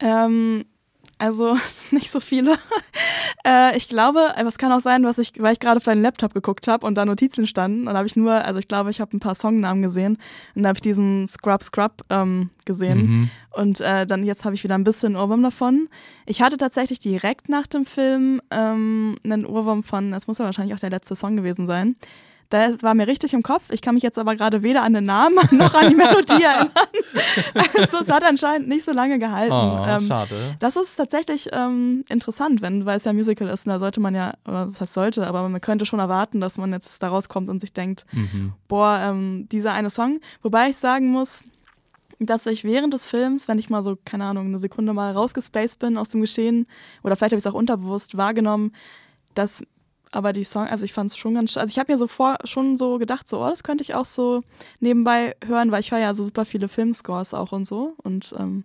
Ähm, 0.00 0.64
also 1.18 1.58
nicht 1.90 2.10
so 2.10 2.20
viele. 2.20 2.58
Äh, 3.48 3.76
ich 3.76 3.88
glaube, 3.88 4.34
es 4.36 4.58
kann 4.58 4.72
auch 4.72 4.80
sein, 4.80 5.04
was 5.04 5.18
ich, 5.18 5.32
weil 5.38 5.52
ich 5.52 5.60
gerade 5.60 5.78
auf 5.78 5.84
deinen 5.84 6.02
Laptop 6.02 6.34
geguckt 6.34 6.68
habe 6.68 6.86
und 6.86 6.96
da 6.96 7.04
Notizen 7.04 7.46
standen. 7.46 7.80
Und 7.80 7.94
da 7.94 7.98
habe 7.98 8.06
ich 8.06 8.16
nur, 8.16 8.32
also 8.32 8.58
ich 8.58 8.68
glaube, 8.68 8.90
ich 8.90 9.00
habe 9.00 9.16
ein 9.16 9.20
paar 9.20 9.34
Songnamen 9.34 9.82
gesehen 9.82 10.18
und 10.54 10.62
da 10.62 10.68
habe 10.68 10.76
ich 10.76 10.82
diesen 10.82 11.26
Scrub 11.28 11.62
Scrub 11.62 12.04
ähm, 12.10 12.50
gesehen. 12.64 12.98
Mhm. 12.98 13.30
Und 13.52 13.80
äh, 13.80 14.06
dann 14.06 14.24
jetzt 14.24 14.44
habe 14.44 14.54
ich 14.54 14.64
wieder 14.64 14.74
ein 14.74 14.84
bisschen 14.84 15.16
Ohrwurm 15.16 15.42
davon. 15.42 15.88
Ich 16.26 16.42
hatte 16.42 16.56
tatsächlich 16.58 17.00
direkt 17.00 17.48
nach 17.48 17.66
dem 17.66 17.86
Film 17.86 18.40
ähm, 18.50 19.16
einen 19.24 19.46
Ohrwurm 19.46 19.82
von, 19.82 20.10
das 20.10 20.26
muss 20.26 20.38
ja 20.38 20.44
wahrscheinlich 20.44 20.74
auch 20.74 20.80
der 20.80 20.90
letzte 20.90 21.16
Song 21.16 21.36
gewesen 21.36 21.66
sein. 21.66 21.96
Das 22.50 22.82
war 22.82 22.94
mir 22.94 23.06
richtig 23.06 23.34
im 23.34 23.42
Kopf. 23.42 23.70
Ich 23.70 23.82
kann 23.82 23.94
mich 23.94 24.02
jetzt 24.02 24.18
aber 24.18 24.34
gerade 24.34 24.62
weder 24.62 24.82
an 24.82 24.94
den 24.94 25.04
Namen 25.04 25.36
noch 25.50 25.74
an 25.74 25.90
die 25.90 25.94
Melodie 25.94 26.42
erinnern. 26.42 26.70
Also 27.76 27.98
es 27.98 28.10
hat 28.10 28.24
anscheinend 28.24 28.68
nicht 28.68 28.84
so 28.84 28.92
lange 28.92 29.18
gehalten. 29.18 29.52
Oh, 29.52 29.84
ähm, 29.86 30.00
schade. 30.00 30.56
Das 30.58 30.76
ist 30.76 30.96
tatsächlich 30.96 31.48
ähm, 31.52 32.04
interessant, 32.08 32.62
wenn, 32.62 32.86
weil 32.86 32.96
es 32.96 33.04
ja 33.04 33.12
Musical 33.12 33.48
ist. 33.48 33.66
Und 33.66 33.72
da 33.72 33.78
sollte 33.78 34.00
man 34.00 34.14
ja, 34.14 34.32
oder 34.46 34.70
was 34.70 34.80
heißt 34.80 34.94
sollte, 34.94 35.26
aber 35.26 35.46
man 35.48 35.60
könnte 35.60 35.84
schon 35.84 35.98
erwarten, 35.98 36.40
dass 36.40 36.56
man 36.56 36.72
jetzt 36.72 37.02
da 37.02 37.08
rauskommt 37.08 37.50
und 37.50 37.60
sich 37.60 37.72
denkt, 37.72 38.06
mhm. 38.12 38.54
boah, 38.66 38.98
ähm, 39.02 39.46
dieser 39.50 39.72
eine 39.72 39.90
Song. 39.90 40.20
Wobei 40.42 40.70
ich 40.70 40.76
sagen 40.78 41.08
muss, 41.08 41.44
dass 42.18 42.46
ich 42.46 42.64
während 42.64 42.94
des 42.94 43.06
Films, 43.06 43.46
wenn 43.46 43.58
ich 43.58 43.68
mal 43.68 43.82
so, 43.82 43.96
keine 44.04 44.24
Ahnung, 44.24 44.46
eine 44.46 44.58
Sekunde 44.58 44.92
mal 44.94 45.12
rausgespaced 45.12 45.78
bin 45.78 45.98
aus 45.98 46.08
dem 46.08 46.22
Geschehen, 46.22 46.66
oder 47.04 47.14
vielleicht 47.14 47.32
habe 47.32 47.38
ich 47.38 47.44
es 47.44 47.50
auch 47.50 47.54
unterbewusst 47.54 48.16
wahrgenommen, 48.16 48.72
dass 49.34 49.62
aber 50.10 50.32
die 50.32 50.44
Song, 50.44 50.66
also 50.66 50.84
ich 50.84 50.92
fand 50.92 51.10
es 51.10 51.16
schon 51.16 51.34
ganz, 51.34 51.56
also 51.56 51.70
ich 51.70 51.78
habe 51.78 51.92
mir 51.92 51.98
so 51.98 52.06
vor, 52.06 52.38
schon 52.44 52.76
so 52.76 52.98
gedacht, 52.98 53.28
so, 53.28 53.40
oh, 53.40 53.48
das 53.48 53.62
könnte 53.62 53.82
ich 53.82 53.94
auch 53.94 54.04
so 54.04 54.42
nebenbei 54.80 55.36
hören, 55.44 55.70
weil 55.70 55.80
ich 55.80 55.90
höre 55.90 55.98
ja 55.98 56.14
so 56.14 56.24
super 56.24 56.44
viele 56.44 56.68
Filmscores 56.68 57.34
auch 57.34 57.52
und 57.52 57.66
so 57.66 57.94
und 58.02 58.34
ähm, 58.38 58.64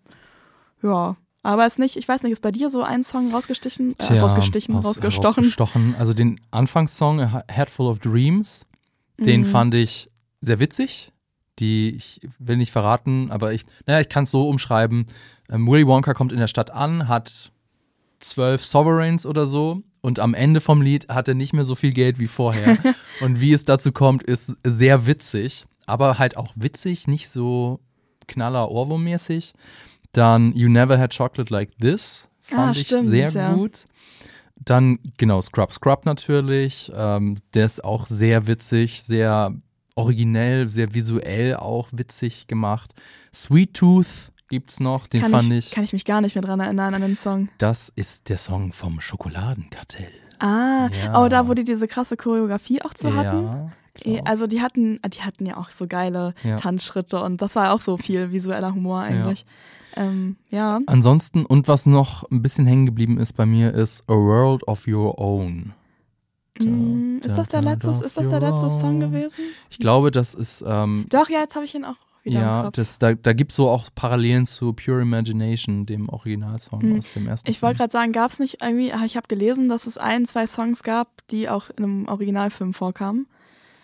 ja, 0.82 1.16
aber 1.44 1.66
es 1.66 1.78
nicht, 1.78 1.98
ich 1.98 2.08
weiß 2.08 2.24
nicht, 2.24 2.32
ist 2.32 2.42
bei 2.42 2.52
dir 2.52 2.70
so 2.70 2.84
ein 2.84 3.04
Song 3.04 3.32
rausgestichen, 3.32 3.92
äh, 3.92 3.96
Tja, 3.96 4.22
rausgestichen, 4.22 4.76
aus, 4.76 4.86
rausgestochen? 4.86 5.44
rausgestochen? 5.44 5.96
Also 5.96 6.14
den 6.14 6.40
Anfangssong 6.52 7.20
A 7.20 7.44
Head 7.52 7.70
Full 7.70 7.88
of 7.88 8.00
Dreams, 8.00 8.66
den 9.18 9.42
mhm. 9.42 9.46
fand 9.46 9.74
ich 9.74 10.10
sehr 10.40 10.60
witzig. 10.60 11.12
Die, 11.60 11.96
ich 11.96 12.20
will 12.40 12.58
nicht 12.58 12.72
verraten, 12.72 13.30
aber 13.30 13.54
ich, 13.54 13.64
naja, 13.86 14.02
ich 14.02 14.10
kann 14.10 14.24
es 14.24 14.32
so 14.32 14.50
umschreiben. 14.50 15.06
Ähm, 15.52 15.68
Willy 15.68 15.86
Wonka 15.86 16.16
kommt 16.16 16.32
in 16.32 16.40
der 16.40 16.48
Stadt 16.48 16.72
an, 16.72 17.08
hat 17.08 17.52
zwölf 18.20 18.66
Sovereigns 18.66 19.26
oder 19.26 19.46
so 19.46 19.84
und 20.04 20.20
am 20.20 20.34
Ende 20.34 20.60
vom 20.60 20.82
Lied 20.82 21.08
hat 21.08 21.30
er 21.30 21.34
nicht 21.34 21.54
mehr 21.54 21.64
so 21.64 21.76
viel 21.76 21.94
Geld 21.94 22.20
wie 22.20 22.28
vorher. 22.28 22.78
und 23.22 23.40
wie 23.40 23.54
es 23.54 23.64
dazu 23.64 23.92
kommt, 23.92 24.22
ist 24.22 24.56
sehr 24.64 25.08
witzig, 25.08 25.66
aber 25.86 26.20
halt 26.20 26.36
auch 26.36 26.52
witzig, 26.56 27.08
nicht 27.08 27.30
so 27.30 27.80
knaller 28.28 28.70
Ohrwurm-mäßig. 28.70 29.54
Dann 30.12 30.54
You 30.56 30.70
Never 30.70 31.00
Had 31.00 31.16
Chocolate 31.16 31.52
Like 31.52 31.78
This 31.80 32.28
fand 32.42 32.76
ah, 32.76 32.80
ich 32.80 32.88
stimmt, 32.88 33.08
sehr 33.08 33.30
ja. 33.30 33.54
gut. 33.54 33.86
Dann, 34.58 35.00
genau, 35.18 35.42
Scrub 35.42 35.72
Scrub 35.72 36.06
natürlich. 36.06 36.92
Ähm, 36.94 37.38
der 37.54 37.66
ist 37.66 37.84
auch 37.84 38.06
sehr 38.06 38.46
witzig, 38.46 39.04
sehr 39.04 39.56
originell, 39.96 40.70
sehr 40.70 40.94
visuell 40.94 41.56
auch 41.56 41.88
witzig 41.94 42.48
gemacht. 42.48 42.94
Sweet 43.34 43.74
Tooth 43.74 44.33
gibt's 44.54 44.80
noch, 44.80 45.08
den 45.08 45.22
kann 45.22 45.32
fand 45.32 45.52
ich, 45.52 45.68
ich, 45.68 45.72
Kann 45.72 45.84
ich 45.84 45.94
mich 45.94 46.06
gar 46.06 46.22
nicht 46.22 46.36
mehr 46.36 46.44
dran 46.44 46.60
erinnern 46.60 46.94
an 46.94 47.02
den 47.02 47.16
Song. 47.16 47.50
Das 47.58 47.92
ist 47.96 48.30
der 48.30 48.38
Song 48.38 48.72
vom 48.72 49.02
Schokoladenkartell. 49.02 50.12
Ah, 50.38 50.90
ja. 51.04 51.20
oh, 51.24 51.28
da 51.28 51.48
wo 51.48 51.56
die 51.56 51.64
diese 51.64 51.88
krasse 51.88 52.18
Choreografie 52.18 52.84
auch 52.84 52.94
zu 52.94 53.16
hatten. 53.16 53.44
Ja. 53.44 53.72
Klar. 53.96 54.22
Also 54.26 54.46
die 54.46 54.62
hatten, 54.62 55.00
die 55.08 55.22
hatten 55.22 55.46
ja 55.48 55.58
auch 55.58 55.72
so 55.72 55.88
geile 55.88 56.36
ja. 56.44 56.58
Tanzschritte 56.58 57.20
und 57.24 57.42
das 57.42 57.56
war 57.56 57.74
auch 57.74 57.82
so 57.82 57.98
viel 57.98 58.32
visueller 58.32 58.76
Humor 58.76 59.02
eigentlich. 59.02 59.46
Ja. 59.96 60.04
Ähm, 60.04 60.36
ja. 60.50 60.80
Ansonsten, 60.86 61.46
und 61.46 61.68
was 61.68 61.88
noch 61.88 62.30
ein 62.32 62.44
bisschen 62.44 62.68
hängen 62.68 62.86
geblieben 62.86 63.18
ist 63.18 63.34
bei 63.34 63.48
mir, 63.48 63.74
ist 63.74 64.04
A 64.08 64.14
World 64.14 64.68
of 64.68 64.88
Your 64.88 65.20
Own. 65.20 65.74
Mm, 66.60 67.18
ist 67.24 67.38
das 67.38 67.50
der 67.50 67.64
letzte, 67.64 67.90
ist 67.90 68.18
das 68.18 68.30
der 68.30 68.40
letzte 68.40 68.70
Song 68.70 69.00
gewesen? 69.00 69.44
Ich 69.72 69.80
glaube, 69.80 70.12
das 70.12 70.36
ist. 70.36 70.64
Ähm, 70.68 71.08
Doch, 71.10 71.30
ja, 71.30 71.40
jetzt 71.40 71.56
habe 71.56 71.66
ich 71.66 71.74
ihn 71.74 71.86
auch 71.86 71.96
wieder 72.24 72.40
Ja, 72.40 72.72
das, 72.72 73.00
da, 73.00 73.14
da 73.14 73.34
gibt 73.34 73.52
es 73.52 73.58
so 73.58 73.70
auch 73.70 73.90
Parallelen 73.94 74.46
zu 74.46 74.74
Pure 74.74 75.02
Imagination, 75.02 75.86
dem 75.86 76.10
Originalsong 76.10 76.82
hm. 76.82 76.98
aus 76.98 77.14
dem 77.14 77.28
ersten 77.28 77.50
Ich 77.50 77.62
wollte 77.62 77.78
gerade 77.78 77.92
sagen, 77.92 78.12
gab 78.12 78.32
es 78.32 78.40
nicht 78.40 78.62
irgendwie, 78.62 78.94
ich 79.06 79.18
habe 79.18 79.28
gelesen, 79.28 79.70
dass 79.70 79.88
es 79.88 79.98
ein, 79.98 80.26
zwei 80.26 80.48
Songs 80.48 80.84
gab, 80.84 81.26
die 81.30 81.50
auch 81.50 81.70
in 81.70 81.84
einem 81.84 82.08
Originalfilm 82.08 82.74
vorkamen. 82.74 83.28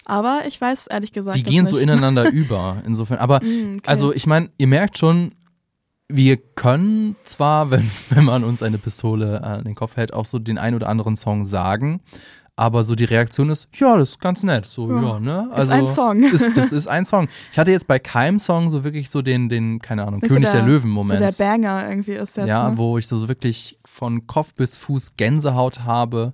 Aber 0.05 0.41
ich 0.47 0.59
weiß 0.59 0.87
ehrlich 0.87 1.11
gesagt. 1.11 1.37
Die 1.37 1.43
gehen 1.43 1.61
nicht. 1.61 1.69
so 1.69 1.77
ineinander 1.77 2.29
über, 2.31 2.81
insofern. 2.85 3.19
Aber 3.19 3.39
mm, 3.43 3.77
okay. 3.77 3.81
also 3.85 4.11
ich 4.13 4.25
meine, 4.25 4.49
ihr 4.57 4.67
merkt 4.67 4.97
schon, 4.97 5.35
wir 6.07 6.37
können 6.37 7.15
zwar, 7.23 7.69
wenn, 7.71 7.89
wenn 8.09 8.25
man 8.25 8.43
uns 8.43 8.63
eine 8.63 8.79
Pistole 8.79 9.43
an 9.43 9.63
den 9.63 9.75
Kopf 9.75 9.97
hält, 9.97 10.13
auch 10.13 10.25
so 10.25 10.39
den 10.39 10.57
ein 10.57 10.73
oder 10.73 10.89
anderen 10.89 11.15
Song 11.15 11.45
sagen. 11.45 12.01
Aber 12.59 12.83
so 12.83 12.93
die 12.93 13.05
Reaktion 13.05 13.49
ist, 13.49 13.69
ja, 13.75 13.95
das 13.95 14.09
ist 14.09 14.19
ganz 14.19 14.43
nett. 14.43 14.65
So, 14.65 14.91
ja, 14.91 15.01
ja 15.01 15.19
ne? 15.21 15.49
Also, 15.49 15.71
ist 15.71 15.79
ein 15.79 15.87
Song. 15.87 16.23
Ist, 16.23 16.51
das 16.57 16.73
ist 16.73 16.87
ein 16.87 17.05
Song. 17.05 17.29
Ich 17.53 17.57
hatte 17.57 17.71
jetzt 17.71 17.87
bei 17.87 17.99
keinem 17.99 18.37
Song 18.37 18.69
so 18.69 18.83
wirklich 18.83 19.09
so 19.09 19.21
den, 19.21 19.47
den 19.47 19.79
keine 19.79 20.05
Ahnung, 20.05 20.19
König 20.19 20.33
so 20.33 20.39
der, 20.39 20.51
der 20.51 20.63
Löwen-Moment. 20.63 21.21
So 21.21 21.25
der 21.25 21.45
Banger 21.45 21.87
irgendwie 21.87 22.15
ist 22.15 22.35
jetzt. 22.35 22.47
Ja, 22.47 22.69
ne? 22.69 22.77
wo 22.77 22.97
ich 22.97 23.07
so 23.07 23.29
wirklich 23.29 23.79
von 23.85 24.27
Kopf 24.27 24.53
bis 24.55 24.77
Fuß 24.77 25.13
Gänsehaut 25.15 25.85
habe. 25.85 26.33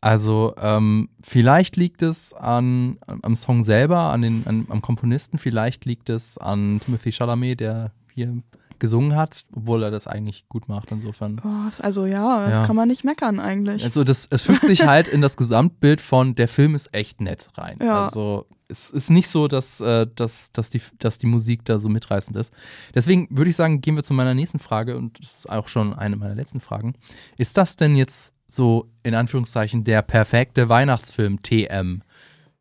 Also 0.00 0.54
ähm, 0.60 1.08
vielleicht 1.22 1.76
liegt 1.76 2.02
es 2.02 2.32
an, 2.32 2.98
am 3.22 3.36
Song 3.36 3.62
selber, 3.62 4.10
an 4.10 4.22
den, 4.22 4.46
an, 4.48 4.66
am 4.70 4.82
Komponisten, 4.82 5.38
vielleicht 5.38 5.84
liegt 5.84 6.08
es 6.08 6.36
an 6.36 6.80
Timothy 6.84 7.12
Chalamet, 7.12 7.60
der 7.60 7.92
hier 8.12 8.42
gesungen 8.80 9.16
hat, 9.16 9.44
obwohl 9.54 9.82
er 9.82 9.90
das 9.90 10.06
eigentlich 10.06 10.48
gut 10.48 10.68
macht 10.68 10.90
insofern. 10.90 11.40
Oh, 11.44 11.82
also 11.82 12.06
ja, 12.06 12.46
das 12.46 12.56
ja. 12.56 12.66
kann 12.66 12.76
man 12.76 12.88
nicht 12.88 13.04
meckern 13.04 13.38
eigentlich. 13.38 13.84
Also 13.84 14.04
das, 14.04 14.26
es 14.30 14.42
fügt 14.42 14.64
sich 14.64 14.84
halt 14.86 15.08
in 15.08 15.20
das 15.20 15.36
Gesamtbild 15.36 16.00
von 16.00 16.34
der 16.34 16.48
Film 16.48 16.74
ist 16.74 16.92
echt 16.94 17.20
nett 17.20 17.48
rein. 17.54 17.76
Ja. 17.80 18.06
Also 18.06 18.46
es 18.68 18.90
ist 18.90 19.10
nicht 19.10 19.28
so, 19.28 19.48
dass, 19.48 19.80
äh, 19.80 20.06
dass, 20.14 20.52
dass, 20.52 20.70
die, 20.70 20.80
dass 20.98 21.18
die 21.18 21.26
Musik 21.26 21.64
da 21.64 21.78
so 21.78 21.88
mitreißend 21.88 22.36
ist. 22.36 22.52
Deswegen 22.94 23.28
würde 23.30 23.50
ich 23.50 23.56
sagen, 23.56 23.80
gehen 23.80 23.96
wir 23.96 24.02
zu 24.02 24.14
meiner 24.14 24.34
nächsten 24.34 24.58
Frage 24.58 24.96
und 24.96 25.18
das 25.20 25.38
ist 25.38 25.50
auch 25.50 25.68
schon 25.68 25.92
eine 25.94 26.16
meiner 26.16 26.34
letzten 26.34 26.60
Fragen. 26.60 26.94
Ist 27.36 27.56
das 27.56 27.76
denn 27.76 27.96
jetzt 27.96 28.34
so 28.48 28.90
in 29.02 29.14
Anführungszeichen 29.14 29.84
der 29.84 30.02
perfekte 30.02 30.68
Weihnachtsfilm 30.68 31.42
TM? 31.42 32.02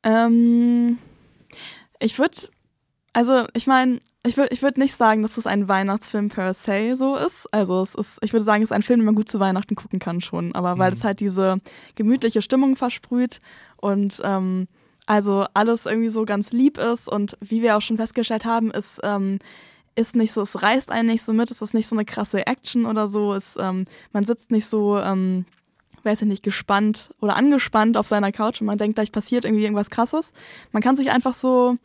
Ähm, 0.04 0.98
ich 2.00 2.18
würde 2.20 2.50
also, 3.14 3.48
ich 3.54 3.68
meine, 3.68 4.00
ich 4.26 4.36
würde 4.36 4.54
ich 4.54 4.62
würd 4.62 4.78
nicht 4.78 4.96
sagen, 4.96 5.22
dass 5.22 5.38
es 5.38 5.48
ein 5.48 5.68
Weihnachtsfilm 5.68 6.30
per 6.30 6.54
se 6.54 6.96
so 6.96 7.16
ist. 7.16 7.48
Also, 7.54 7.82
es 7.82 7.96
ist, 7.96 8.20
ich 8.22 8.34
würde 8.34 8.44
sagen, 8.44 8.64
es 8.64 8.70
ist 8.70 8.76
ein 8.76 8.84
Film, 8.84 9.00
den 9.00 9.06
man 9.06 9.16
gut 9.16 9.30
zu 9.30 9.40
Weihnachten 9.40 9.76
gucken 9.76 10.00
kann 10.00 10.20
schon. 10.20 10.54
Aber 10.56 10.78
weil 10.78 10.92
mhm. 10.92 10.98
es 10.98 11.04
halt 11.04 11.20
diese 11.22 11.58
gemütliche 11.96 12.42
Stimmung 12.42 12.76
versprüht 12.76 13.40
und 13.78 14.22
ähm, 14.24 14.68
also 15.06 15.46
alles 15.54 15.86
irgendwie 15.86 16.10
so 16.10 16.26
ganz 16.26 16.52
lieb 16.52 16.78
ist 16.78 17.08
und 17.08 17.36
wie 17.42 17.64
wir 17.64 17.76
auch 17.76 17.82
schon 17.82 17.98
festgestellt 17.98 18.46
haben, 18.46 18.70
ist, 18.70 19.00
ähm, 19.04 19.40
ist 19.96 20.16
nicht 20.16 20.34
so, 20.34 20.42
es 20.42 20.62
reißt 20.62 20.92
einen 20.92 21.08
nicht 21.08 21.24
so 21.24 21.34
mit, 21.34 21.50
es 21.50 21.62
ist 21.62 21.74
nicht 21.74 21.88
so 21.88 21.96
eine 21.96 22.06
krasse 22.06 22.46
Action 22.46 22.86
oder 22.86 23.08
so. 23.08 23.34
Es, 23.34 23.58
ähm, 23.60 23.86
man 24.12 24.26
sitzt 24.26 24.52
nicht 24.52 24.68
so, 24.68 25.00
ähm, 25.00 25.46
weiß 26.04 26.22
ich 26.22 26.28
nicht, 26.28 26.44
gespannt 26.44 27.10
oder 27.22 27.36
angespannt 27.38 27.98
auf 27.98 28.08
seiner 28.08 28.32
Couch 28.32 28.62
und 28.62 28.68
man 28.68 28.78
denkt, 28.78 28.96
gleich 28.96 29.12
passiert 29.12 29.46
irgendwie 29.46 29.64
irgendwas 29.64 29.90
krasses. 29.90 30.32
Man 30.72 30.84
kann 30.84 30.96
sich 30.96 31.10
einfach 31.10 31.34
so 31.34 31.78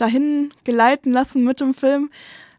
dahin 0.00 0.52
geleiten 0.64 1.12
lassen 1.12 1.44
mit 1.44 1.60
dem 1.60 1.74
Film. 1.74 2.10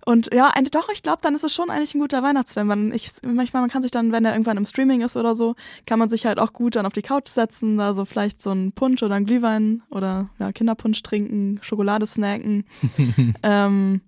Und 0.05 0.33
ja, 0.33 0.49
ein, 0.49 0.65
doch, 0.65 0.89
ich 0.89 1.03
glaube, 1.03 1.19
dann 1.21 1.35
ist 1.35 1.43
es 1.43 1.53
schon 1.53 1.69
eigentlich 1.69 1.93
ein 1.93 1.99
guter 1.99 2.23
Weihnachtsfilm. 2.23 2.67
Man, 2.67 2.91
ich, 2.91 3.11
manchmal, 3.21 3.61
man 3.61 3.69
kann 3.69 3.83
sich 3.83 3.91
dann, 3.91 4.11
wenn 4.11 4.25
er 4.25 4.31
irgendwann 4.31 4.57
im 4.57 4.65
Streaming 4.65 5.01
ist 5.01 5.15
oder 5.15 5.35
so, 5.35 5.55
kann 5.85 5.99
man 5.99 6.09
sich 6.09 6.25
halt 6.25 6.39
auch 6.39 6.53
gut 6.53 6.75
dann 6.75 6.85
auf 6.85 6.93
die 6.93 7.03
Couch 7.03 7.27
setzen, 7.27 7.77
da 7.77 7.93
so 7.93 8.05
vielleicht 8.05 8.41
so 8.41 8.49
einen 8.49 8.71
Punsch 8.71 9.03
oder 9.03 9.15
einen 9.15 9.25
Glühwein 9.25 9.83
oder 9.89 10.29
ja, 10.39 10.51
Kinderpunsch 10.51 11.03
trinken, 11.03 11.59
Schokolade 11.61 12.07
snacken. 12.07 12.65
ähm, 13.43 14.01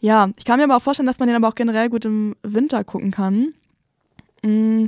ja, 0.00 0.30
ich 0.36 0.44
kann 0.44 0.58
mir 0.58 0.64
aber 0.64 0.76
auch 0.76 0.82
vorstellen, 0.82 1.06
dass 1.06 1.20
man 1.20 1.28
den 1.28 1.36
aber 1.36 1.48
auch 1.48 1.54
generell 1.54 1.90
gut 1.90 2.04
im 2.04 2.34
Winter 2.42 2.82
gucken 2.82 3.12
kann. 3.12 3.54
Mm, 4.42 4.86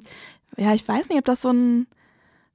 ja, 0.57 0.75
ich 0.75 0.87
weiß 0.87 1.09
nicht, 1.09 1.19
ob 1.19 1.25
das 1.25 1.43
so 1.43 1.51
ein 1.51 1.87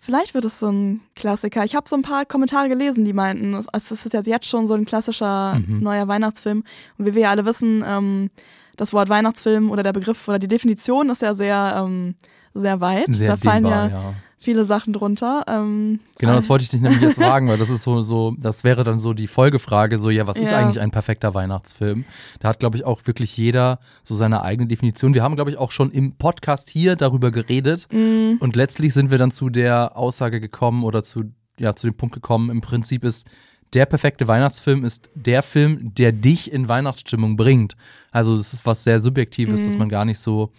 Vielleicht 0.03 0.33
wird 0.33 0.43
es 0.43 0.59
so 0.59 0.69
ein 0.69 0.99
Klassiker. 1.15 1.63
Ich 1.63 1.75
habe 1.75 1.87
so 1.87 1.95
ein 1.95 2.01
paar 2.01 2.25
Kommentare 2.25 2.67
gelesen, 2.67 3.05
die 3.05 3.13
meinten, 3.13 3.53
es, 3.71 3.89
ist 3.89 4.13
jetzt 4.13 4.45
schon 4.45 4.67
so 4.67 4.73
ein 4.73 4.83
klassischer 4.83 5.55
mhm. 5.65 5.79
neuer 5.79 6.09
Weihnachtsfilm. 6.09 6.65
Und 6.97 7.05
wie 7.05 7.15
wir 7.15 7.21
ja 7.21 7.29
alle 7.29 7.45
wissen, 7.45 7.81
ähm, 7.87 8.29
das 8.75 8.91
Wort 8.91 9.07
Weihnachtsfilm 9.07 9.71
oder 9.71 9.81
der 9.81 9.93
Begriff 9.93 10.27
oder 10.27 10.39
die 10.39 10.49
Definition 10.49 11.09
ist 11.09 11.21
ja 11.21 11.33
sehr, 11.33 11.81
ähm, 11.81 12.15
sehr 12.53 12.81
weit. 12.81 13.13
Sehr 13.13 13.29
da 13.29 13.37
fallen 13.37 13.63
dehnbar, 13.63 13.89
ja, 13.89 13.95
ja, 13.95 14.13
viele 14.43 14.65
Sachen 14.65 14.93
drunter. 14.93 15.43
Ähm, 15.47 15.99
genau, 16.17 16.33
das 16.33 16.49
wollte 16.49 16.63
ich 16.63 16.69
dich 16.69 16.81
nämlich 16.81 17.01
jetzt 17.01 17.15
fragen, 17.21 17.47
weil 17.47 17.57
das 17.57 17.69
ist 17.69 17.83
so, 17.83 18.01
so, 18.01 18.35
das 18.37 18.63
wäre 18.63 18.83
dann 18.83 18.99
so 18.99 19.13
die 19.13 19.27
Folgefrage, 19.27 19.99
so, 19.99 20.09
ja, 20.09 20.27
was 20.27 20.37
ja. 20.37 20.43
ist 20.43 20.53
eigentlich 20.53 20.79
ein 20.79 20.91
perfekter 20.91 21.33
Weihnachtsfilm? 21.33 22.05
Da 22.39 22.49
hat, 22.49 22.59
glaube 22.59 22.77
ich, 22.77 22.85
auch 22.85 23.01
wirklich 23.05 23.35
jeder 23.37 23.79
so 24.03 24.13
seine 24.13 24.43
eigene 24.43 24.67
Definition. 24.67 25.13
Wir 25.13 25.23
haben, 25.23 25.35
glaube 25.35 25.51
ich, 25.51 25.57
auch 25.57 25.71
schon 25.71 25.91
im 25.91 26.13
Podcast 26.15 26.69
hier 26.69 26.95
darüber 26.95 27.31
geredet 27.31 27.87
mhm. 27.91 28.37
und 28.39 28.55
letztlich 28.55 28.93
sind 28.93 29.11
wir 29.11 29.17
dann 29.17 29.31
zu 29.31 29.49
der 29.49 29.97
Aussage 29.97 30.39
gekommen 30.39 30.83
oder 30.83 31.03
zu, 31.03 31.23
ja, 31.57 31.75
zu 31.75 31.87
dem 31.87 31.95
Punkt 31.95 32.13
gekommen, 32.13 32.49
im 32.49 32.61
Prinzip 32.61 33.03
ist, 33.03 33.27
der 33.73 33.85
perfekte 33.85 34.27
Weihnachtsfilm 34.27 34.85
ist 34.85 35.09
der 35.15 35.41
Film, 35.41 35.93
der 35.95 36.11
dich 36.11 36.51
in 36.51 36.67
Weihnachtsstimmung 36.67 37.35
bringt. 37.35 37.75
Also 38.11 38.37
das 38.37 38.53
ist 38.53 38.65
was 38.65 38.83
sehr 38.83 39.01
Subjektives, 39.01 39.61
mhm. 39.61 39.65
dass 39.65 39.77
man 39.77 39.89
gar 39.89 40.05
nicht 40.05 40.19
so 40.19 40.51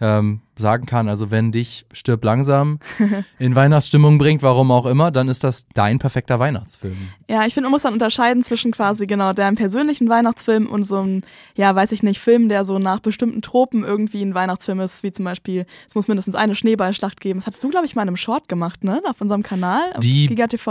ähm, 0.00 0.40
sagen 0.58 0.86
kann. 0.86 1.08
Also 1.08 1.30
wenn 1.30 1.52
dich 1.52 1.86
Stirb 1.92 2.24
langsam 2.24 2.78
in 3.38 3.54
Weihnachtsstimmung 3.54 4.18
bringt, 4.18 4.42
warum 4.42 4.70
auch 4.70 4.86
immer, 4.86 5.10
dann 5.10 5.28
ist 5.28 5.44
das 5.44 5.66
dein 5.74 5.98
perfekter 5.98 6.38
Weihnachtsfilm. 6.38 6.96
Ja, 7.28 7.44
ich 7.44 7.54
finde, 7.54 7.66
man 7.66 7.72
muss 7.72 7.82
dann 7.82 7.92
unterscheiden 7.92 8.42
zwischen 8.42 8.72
quasi 8.72 9.06
genau 9.06 9.32
deinem 9.32 9.56
persönlichen 9.56 10.08
Weihnachtsfilm 10.08 10.66
und 10.66 10.84
so 10.84 10.98
einem, 10.98 11.22
ja, 11.56 11.74
weiß 11.74 11.92
ich 11.92 12.02
nicht, 12.02 12.20
Film, 12.20 12.48
der 12.48 12.64
so 12.64 12.78
nach 12.78 13.00
bestimmten 13.00 13.42
Tropen 13.42 13.84
irgendwie 13.84 14.22
ein 14.22 14.34
Weihnachtsfilm 14.34 14.80
ist, 14.80 15.02
wie 15.02 15.12
zum 15.12 15.24
Beispiel, 15.24 15.66
es 15.86 15.94
muss 15.94 16.08
mindestens 16.08 16.34
eine 16.34 16.54
Schneeballschlacht 16.54 17.20
geben. 17.20 17.40
Das 17.40 17.46
hattest 17.46 17.64
du, 17.64 17.70
glaube 17.70 17.86
ich, 17.86 17.94
mal 17.94 18.02
in 18.02 18.08
einem 18.08 18.16
Short 18.16 18.48
gemacht, 18.48 18.84
ne? 18.84 19.02
Auf 19.08 19.20
unserem 19.20 19.42
Kanal. 19.42 19.94
Die 20.00 20.26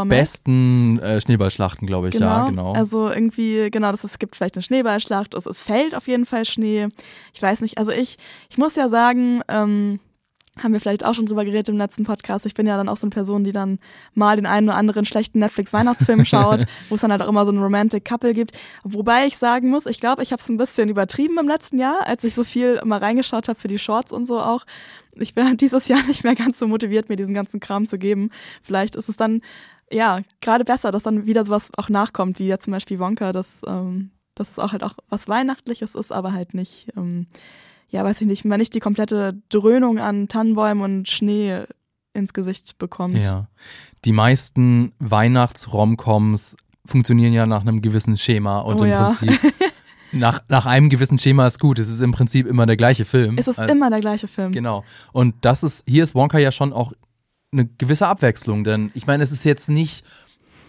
besten 0.09 0.99
äh, 0.99 1.21
Schneeballschlachten, 1.21 1.85
glaube 1.85 2.09
ich, 2.09 2.13
genau, 2.13 2.25
ja, 2.25 2.49
genau. 2.49 2.73
Also 2.73 3.09
irgendwie, 3.09 3.69
genau, 3.69 3.91
das, 3.91 4.03
es 4.03 4.17
gibt 4.17 4.35
vielleicht 4.35 4.55
eine 4.55 4.63
Schneeballschlacht, 4.63 5.33
es, 5.33 5.45
es 5.45 5.61
fällt 5.61 5.93
auf 5.93 6.07
jeden 6.07 6.25
Fall 6.25 6.45
Schnee. 6.45 6.87
Ich 7.33 7.41
weiß 7.41 7.61
nicht, 7.61 7.77
also 7.77 7.91
ich, 7.91 8.17
ich 8.49 8.57
muss 8.57 8.75
ja 8.75 8.89
sagen, 8.89 9.41
ähm, 9.47 9.74
ähm, 9.75 9.99
haben 10.61 10.71
wir 10.71 10.79
vielleicht 10.79 11.03
auch 11.03 11.13
schon 11.13 11.25
drüber 11.25 11.43
geredet 11.43 11.67
im 11.67 11.77
letzten 11.77 12.05
Podcast. 12.05 12.45
Ich 12.45 12.53
bin 12.53 12.65
ja 12.65 12.77
dann 12.77 12.87
auch 12.87 12.95
so 12.95 13.05
eine 13.05 13.11
Person, 13.11 13.43
die 13.43 13.51
dann 13.51 13.77
mal 14.13 14.37
den 14.37 14.45
einen 14.45 14.69
oder 14.69 14.77
anderen 14.77 15.03
schlechten 15.03 15.39
Netflix-Weihnachtsfilm 15.39 16.23
schaut, 16.25 16.65
wo 16.87 16.95
es 16.95 17.01
dann 17.01 17.11
halt 17.11 17.21
auch 17.21 17.27
immer 17.27 17.45
so 17.45 17.51
ein 17.51 17.57
Romantic 17.57 18.05
Couple 18.05 18.33
gibt. 18.33 18.57
Wobei 18.83 19.25
ich 19.25 19.37
sagen 19.37 19.69
muss, 19.69 19.85
ich 19.85 19.99
glaube, 19.99 20.23
ich 20.23 20.31
habe 20.31 20.41
es 20.41 20.47
ein 20.47 20.57
bisschen 20.57 20.87
übertrieben 20.87 21.37
im 21.39 21.47
letzten 21.47 21.77
Jahr, 21.77 22.07
als 22.07 22.23
ich 22.23 22.33
so 22.33 22.45
viel 22.45 22.81
mal 22.85 22.99
reingeschaut 22.99 23.49
habe 23.49 23.59
für 23.59 23.67
die 23.67 23.79
Shorts 23.79 24.13
und 24.13 24.27
so 24.27 24.39
auch. 24.39 24.65
Ich 25.15 25.33
bin 25.35 25.57
dieses 25.57 25.87
Jahr 25.89 26.03
nicht 26.07 26.23
mehr 26.23 26.35
ganz 26.35 26.57
so 26.57 26.67
motiviert, 26.67 27.09
mir 27.09 27.17
diesen 27.17 27.33
ganzen 27.33 27.59
Kram 27.59 27.85
zu 27.85 27.97
geben. 27.97 28.29
Vielleicht 28.63 28.95
ist 28.95 29.09
es 29.09 29.17
dann, 29.17 29.41
ja, 29.91 30.21
gerade 30.39 30.63
besser, 30.63 30.93
dass 30.93 31.03
dann 31.03 31.25
wieder 31.25 31.43
sowas 31.43 31.69
auch 31.75 31.89
nachkommt, 31.89 32.39
wie 32.39 32.47
ja 32.47 32.59
zum 32.59 32.71
Beispiel 32.71 32.99
Wonka, 32.99 33.33
dass, 33.33 33.61
ähm, 33.67 34.11
dass 34.35 34.49
es 34.49 34.59
auch 34.59 34.71
halt 34.71 34.83
auch 34.83 34.93
was 35.09 35.27
Weihnachtliches 35.27 35.95
ist, 35.95 36.13
aber 36.13 36.31
halt 36.31 36.53
nicht. 36.53 36.87
Ähm, 36.95 37.27
ja, 37.95 38.03
weiß 38.03 38.19
ich 38.19 38.27
nicht, 38.27 38.43
man 38.43 38.59
nicht 38.59 38.73
die 38.73 38.81
komplette 38.81 39.41
Dröhnung 39.47 39.99
an 39.99 40.27
Tannenbäumen 40.27 40.83
und 40.83 41.09
Schnee 41.09 41.63
ins 42.13 42.33
Gesicht 42.33 42.77
bekommt. 42.77 43.23
Ja. 43.23 43.47
Die 44.03 44.11
meisten 44.11 44.91
Weihnachts-Romcoms 44.99 46.57
funktionieren 46.85 47.31
ja 47.31 47.45
nach 47.45 47.61
einem 47.61 47.81
gewissen 47.81 48.17
Schema 48.17 48.59
und 48.59 48.81
oh, 48.81 48.83
im 48.83 48.89
ja. 48.89 49.05
Prinzip 49.05 49.39
nach, 50.11 50.41
nach 50.49 50.65
einem 50.65 50.89
gewissen 50.89 51.17
Schema 51.19 51.47
ist 51.47 51.59
gut. 51.59 51.79
Es 51.79 51.87
ist 51.87 52.01
im 52.01 52.11
Prinzip 52.11 52.47
immer 52.47 52.65
der 52.65 52.75
gleiche 52.75 53.05
Film. 53.05 53.37
Es 53.37 53.47
ist 53.47 53.59
also, 53.59 53.71
immer 53.71 53.89
der 53.89 54.01
gleiche 54.01 54.27
Film. 54.27 54.51
Genau. 54.51 54.83
Und 55.13 55.33
das 55.41 55.63
ist, 55.63 55.85
hier 55.87 56.03
ist 56.03 56.15
Wonka 56.15 56.37
ja 56.37 56.51
schon 56.51 56.73
auch 56.73 56.91
eine 57.53 57.65
gewisse 57.65 58.07
Abwechslung, 58.07 58.65
denn 58.65 58.91
ich 58.93 59.07
meine, 59.07 59.23
es 59.23 59.31
ist 59.31 59.45
jetzt 59.45 59.69
nicht 59.69 60.05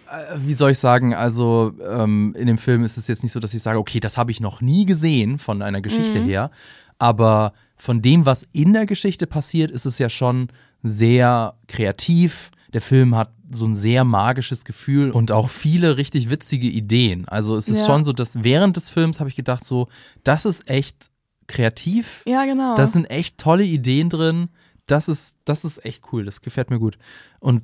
äh, 0.09 0.37
wie 0.39 0.55
soll 0.55 0.71
ich 0.71 0.79
sagen, 0.79 1.15
also 1.15 1.73
ähm, 1.89 2.33
in 2.39 2.47
dem 2.47 2.59
Film 2.59 2.85
ist 2.85 2.97
es 2.97 3.09
jetzt 3.09 3.25
nicht 3.25 3.33
so, 3.33 3.41
dass 3.41 3.55
ich 3.55 3.63
sage, 3.63 3.79
okay, 3.79 3.99
das 3.99 4.17
habe 4.17 4.31
ich 4.31 4.41
noch 4.41 4.61
nie 4.61 4.87
gesehen 4.87 5.39
von 5.39 5.63
einer 5.63 5.81
Geschichte 5.81 6.21
mhm. 6.21 6.27
her, 6.27 6.51
aber 6.99 7.53
von 7.77 8.03
dem, 8.03 8.27
was 8.27 8.47
in 8.53 8.73
der 8.73 8.87
Geschichte 8.87 9.27
passiert, 9.27 9.71
ist 9.71 9.85
es 9.85 9.99
ja 9.99 10.09
schon 10.09 10.49
sehr 10.83 11.55
kreativ. 11.69 12.51
Der 12.73 12.81
Film 12.81 13.15
hat 13.15 13.33
so 13.51 13.67
ein 13.67 13.75
sehr 13.75 14.05
magisches 14.05 14.65
Gefühl 14.65 15.11
und 15.11 15.31
auch 15.31 15.49
viele 15.49 15.97
richtig 15.97 16.31
witzige 16.31 16.69
Ideen. 16.69 17.29
Also 17.29 17.57
es 17.57 17.69
ist 17.69 17.81
ja. 17.81 17.87
schon 17.87 18.05
so, 18.05 18.13
dass 18.13 18.43
während 18.43 18.77
des 18.77 18.91
Films 18.91 19.21
habe 19.21 19.31
ich 19.31 19.37
gedacht, 19.37 19.65
so, 19.65 19.89
das 20.25 20.45
ist 20.45 20.69
echt 20.69 21.11
kreativ. 21.47 22.23
Ja, 22.27 22.45
genau. 22.45 22.75
Da 22.75 22.87
sind 22.87 23.05
echt 23.07 23.39
tolle 23.39 23.65
Ideen 23.65 24.11
drin. 24.11 24.49
Das 24.87 25.09
ist, 25.09 25.37
das 25.45 25.65
ist 25.65 25.85
echt 25.85 26.03
cool. 26.13 26.25
Das 26.25 26.41
gefällt 26.41 26.71
mir 26.71 26.79
gut. 26.79 26.99
Und 27.39 27.63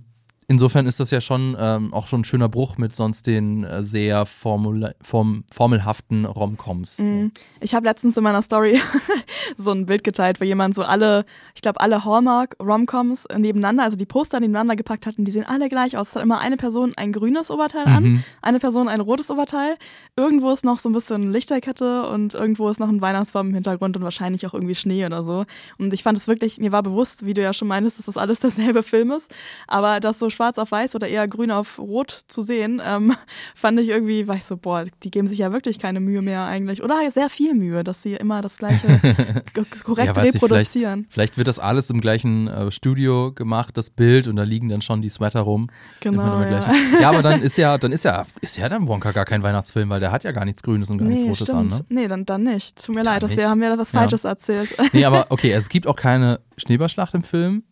Insofern 0.49 0.86
ist 0.86 0.99
das 0.99 1.11
ja 1.11 1.20
schon 1.20 1.57
ähm, 1.59 1.95
auch 1.95 2.09
schon 2.09 2.20
ein 2.20 2.24
schöner 2.24 2.49
Bruch 2.49 2.76
mit 2.76 2.97
sonst 2.97 3.26
den 3.26 3.64
äh, 3.64 3.82
sehr 3.84 4.26
formula 4.26 4.93
form 5.01 5.45
formelhaften 5.53 6.24
Romcoms. 6.24 6.99
Mm. 6.99 7.26
Ich 7.61 7.74
habe 7.74 7.86
letztens 7.86 8.16
in 8.16 8.24
meiner 8.24 8.43
Story 8.43 8.80
so 9.57 9.70
ein 9.70 9.86
Bild 9.86 10.03
geteilt, 10.03 10.40
wo 10.40 10.45
jemand 10.45 10.74
so 10.74 10.82
alle, 10.82 11.24
ich 11.55 11.62
glaube 11.62 11.80
alle 11.80 12.05
Hallmark 12.05 12.57
Romcoms 12.61 13.26
nebeneinander, 13.36 13.84
also 13.84 13.97
die 13.97 14.05
Poster 14.05 14.40
nebeneinander 14.40 14.74
gepackt 14.74 15.07
hat 15.07 15.16
und 15.18 15.26
die 15.26 15.30
sehen 15.30 15.47
alle 15.47 15.68
gleich 15.68 15.97
aus. 15.97 16.09
Es 16.09 16.16
hat 16.16 16.22
immer 16.22 16.40
eine 16.40 16.57
Person 16.57 16.93
ein 16.97 17.12
grünes 17.12 17.51
Oberteil 17.51 17.86
mhm. 17.86 17.95
an, 17.95 18.24
eine 18.43 18.59
Person 18.59 18.88
ein 18.88 19.01
rotes 19.01 19.30
Oberteil. 19.30 19.76
Irgendwo 20.16 20.51
ist 20.51 20.64
noch 20.64 20.80
so 20.80 20.88
ein 20.88 20.93
bisschen 20.93 21.30
Lichterkette 21.30 22.09
und 22.09 22.34
irgendwo 22.34 22.68
ist 22.68 22.80
noch 22.80 22.88
ein 22.88 23.01
Weihnachtsbaum 23.01 23.49
im 23.49 23.55
Hintergrund 23.55 23.97
und 23.97 24.03
wahrscheinlich 24.03 24.47
auch 24.47 24.55
irgendwie 24.55 24.74
Schnee 24.74 25.07
oder 25.07 25.22
so. 25.22 25.45
Und 25.78 25.93
ich 25.93 26.03
fand 26.03 26.18
es 26.18 26.26
wirklich, 26.26 26.59
mir 26.59 26.72
war 26.72 26.82
bewusst, 26.82 27.24
wie 27.24 27.34
du 27.34 27.43
ja 27.43 27.53
schon 27.53 27.68
meintest, 27.68 27.99
dass 27.99 28.07
das 28.07 28.16
alles 28.16 28.40
derselbe 28.40 28.82
Film 28.82 29.12
ist, 29.12 29.32
aber 29.68 30.01
das 30.01 30.18
so 30.18 30.32
schwarz 30.35 30.59
auf 30.59 30.70
weiß 30.70 30.95
oder 30.95 31.09
eher 31.09 31.26
grün 31.28 31.51
auf 31.51 31.78
rot 31.78 32.24
zu 32.26 32.43
sehen, 32.43 32.80
ähm, 32.85 33.14
fand 33.55 33.78
ich 33.80 33.89
irgendwie, 33.89 34.26
war 34.26 34.37
ich 34.37 34.45
so, 34.45 34.57
boah, 34.57 34.85
die 35.03 35.11
geben 35.11 35.28
sich 35.28 35.39
ja 35.39 35.53
wirklich 35.53 35.78
keine 35.78 36.01
Mühe 36.01 36.22
mehr 36.22 36.45
eigentlich. 36.45 36.83
Oder 36.83 37.11
sehr 37.11 37.28
viel 37.28 37.55
Mühe, 37.55 37.85
dass 37.85 38.03
sie 38.03 38.14
immer 38.14 38.43
das 38.43 38.59
gleiche 38.59 38.87
korrekt 39.85 40.16
ja, 40.16 40.22
reproduzieren. 40.22 41.01
Nicht, 41.01 41.12
vielleicht, 41.12 41.12
vielleicht, 41.12 41.39
wird 41.39 41.49
das 41.49 41.59
alles 41.59 41.91
im 41.91 42.01
gleichen 42.01 42.49
äh, 42.49 42.70
Studio 42.70 43.33
gemacht, 43.33 43.76
das 43.76 43.91
Bild, 43.91 44.28
und 44.28 44.37
da 44.37 44.45
liegen 44.45 44.68
dann 44.68 44.83
schon 44.83 45.03
die 45.03 45.09
Sweater 45.09 45.41
rum. 45.41 45.68
Genau. 46.01 46.43
Ja. 46.43 46.61
ja. 47.01 47.09
aber 47.11 47.22
dann 47.22 47.43
ist 47.43 47.57
ja, 47.57 47.78
dann 47.78 47.93
ist 47.93 48.05
ja, 48.05 48.24
ist 48.41 48.57
ja 48.57 48.68
dann 48.68 48.89
Wonka 48.89 49.12
gar 49.12 49.24
kein 49.24 49.43
Weihnachtsfilm, 49.43 49.89
weil 49.89 50.01
der 50.01 50.12
hat 50.12 50.24
ja 50.24 50.33
gar 50.33 50.45
nichts 50.45 50.62
Grünes 50.62 50.91
und 50.91 50.99
gar 50.99 51.09
nee, 51.09 51.14
nichts 51.14 51.28
Rotes 51.28 51.49
stimmt. 51.49 51.72
an. 51.72 51.78
Ne? 51.78 51.85
Nee, 51.89 52.09
dann, 52.09 52.24
dann 52.24 52.43
nicht. 52.43 52.85
Tut 52.85 52.95
mir 52.95 53.03
dann 53.03 53.14
leid, 53.14 53.22
dass 53.22 53.37
wir 53.37 53.49
haben 53.49 53.62
ja 53.62 53.76
was 53.76 53.91
Falsches 53.91 54.24
erzählt. 54.24 54.74
Nee, 54.93 55.05
aber 55.05 55.26
okay, 55.30 55.53
es 55.53 55.68
gibt 55.68 55.87
auch 55.87 55.97
keine 55.97 56.41
Schneeballschlacht 56.57 57.14
im 57.14 57.22
Film 57.22 57.64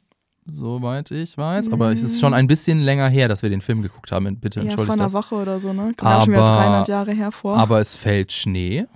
soweit 0.51 1.11
ich 1.11 1.37
weiß. 1.37 1.73
Aber 1.73 1.93
es 1.93 2.03
ist 2.03 2.21
schon 2.21 2.35
ein 2.35 2.47
bisschen 2.47 2.81
länger 2.81 3.09
her, 3.09 3.29
dass 3.29 3.43
wir 3.43 3.51
den 3.51 3.61
Film 3.61 3.83
geguckt 3.83 4.13
haben. 4.13 4.25
Bitte 4.37 4.61
entschuldigt 4.61 4.79
ja, 4.79 4.85
vor 4.87 4.95
einer 4.95 5.05
das. 5.05 5.13
Woche 5.13 5.35
oder 5.35 5.59
so, 5.59 5.73
ne? 5.73 5.93
Kommt 5.97 6.03
aber, 6.03 6.25
schon 6.25 6.33
wieder 6.35 6.47
300 6.47 6.89
Jahre 6.89 7.13
hervor. 7.13 7.57
Aber 7.57 7.81
es 7.81 7.97
fällt 7.97 8.33
Schnee. 8.33 8.87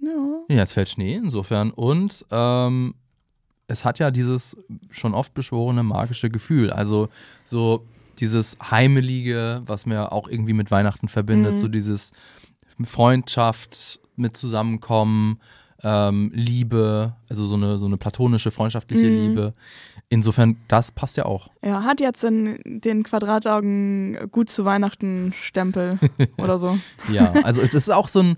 Ja. 0.00 0.10
Ja, 0.48 0.62
es 0.62 0.72
fällt 0.72 0.88
Schnee 0.88 1.14
insofern. 1.14 1.70
Und 1.70 2.24
ähm, 2.30 2.94
es 3.68 3.84
hat 3.84 3.98
ja 3.98 4.10
dieses 4.10 4.56
schon 4.90 5.14
oft 5.14 5.34
beschworene 5.34 5.82
magische 5.82 6.30
Gefühl. 6.30 6.70
Also 6.70 7.08
so 7.44 7.86
dieses 8.18 8.56
Heimelige, 8.70 9.62
was 9.66 9.86
mir 9.86 10.12
auch 10.12 10.28
irgendwie 10.28 10.52
mit 10.52 10.70
Weihnachten 10.70 11.08
verbindet. 11.08 11.54
Mhm. 11.54 11.56
So 11.56 11.68
dieses 11.68 12.12
Freundschaft 12.84 14.00
mit 14.16 14.36
Zusammenkommen. 14.36 15.40
Ähm, 15.82 16.30
Liebe, 16.34 17.14
also 17.28 17.46
so 17.46 17.54
eine, 17.54 17.78
so 17.78 17.86
eine 17.86 17.96
platonische, 17.96 18.50
freundschaftliche 18.50 19.04
mhm. 19.04 19.16
Liebe. 19.16 19.54
Insofern, 20.08 20.56
das 20.68 20.92
passt 20.92 21.16
ja 21.16 21.24
auch. 21.24 21.48
Ja, 21.62 21.84
hat 21.84 22.00
jetzt 22.00 22.24
in 22.24 22.58
den 22.64 23.04
Quadrataugen 23.04 24.28
gut 24.30 24.50
zu 24.50 24.64
Weihnachten 24.64 25.32
Stempel 25.40 25.98
oder 26.38 26.58
so. 26.58 26.76
ja, 27.12 27.32
also 27.44 27.60
es 27.60 27.74
ist 27.74 27.90
auch 27.90 28.08
so 28.08 28.20
ein, 28.20 28.36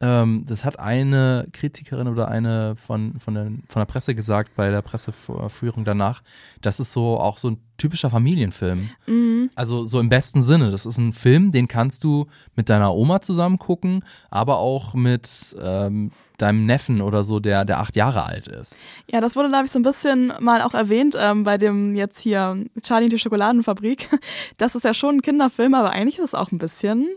ähm, 0.00 0.44
das 0.46 0.64
hat 0.64 0.78
eine 0.78 1.48
Kritikerin 1.52 2.08
oder 2.08 2.28
eine 2.28 2.74
von, 2.76 3.18
von, 3.18 3.34
der, 3.34 3.44
von 3.66 3.80
der 3.80 3.86
Presse 3.86 4.14
gesagt 4.14 4.54
bei 4.54 4.70
der 4.70 4.82
Presseführung 4.82 5.84
danach, 5.84 6.22
das 6.60 6.78
ist 6.78 6.92
so 6.92 7.18
auch 7.18 7.38
so 7.38 7.50
ein 7.50 7.60
typischer 7.78 8.10
Familienfilm. 8.10 8.90
Mhm. 9.06 9.50
Also 9.54 9.84
so 9.84 9.98
im 10.00 10.08
besten 10.08 10.42
Sinne. 10.42 10.70
Das 10.70 10.86
ist 10.86 10.98
ein 10.98 11.12
Film, 11.12 11.50
den 11.50 11.68
kannst 11.68 12.04
du 12.04 12.26
mit 12.54 12.68
deiner 12.68 12.94
Oma 12.94 13.20
zusammen 13.20 13.58
gucken, 13.58 14.04
aber 14.30 14.58
auch 14.58 14.94
mit 14.94 15.56
ähm, 15.60 16.12
deinem 16.38 16.66
Neffen 16.66 17.00
oder 17.00 17.24
so, 17.24 17.40
der, 17.40 17.64
der 17.64 17.80
acht 17.80 17.96
Jahre 17.96 18.24
alt 18.24 18.46
ist. 18.46 18.80
Ja, 19.10 19.20
das 19.20 19.34
wurde, 19.34 19.48
glaube 19.48 19.64
ich, 19.64 19.70
so 19.70 19.78
ein 19.78 19.82
bisschen 19.82 20.32
mal 20.40 20.62
auch 20.62 20.74
erwähnt 20.74 21.16
ähm, 21.18 21.42
bei 21.42 21.58
dem 21.58 21.94
jetzt 21.94 22.20
hier 22.20 22.56
Charlie 22.82 23.06
und 23.06 23.12
die 23.12 23.18
Schokoladenfabrik. 23.18 24.08
Das 24.56 24.74
ist 24.74 24.84
ja 24.84 24.94
schon 24.94 25.16
ein 25.16 25.22
Kinderfilm, 25.22 25.74
aber 25.74 25.90
eigentlich 25.90 26.18
ist 26.18 26.26
es 26.26 26.34
auch 26.34 26.50
ein 26.52 26.58
bisschen 26.58 27.08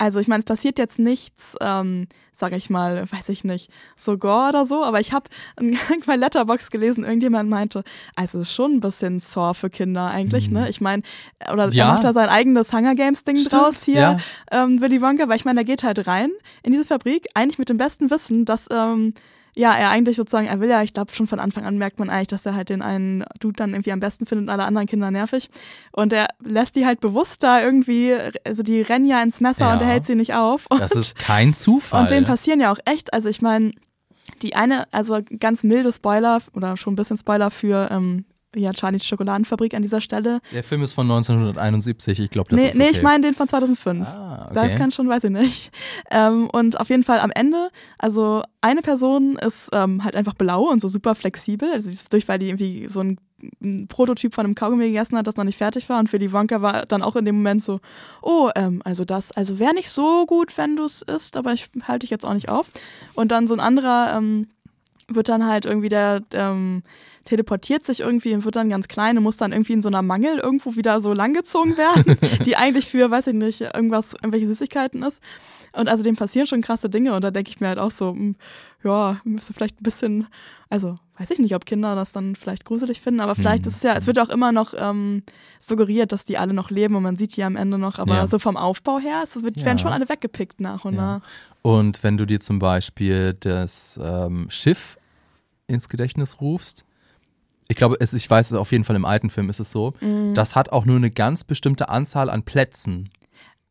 also 0.00 0.18
ich 0.18 0.28
meine, 0.28 0.38
es 0.38 0.46
passiert 0.46 0.78
jetzt 0.78 0.98
nichts, 0.98 1.56
ähm, 1.60 2.08
sage 2.32 2.56
ich 2.56 2.70
mal, 2.70 3.04
weiß 3.12 3.28
ich 3.28 3.44
nicht, 3.44 3.70
so 3.96 4.16
Gore 4.16 4.48
oder 4.48 4.64
so, 4.64 4.82
aber 4.82 4.98
ich 4.98 5.12
habe 5.12 5.28
bei 6.06 6.16
Letterbox 6.16 6.70
gelesen, 6.70 7.04
irgendjemand 7.04 7.50
meinte, 7.50 7.84
also 8.16 8.38
es 8.38 8.48
ist 8.48 8.54
schon 8.54 8.76
ein 8.76 8.80
bisschen 8.80 9.20
Saw 9.20 9.52
für 9.52 9.68
Kinder 9.68 10.06
eigentlich, 10.06 10.50
ne? 10.50 10.60
mhm. 10.60 10.64
ne? 10.64 10.70
Ich 10.70 10.80
meine, 10.80 11.02
oder 11.52 11.68
ja. 11.68 11.84
er 11.84 11.92
macht 11.92 12.04
da 12.04 12.14
sein 12.14 12.30
eigenes 12.30 12.72
Hunger 12.72 12.94
Games 12.94 13.24
Ding 13.24 13.36
Stimmt, 13.36 13.52
draus 13.52 13.82
hier, 13.82 14.00
ja. 14.00 14.18
ähm, 14.50 14.80
Willy 14.80 15.02
Wonka, 15.02 15.28
weil 15.28 15.36
ich 15.36 15.44
meine, 15.44 15.60
er 15.60 15.64
geht 15.64 15.82
halt 15.82 16.06
rein 16.06 16.30
in 16.62 16.72
diese 16.72 16.86
Fabrik, 16.86 17.28
eigentlich 17.34 17.58
mit 17.58 17.68
dem 17.68 17.76
besten 17.76 18.10
Wissen, 18.10 18.46
dass 18.46 18.68
ähm, 18.70 19.12
ja, 19.54 19.74
er 19.74 19.90
eigentlich 19.90 20.16
sozusagen, 20.16 20.46
er 20.46 20.60
will 20.60 20.68
ja, 20.68 20.82
ich 20.82 20.94
glaube 20.94 21.12
schon 21.12 21.26
von 21.26 21.40
Anfang 21.40 21.64
an 21.64 21.76
merkt 21.76 21.98
man 21.98 22.10
eigentlich, 22.10 22.28
dass 22.28 22.46
er 22.46 22.54
halt 22.54 22.68
den 22.68 22.82
einen 22.82 23.24
Dude 23.40 23.56
dann 23.56 23.72
irgendwie 23.72 23.92
am 23.92 24.00
besten 24.00 24.26
findet 24.26 24.44
und 24.46 24.50
alle 24.50 24.64
anderen 24.64 24.86
Kinder 24.86 25.10
nervig. 25.10 25.50
Und 25.92 26.12
er 26.12 26.28
lässt 26.40 26.76
die 26.76 26.86
halt 26.86 27.00
bewusst 27.00 27.42
da 27.42 27.62
irgendwie, 27.62 28.14
also 28.44 28.62
die 28.62 28.82
rennen 28.82 29.06
ja 29.06 29.22
ins 29.22 29.40
Messer 29.40 29.66
ja, 29.66 29.72
und 29.74 29.80
er 29.80 29.88
hält 29.88 30.06
sie 30.06 30.14
nicht 30.14 30.34
auf. 30.34 30.66
Und, 30.68 30.80
das 30.80 30.92
ist 30.92 31.18
kein 31.18 31.54
Zufall. 31.54 32.02
Und 32.02 32.10
denen 32.10 32.26
passieren 32.26 32.60
ja 32.60 32.72
auch 32.72 32.78
echt, 32.84 33.12
also 33.12 33.28
ich 33.28 33.42
meine, 33.42 33.72
die 34.42 34.54
eine, 34.54 34.92
also 34.92 35.20
ganz 35.38 35.62
milde 35.62 35.92
Spoiler 35.92 36.40
oder 36.54 36.76
schon 36.76 36.94
ein 36.94 36.96
bisschen 36.96 37.16
Spoiler 37.16 37.50
für 37.50 37.88
ähm, 37.90 38.24
ja, 38.54 38.72
Charlie 38.72 39.00
Schokoladenfabrik 39.00 39.74
an 39.74 39.82
dieser 39.82 40.00
Stelle. 40.00 40.40
Der 40.52 40.64
Film 40.64 40.82
ist 40.82 40.92
von 40.92 41.10
1971, 41.10 42.18
ich 42.18 42.30
glaube, 42.30 42.50
das 42.50 42.60
nee, 42.60 42.68
ist 42.68 42.74
okay. 42.74 42.84
Nee, 42.84 42.90
ich 42.90 43.02
meine 43.02 43.22
den 43.22 43.34
von 43.34 43.48
2005. 43.48 44.06
Ah, 44.06 44.46
okay. 44.46 44.54
Das 44.54 44.74
kann 44.74 44.90
schon, 44.90 45.08
weiß 45.08 45.24
ich 45.24 45.30
nicht. 45.30 45.70
Ähm, 46.10 46.48
und 46.50 46.80
auf 46.80 46.88
jeden 46.88 47.04
Fall 47.04 47.20
am 47.20 47.30
Ende, 47.30 47.70
also 47.98 48.42
eine 48.60 48.82
Person 48.82 49.36
ist 49.36 49.70
ähm, 49.72 50.02
halt 50.02 50.16
einfach 50.16 50.34
blau 50.34 50.68
und 50.68 50.80
so 50.80 50.88
super 50.88 51.14
flexibel, 51.14 51.70
also 51.72 51.90
durch, 52.10 52.26
weil 52.26 52.38
die 52.38 52.48
irgendwie 52.48 52.88
so 52.88 53.00
ein 53.00 53.18
ein 53.62 53.88
Prototyp 53.88 54.34
von 54.34 54.44
einem 54.44 54.54
Kaugummi 54.54 54.86
gegessen 54.86 55.16
hat, 55.16 55.26
das 55.26 55.36
noch 55.36 55.44
nicht 55.44 55.58
fertig 55.58 55.88
war. 55.88 55.98
Und 55.98 56.08
für 56.08 56.18
die 56.18 56.32
Wonka 56.32 56.62
war 56.62 56.86
dann 56.86 57.02
auch 57.02 57.16
in 57.16 57.24
dem 57.24 57.36
Moment 57.36 57.62
so, 57.62 57.80
oh, 58.22 58.50
ähm, 58.54 58.82
also 58.84 59.04
das, 59.04 59.32
also 59.32 59.58
wäre 59.58 59.74
nicht 59.74 59.90
so 59.90 60.26
gut, 60.26 60.56
wenn 60.58 60.76
du 60.76 60.84
es 60.84 61.02
isst, 61.02 61.36
aber 61.36 61.52
ich 61.52 61.70
halte 61.82 62.00
dich 62.00 62.10
jetzt 62.10 62.26
auch 62.26 62.34
nicht 62.34 62.48
auf. 62.48 62.66
Und 63.14 63.32
dann 63.32 63.46
so 63.46 63.54
ein 63.54 63.60
anderer 63.60 64.16
ähm, 64.16 64.48
wird 65.10 65.28
dann 65.28 65.46
halt 65.46 65.64
irgendwie 65.64 65.88
der, 65.88 66.22
ähm, 66.32 66.82
teleportiert 67.24 67.84
sich 67.84 68.00
irgendwie 68.00 68.34
und 68.34 68.44
wird 68.44 68.56
dann 68.56 68.70
ganz 68.70 68.88
klein 68.88 69.16
und 69.18 69.24
muss 69.24 69.36
dann 69.36 69.52
irgendwie 69.52 69.74
in 69.74 69.82
so 69.82 69.88
einer 69.88 70.02
Mangel 70.02 70.38
irgendwo 70.38 70.76
wieder 70.76 71.00
so 71.00 71.12
langgezogen 71.12 71.76
werden, 71.76 72.16
die 72.44 72.56
eigentlich 72.56 72.88
für, 72.88 73.10
weiß 73.10 73.28
ich 73.28 73.34
nicht, 73.34 73.60
irgendwas, 73.60 74.14
irgendwelche 74.14 74.46
Süßigkeiten 74.46 75.02
ist. 75.02 75.22
Und 75.72 75.88
also 75.88 76.02
dem 76.02 76.16
passieren 76.16 76.46
schon 76.46 76.62
krasse 76.62 76.90
Dinge 76.90 77.14
und 77.14 77.22
da 77.22 77.30
denke 77.30 77.50
ich 77.50 77.60
mir 77.60 77.68
halt 77.68 77.78
auch 77.78 77.92
so, 77.92 78.10
hm, 78.10 78.34
ja, 78.82 79.20
müsste 79.22 79.52
vielleicht 79.52 79.80
ein 79.80 79.84
bisschen, 79.84 80.26
also 80.68 80.96
weiß 81.18 81.30
ich 81.30 81.38
nicht, 81.38 81.54
ob 81.54 81.64
Kinder 81.64 81.94
das 81.94 82.10
dann 82.10 82.34
vielleicht 82.34 82.64
gruselig 82.64 83.00
finden, 83.00 83.20
aber 83.20 83.36
vielleicht 83.36 83.64
mhm. 83.64 83.68
ist 83.68 83.76
es 83.76 83.82
ja, 83.82 83.94
es 83.94 84.08
wird 84.08 84.18
auch 84.18 84.30
immer 84.30 84.50
noch 84.50 84.74
ähm, 84.76 85.22
suggeriert, 85.60 86.10
dass 86.10 86.24
die 86.24 86.38
alle 86.38 86.54
noch 86.54 86.70
leben 86.70 86.96
und 86.96 87.04
man 87.04 87.16
sieht 87.16 87.36
die 87.36 87.44
am 87.44 87.54
Ende 87.54 87.78
noch, 87.78 88.00
aber 88.00 88.16
ja. 88.16 88.26
so 88.26 88.40
vom 88.40 88.56
Aufbau 88.56 88.98
her, 88.98 89.20
es 89.22 89.40
wird, 89.40 89.58
ja. 89.58 89.66
werden 89.66 89.78
schon 89.78 89.92
alle 89.92 90.08
weggepickt 90.08 90.60
nach 90.60 90.84
und 90.84 90.94
ja. 90.94 91.18
nach. 91.18 91.22
Und 91.62 92.02
wenn 92.02 92.16
du 92.16 92.26
dir 92.26 92.40
zum 92.40 92.58
Beispiel 92.58 93.36
das 93.38 94.00
ähm, 94.02 94.46
Schiff 94.48 94.96
ins 95.70 95.88
Gedächtnis 95.88 96.40
rufst, 96.40 96.84
ich 97.70 97.76
glaube, 97.76 97.96
es, 98.00 98.12
ich 98.12 98.28
weiß, 98.28 98.52
auf 98.54 98.72
jeden 98.72 98.82
Fall 98.82 98.96
im 98.96 99.04
alten 99.04 99.30
Film 99.30 99.48
ist 99.48 99.60
es 99.60 99.70
so, 99.70 99.94
mhm. 100.00 100.34
das 100.34 100.56
hat 100.56 100.72
auch 100.72 100.84
nur 100.86 100.96
eine 100.96 101.12
ganz 101.12 101.44
bestimmte 101.44 101.88
Anzahl 101.88 102.28
an 102.28 102.42
Plätzen. 102.42 103.10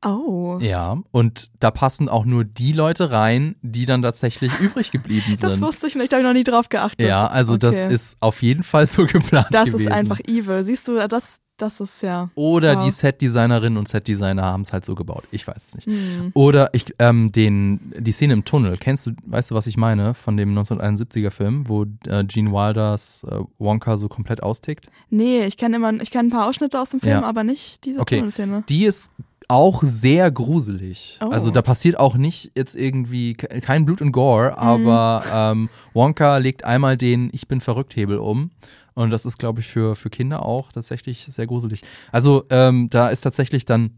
Oh. 0.06 0.58
Ja, 0.62 1.00
und 1.12 1.52
da 1.60 1.72
passen 1.72 2.08
auch 2.08 2.24
nur 2.24 2.46
die 2.46 2.72
Leute 2.72 3.12
rein, 3.12 3.58
die 3.62 3.86
dann 3.86 4.02
tatsächlich 4.02 4.58
übrig 4.62 4.92
geblieben 4.92 5.36
sind. 5.36 5.44
Das 5.44 5.62
wusste 5.62 5.88
ich 5.88 5.96
nicht, 5.96 6.14
da 6.14 6.16
habe 6.16 6.22
ich 6.22 6.28
noch 6.28 6.34
nie 6.34 6.46
drauf 6.46 6.70
geachtet. 6.70 7.06
Ja, 7.06 7.28
also 7.28 7.56
okay. 7.56 7.60
das 7.60 7.92
ist 7.92 8.18
auf 8.22 8.42
jeden 8.42 8.64
Fall 8.64 8.88
so 8.88 9.06
geplant 9.06 9.48
das 9.52 9.66
gewesen. 9.66 9.74
Das 9.74 9.82
ist 9.82 9.92
einfach 9.92 10.20
evil. 10.22 10.64
Siehst 10.64 10.88
du, 10.88 11.06
das, 11.06 11.40
das 11.62 11.80
ist 11.80 12.02
ja. 12.02 12.30
Oder 12.36 12.76
wow. 12.78 12.86
die 12.86 12.92
Setdesignerinnen 12.92 13.78
und 13.78 13.88
Setdesigner 13.88 14.44
haben 14.44 14.62
es 14.62 14.74
halt 14.74 14.86
so 14.86 14.96
gebaut. 14.96 15.24
Ich 15.32 15.48
weiß 15.48 15.64
es 15.68 15.76
nicht. 15.76 15.88
Mhm. 15.88 16.32
Oder 16.34 16.74
ich, 16.74 16.94
ähm, 17.00 17.32
den, 17.32 17.94
die 17.98 18.12
Szene 18.12 18.34
im 18.34 18.46
Tunnel. 18.46 18.78
Kennst 18.78 19.08
du, 19.08 19.12
weißt 19.26 19.52
du, 19.52 19.56
was 19.56 19.68
ich 19.68 19.78
meine? 19.78 20.14
Von 20.14 20.38
dem 20.38 20.58
1971er 20.58 21.32
Film, 21.32 21.68
wo 21.68 21.86
äh, 22.08 22.24
Gene 22.26 22.52
Wilders 22.52 23.26
äh, 23.30 23.40
Wonka 23.58 23.98
so 23.98 24.08
komplett 24.08 24.42
austickt? 24.44 24.88
Nee, 25.10 25.46
ich 25.46 25.58
kenne 25.58 25.76
immer, 25.76 25.94
ich 26.02 26.12
kenne 26.12 26.30
ein 26.30 26.32
paar 26.32 26.48
Ausschnitte 26.48 26.80
aus 26.80 26.92
dem 26.92 27.00
Film, 27.00 27.22
ja. 27.22 27.24
aber 27.24 27.44
nicht 27.44 27.86
diese 27.86 28.00
okay. 28.00 28.18
Tunnelszene. 28.18 28.64
Die 28.70 28.86
ist 28.86 29.12
auch 29.50 29.84
sehr 29.84 30.32
gruselig. 30.32 31.20
Oh. 31.22 31.30
Also 31.30 31.52
da 31.52 31.62
passiert 31.62 32.00
auch 32.00 32.16
nicht 32.16 32.52
jetzt 32.56 32.76
irgendwie 32.76 33.34
kein 33.34 33.84
Blut 33.84 34.02
und 34.02 34.14
Gore, 34.14 34.52
mhm. 34.52 34.58
aber 34.58 35.24
ähm, 35.34 35.70
Wonka 35.94 36.38
legt 36.38 36.64
einmal 36.64 36.96
den 36.96 37.30
Ich 37.34 37.48
bin 37.48 37.60
verrückt 37.60 37.96
Hebel 37.96 38.20
um 38.20 38.52
und 38.94 39.10
das 39.10 39.26
ist, 39.26 39.40
glaube 39.40 39.60
ich, 39.60 39.68
für, 39.68 39.96
für 39.96 40.10
Kinder 40.10 40.46
auch 40.46 40.72
tatsächlich 40.72 41.26
sehr 41.26 41.48
gruselig. 41.48 41.82
Also 42.12 42.44
ähm, 42.52 42.90
da 42.90 43.10
ist 43.10 43.22
tatsächlich 43.22 43.66
dann 43.66 43.92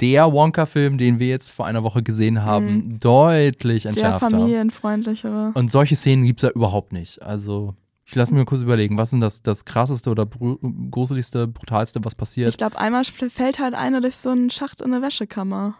der 0.00 0.32
Wonka-Film, 0.32 0.98
den 0.98 1.18
wir 1.18 1.28
jetzt 1.28 1.50
vor 1.50 1.66
einer 1.66 1.82
Woche 1.82 2.02
gesehen 2.02 2.44
haben, 2.44 2.66
mhm. 2.66 2.98
deutlich 2.98 3.86
entschärfter. 3.86 4.28
Der 4.28 4.38
familienfreundlichere. 4.38 5.52
Und 5.54 5.72
solche 5.72 5.96
Szenen 5.96 6.24
gibt 6.24 6.42
es 6.42 6.48
ja 6.48 6.54
überhaupt 6.54 6.92
nicht. 6.92 7.22
Also 7.22 7.74
Ich 8.08 8.14
lasse 8.14 8.32
mir 8.32 8.38
mal 8.38 8.44
kurz 8.44 8.62
überlegen, 8.62 8.96
was 8.96 9.08
ist 9.08 9.12
denn 9.12 9.20
das, 9.20 9.42
das 9.42 9.64
krasseste 9.64 10.10
oder 10.10 10.26
gruseligste, 10.26 11.48
brutalste, 11.48 12.04
was 12.04 12.14
passiert? 12.14 12.50
Ich 12.50 12.56
glaube, 12.56 12.78
einmal 12.78 13.04
fällt 13.04 13.58
halt 13.58 13.74
einer 13.74 14.00
durch 14.00 14.16
so 14.16 14.30
einen 14.30 14.48
Schacht 14.48 14.80
in 14.80 14.94
eine 14.94 15.02
Wäschekammer. 15.02 15.74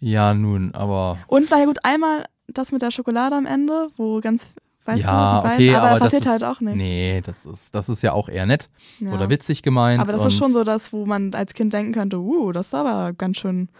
Ja, 0.00 0.34
nun, 0.34 0.74
aber. 0.74 1.18
Und 1.28 1.48
na 1.50 1.60
ja 1.60 1.66
gut, 1.66 1.78
einmal 1.84 2.24
das 2.48 2.72
mit 2.72 2.82
der 2.82 2.90
Schokolade 2.90 3.36
am 3.36 3.46
Ende, 3.46 3.88
wo 3.96 4.20
ganz 4.20 4.48
Weißt 4.86 5.02
ja, 5.02 5.40
du, 5.40 5.48
okay, 5.48 5.74
aber, 5.74 5.82
aber 5.82 5.90
das 5.92 5.98
passiert 6.00 6.22
ist, 6.24 6.28
halt 6.28 6.44
auch 6.44 6.60
nicht. 6.60 6.76
Nee, 6.76 7.22
das 7.24 7.46
ist, 7.46 7.74
das 7.74 7.88
ist 7.88 8.02
ja 8.02 8.12
auch 8.12 8.28
eher 8.28 8.44
nett 8.44 8.68
Ja. 9.00 9.12
oder 9.14 9.30
witzig 9.30 9.62
gemeint. 9.62 10.00
Aber 10.00 10.12
das 10.12 10.26
ist 10.26 10.36
schon 10.36 10.52
so 10.52 10.62
das, 10.62 10.92
wo 10.92 11.06
man 11.06 11.32
als 11.32 11.54
Kind 11.54 11.72
denken 11.72 11.92
könnte, 11.92 12.18
uh, 12.18 12.52
das 12.52 12.66
ist 12.66 12.74
aber 12.74 13.14
ganz 13.14 13.38
schön 13.38 13.70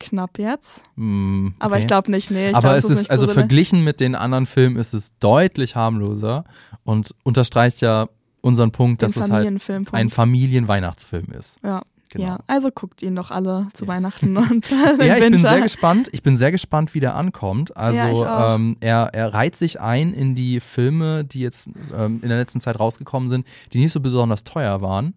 knapp 0.00 0.38
jetzt. 0.38 0.82
mm, 0.96 1.48
Aber 1.58 1.76
ich 1.76 1.82
okay. 1.84 1.88
glaube 1.88 2.10
nicht, 2.10 2.30
nee. 2.30 2.52
Aber 2.52 2.76
es 2.76 2.84
ist, 2.84 3.10
also 3.10 3.26
gruselig. 3.26 3.40
verglichen 3.40 3.84
mit 3.84 4.00
den 4.00 4.14
anderen 4.14 4.46
Filmen 4.46 4.76
ist 4.76 4.92
es 4.94 5.12
deutlich 5.18 5.76
harmloser 5.76 6.44
und 6.84 7.14
unterstreicht 7.22 7.80
ja 7.80 8.08
unseren 8.40 8.72
Punkt, 8.72 9.00
Den 9.02 9.06
dass 9.12 9.16
es 9.16 9.30
halt 9.30 9.46
ein 9.92 10.08
Familienweihnachtsfilm 10.10 11.26
ist. 11.32 11.58
ja. 11.62 11.82
Genau. 12.10 12.26
ja, 12.28 12.38
also 12.46 12.70
guckt 12.70 13.02
ihn 13.02 13.16
doch 13.16 13.32
alle 13.32 13.66
zu 13.72 13.88
Weihnachten 13.88 14.36
und 14.36 14.70
Ja, 14.70 14.90
im 14.92 15.00
ich 15.00 15.14
bin 15.20 15.32
Winter. 15.32 15.48
sehr 15.48 15.60
gespannt. 15.62 16.08
Ich 16.12 16.22
bin 16.22 16.36
sehr 16.36 16.52
gespannt, 16.52 16.94
wie 16.94 17.00
der 17.00 17.16
ankommt. 17.16 17.76
Also 17.76 18.22
Ja, 18.22 18.54
ähm, 18.54 18.76
er, 18.78 19.10
er 19.12 19.34
reiht 19.34 19.56
sich 19.56 19.80
ein 19.80 20.12
in 20.12 20.36
die 20.36 20.60
Filme, 20.60 21.24
die 21.24 21.40
jetzt 21.40 21.68
ähm, 21.92 22.20
in 22.22 22.28
der 22.28 22.38
letzten 22.38 22.60
Zeit 22.60 22.78
rausgekommen 22.78 23.28
sind, 23.28 23.48
die 23.72 23.78
nicht 23.80 23.90
so 23.90 23.98
besonders 23.98 24.44
teuer 24.44 24.80
waren. 24.80 25.14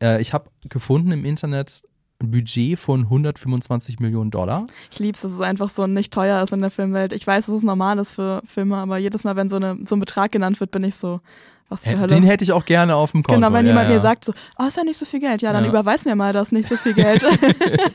Äh, 0.00 0.22
ich 0.22 0.32
habe 0.32 0.48
gefunden 0.70 1.12
im 1.12 1.26
Internet 1.26 1.82
ein 2.22 2.30
Budget 2.30 2.78
von 2.78 3.02
125 3.02 3.98
Millionen 4.00 4.30
Dollar. 4.30 4.66
Ich 4.90 4.98
lieb's, 4.98 5.20
dass 5.22 5.32
es 5.32 5.40
einfach 5.40 5.68
so 5.68 5.86
nicht 5.86 6.12
teuer 6.12 6.42
ist 6.42 6.52
in 6.52 6.60
der 6.60 6.70
Filmwelt. 6.70 7.12
Ich 7.12 7.26
weiß, 7.26 7.46
dass 7.46 7.54
es 7.56 7.62
normal 7.62 7.98
ist 7.98 8.14
für 8.14 8.42
Filme, 8.46 8.76
aber 8.76 8.98
jedes 8.98 9.24
Mal, 9.24 9.36
wenn 9.36 9.48
so, 9.48 9.56
eine, 9.56 9.78
so 9.86 9.96
ein 9.96 10.00
Betrag 10.00 10.32
genannt 10.32 10.60
wird, 10.60 10.70
bin 10.70 10.84
ich 10.84 10.94
so, 10.96 11.20
was 11.68 11.82
zur 11.82 11.98
Hölle. 11.98 12.08
Den 12.08 12.22
hätte 12.24 12.44
ich 12.44 12.52
auch 12.52 12.64
gerne 12.64 12.94
auf 12.96 13.12
dem 13.12 13.22
Konto. 13.22 13.40
genau, 13.40 13.52
wenn 13.52 13.64
ja, 13.66 13.72
jemand 13.72 13.88
ja. 13.88 13.94
mir 13.94 14.00
sagt 14.00 14.24
so, 14.26 14.32
oh, 14.58 14.64
ist 14.66 14.76
ja 14.76 14.84
nicht 14.84 14.98
so 14.98 15.06
viel 15.06 15.20
Geld, 15.20 15.40
ja, 15.42 15.52
dann 15.52 15.64
Ja. 15.64 15.70
überweis 15.70 16.04
mir 16.04 16.14
mal 16.14 16.32
das 16.32 16.52
nicht 16.52 16.68
so 16.68 16.76
viel 16.76 16.94
Geld. 16.94 17.24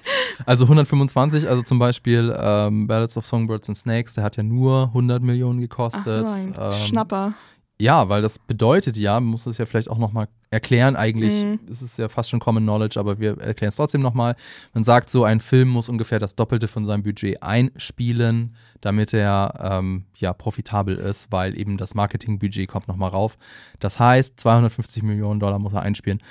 Also 0.46 0.66
125, 0.66 1.50
also 1.50 1.62
zum 1.64 1.78
Beispiel 1.80 2.34
ähm, 2.40 2.88
Ballads 2.88 3.18
of 3.18 3.26
Songbirds 3.26 3.68
and 3.70 3.78
Snakes, 3.78 4.14
der 4.14 4.24
hat 4.24 4.38
ja 4.38 4.44
nur 4.44 4.84
100 4.88 5.22
Millionen 5.22 5.60
Ach 5.60 5.64
gekostet. 5.64 6.30
so, 6.30 6.48
ein 6.48 6.54
Ähm, 6.60 6.72
Schnapper. 6.88 7.34
Ja, 7.80 8.08
weil 8.10 8.22
das 8.22 8.40
bedeutet 8.40 8.98
ja, 8.98 9.20
man 9.20 9.30
muss 9.32 9.44
das 9.44 9.58
ja 9.58 9.66
vielleicht 9.66 9.90
auch 9.90 9.98
nochmal 9.98 10.28
erklären. 10.50 10.96
Eigentlich 10.96 11.44
Mhm. 11.44 11.60
ist 11.70 11.82
es 11.82 11.98
ja 11.98 12.08
fast 12.10 12.30
schon 12.30 12.40
Common 12.40 12.64
Knowledge, 12.64 13.00
aber 13.00 13.20
wir 13.20 13.38
erklären 13.40 13.70
es 13.70 13.76
trotzdem 13.76 14.02
nochmal. 14.02 14.36
Man 14.74 14.84
sagt 14.84 15.10
so, 15.10 15.24
ein 15.24 15.40
Film 15.40 15.68
muss 15.70 15.90
ungefähr 15.90 16.20
das 16.20 16.36
Doppelte 16.36 16.68
von 16.68 16.86
seinem 16.86 17.04
Budget 17.04 17.44
einspielen, 17.44 18.56
damit 18.82 19.14
er 19.14 19.54
ähm, 19.62 20.06
ja 20.16 20.34
profitabel 20.34 20.96
ist, 20.98 21.32
weil 21.32 21.58
eben 21.60 21.78
das 21.78 21.96
Marketingbudget 21.96 22.68
kommt 22.68 22.88
nochmal 22.88 23.10
rauf. 23.10 23.38
Das 23.80 24.00
heißt, 24.00 24.40
250 24.40 25.04
Millionen 25.04 25.40
Dollar 25.40 25.60
muss 25.60 25.74
er 25.74 25.82
einspielen. 25.82 26.22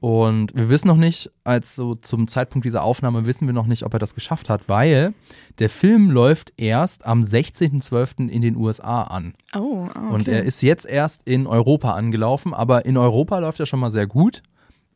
Und 0.00 0.54
wir 0.54 0.68
wissen 0.68 0.88
noch 0.88 0.96
nicht, 0.96 1.30
also 1.42 1.94
zum 1.94 2.28
Zeitpunkt 2.28 2.66
dieser 2.66 2.82
Aufnahme 2.82 3.24
wissen 3.24 3.46
wir 3.46 3.54
noch 3.54 3.66
nicht, 3.66 3.84
ob 3.84 3.94
er 3.94 3.98
das 3.98 4.14
geschafft 4.14 4.50
hat, 4.50 4.68
weil 4.68 5.14
der 5.58 5.70
Film 5.70 6.10
läuft 6.10 6.52
erst 6.56 7.06
am 7.06 7.22
16.12. 7.22 8.28
in 8.28 8.42
den 8.42 8.56
USA 8.56 9.02
an. 9.02 9.34
Oh, 9.54 9.88
ah, 9.94 10.06
okay. 10.06 10.14
Und 10.14 10.28
er 10.28 10.44
ist 10.44 10.60
jetzt 10.62 10.86
erst 10.86 11.22
in 11.24 11.46
Europa 11.46 11.94
angelaufen, 11.94 12.52
aber 12.52 12.84
in 12.84 12.96
Europa 12.96 13.38
läuft 13.38 13.58
er 13.60 13.66
schon 13.66 13.80
mal 13.80 13.90
sehr 13.90 14.06
gut, 14.06 14.42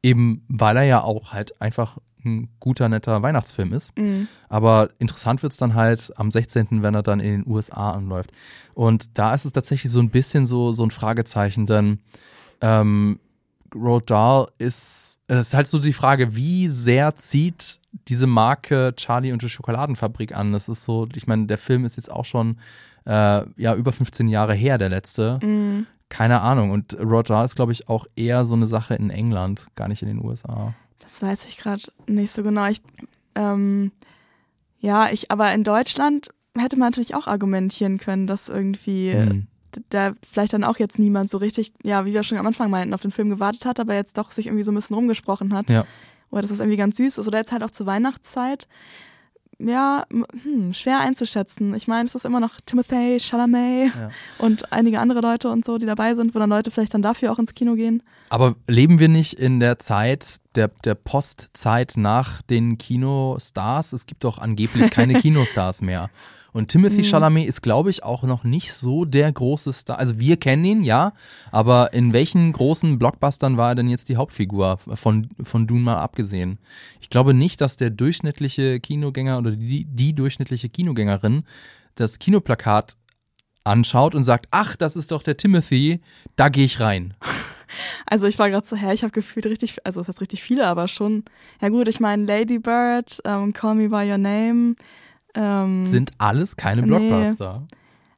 eben 0.03 0.45
weil 0.49 0.77
er 0.77 0.85
ja 0.85 1.03
auch 1.03 1.33
halt 1.33 1.61
einfach 1.61 1.99
ein 2.25 2.51
guter, 2.61 2.91
netter 2.91 3.23
Weihnachtsfilm 3.23 3.73
ist. 3.73 3.97
Mhm. 3.99 4.29
Aber 4.51 4.91
interessant 4.99 5.43
wird 5.43 5.53
es 5.53 5.57
dann 5.57 5.75
halt 5.75 6.13
am 6.17 6.31
16., 6.31 6.83
wenn 6.83 6.95
er 6.95 7.03
dann 7.03 7.21
in 7.21 7.43
den 7.43 7.51
USA 7.51 7.93
anläuft. 7.93 8.31
Und 8.75 9.19
da 9.19 9.35
ist 9.35 9.47
es 9.47 9.53
tatsächlich 9.53 9.91
so 9.91 10.01
ein 10.01 10.11
bisschen 10.11 10.45
so, 10.45 10.73
so 10.73 10.83
ein 10.83 10.91
Fragezeichen, 10.91 11.65
denn 11.65 12.01
ähm, 12.61 13.19
Roald 13.75 14.11
Dahl 14.11 14.49
ist, 14.59 15.19
es 15.27 15.49
ist 15.49 15.55
halt 15.55 15.69
so 15.69 15.79
die 15.79 15.93
Frage, 15.93 16.35
wie 16.37 16.69
sehr 16.69 17.15
zieht 17.17 17.81
diese 18.09 18.27
Marke 18.27 18.95
Charlie 18.97 19.33
und 19.33 19.43
die 19.43 19.49
Schokoladenfabrik 19.49 20.37
an? 20.37 20.53
Das 20.53 20.69
ist 20.69 20.85
so, 20.85 21.09
ich 21.15 21.27
meine, 21.27 21.47
der 21.47 21.59
Film 21.59 21.85
ist 21.85 21.97
jetzt 21.97 22.11
auch 22.11 22.25
schon 22.25 22.59
äh, 23.07 23.43
ja 23.57 23.75
über 23.75 23.93
15 23.93 24.29
Jahre 24.29 24.55
her, 24.55 24.79
der 24.79 24.89
letzte. 24.89 25.39
Mhm. 25.43 25.87
Keine 26.09 26.41
Ahnung. 26.41 26.71
Und 26.73 26.99
Roald 26.99 27.31
Dahl 27.31 27.45
ist, 27.45 27.55
glaube 27.55 27.73
ich, 27.73 27.89
auch 27.89 28.07
eher 28.17 28.45
so 28.45 28.55
eine 28.55 28.67
Sache 28.67 28.95
in 28.95 29.11
England, 29.11 29.69
gar 29.77 29.89
nicht 29.89 30.03
in 30.03 30.09
den 30.09 30.25
USA. 30.25 30.75
Das 30.99 31.23
weiß 31.23 31.47
ich 31.47 31.59
gerade 31.59 31.83
nicht 32.07 32.33
so 32.33 32.43
genau. 32.43 32.67
Ich, 32.67 32.83
ähm, 33.37 33.93
ja, 34.79 35.11
ich, 35.11 35.31
aber 35.31 35.53
in 35.53 35.65
Deutschland 35.65 36.31
hätte 36.59 36.77
man 36.77 36.89
natürlich 36.89 37.15
auch 37.15 37.29
argumentieren 37.29 37.99
können, 37.99 38.27
dass 38.27 38.49
irgendwie 38.49 39.13
Hm. 39.13 39.47
Da 39.91 40.13
vielleicht 40.31 40.53
dann 40.53 40.65
auch 40.65 40.79
jetzt 40.79 40.99
niemand 40.99 41.31
so 41.31 41.39
richtig, 41.39 41.73
ja, 41.83 42.05
wie 42.05 42.13
wir 42.13 42.23
schon 42.23 42.39
am 42.39 42.47
Anfang 42.47 42.71
meinten, 42.71 42.95
auf 42.95 43.01
den 43.01 43.11
Film 43.13 43.31
gewartet 43.31 43.65
hat, 43.65 43.81
aber 43.81 43.95
jetzt 43.95 44.19
doch 44.19 44.31
sich 44.31 44.47
irgendwie 44.47 44.65
so 44.65 44.73
ein 44.73 44.75
bisschen 44.75 44.95
rumgesprochen 44.97 45.53
hat. 45.55 45.71
Ja. 45.71 45.85
Oder 46.31 46.43
dass 46.43 46.51
das 46.51 46.61
irgendwie 46.61 46.77
ganz 46.77 46.97
süß 46.97 47.19
ist. 47.19 47.27
Oder 47.29 47.39
jetzt 47.39 47.53
halt 47.53 47.63
auch 47.63 47.71
zur 47.71 47.87
Weihnachtszeit. 47.87 48.69
Ja, 49.63 50.07
hm, 50.11 50.73
schwer 50.73 51.01
einzuschätzen. 51.01 51.75
Ich 51.75 51.87
meine, 51.87 52.07
es 52.09 52.15
ist 52.15 52.25
immer 52.25 52.41
noch 52.41 52.55
Timothy 52.65 53.19
Chalamet 53.21 53.93
Ja. 53.95 54.11
und 54.39 54.73
einige 54.73 55.01
andere 55.01 55.21
Leute 55.21 55.51
und 55.51 55.67
so, 55.67 55.77
die 55.77 55.85
dabei 55.85 56.15
sind, 56.15 56.35
wo 56.35 56.39
dann 56.39 56.49
Leute 56.49 56.71
vielleicht 56.71 56.95
dann 56.95 57.03
dafür 57.03 57.31
auch 57.31 57.39
ins 57.39 57.53
Kino 57.53 57.75
gehen. 57.75 58.03
Aber 58.31 58.55
leben 58.67 58.99
wir 58.99 59.09
nicht 59.09 59.35
in 59.35 59.61
der 59.61 59.79
Zeit, 59.79 60.41
der, 60.55 60.69
der 60.85 60.95
Postzeit 60.95 61.95
nach 61.97 62.41
den 62.43 62.79
Kinostars? 62.79 63.93
Es 63.93 64.07
gibt 64.07 64.25
doch 64.25 64.39
angeblich 64.39 64.91
keine 64.91 65.15
Kinostars 65.21 65.83
mehr. 65.83 66.09
Und 66.53 66.69
Timothy 66.69 67.05
Chalamet 67.05 67.47
ist, 67.47 67.63
glaube 67.63 67.91
ich, 67.91 68.03
auch 68.03 68.23
noch 68.23 68.45
nicht 68.45 68.73
so 68.73 69.05
der 69.05 69.31
große 69.33 69.73
Star. 69.73 69.99
Also 69.99 70.19
wir 70.19 70.37
kennen 70.37 70.65
ihn, 70.65 70.85
ja, 70.85 71.13
aber 71.51 71.93
in 71.93 72.13
welchen 72.13 72.53
großen 72.53 72.99
Blockbustern 72.99 73.57
war 73.57 73.71
er 73.71 73.75
denn 73.75 73.89
jetzt 73.89 74.09
die 74.09 74.17
Hauptfigur, 74.17 74.79
von, 74.79 75.29
von 75.41 75.67
Dune 75.67 75.83
mal 75.83 75.99
abgesehen? 75.99 76.59
Ich 77.01 77.11
glaube 77.11 77.35
nicht, 77.35 77.61
dass 77.61 77.77
der 77.77 77.91
durchschnittliche 77.91 78.81
Kinogänger 78.81 79.39
oder 79.39 79.53
die, 79.53 79.85
die 79.85 80.15
durchschnittliche 80.15 80.69
Kinogängerin 80.69 81.45
das 81.95 82.19
Kinoplakat 82.19 82.97
anschaut 83.65 84.15
und 84.15 84.25
sagt, 84.25 84.47
ach, 84.51 84.77
das 84.77 84.97
ist 84.97 85.13
doch 85.13 85.23
der 85.23 85.37
Timothy, 85.37 86.01
da 86.37 86.49
gehe 86.49 86.65
ich 86.65 86.81
rein. 86.81 87.15
Also 88.05 88.27
ich 88.27 88.37
war 88.41 88.51
gerade 88.51 88.67
so, 88.67 88.75
hä, 88.75 88.93
ich 88.93 89.05
habe 89.05 89.13
gefühlt 89.13 89.47
richtig, 89.47 89.77
also 89.87 90.01
es 90.01 90.09
heißt 90.09 90.21
richtig 90.21 90.43
viele, 90.43 90.67
aber 90.67 90.89
schon. 90.89 91.25
Ja 91.61 91.69
gut, 91.69 91.87
ich 91.87 92.01
meine 92.01 92.25
Lady 92.25 92.59
Bird, 92.59 93.21
ähm, 93.25 93.53
Call 93.53 93.77
Me 93.77 93.89
By 93.89 94.11
Your 94.11 94.19
Name. 94.19 94.75
Ähm, 95.35 95.87
sind 95.87 96.13
alles 96.19 96.57
keine 96.57 96.83
Nee. 96.83 96.87
Blockbuster. 96.89 97.67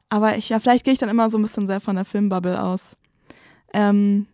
aber 0.09 0.37
ich, 0.37 0.49
ja, 0.49 0.59
vielleicht 0.59 0.83
gehe 0.85 0.93
ich 0.93 0.99
dann 0.99 1.09
immer 1.09 1.29
so 1.29 1.37
ein 1.37 1.41
bisschen 1.41 1.67
sehr 1.67 1.79
von 1.79 1.95
der 1.95 2.05
Filmbubble 2.05 2.61
aus. 2.61 2.95
Ähm, 3.73 4.27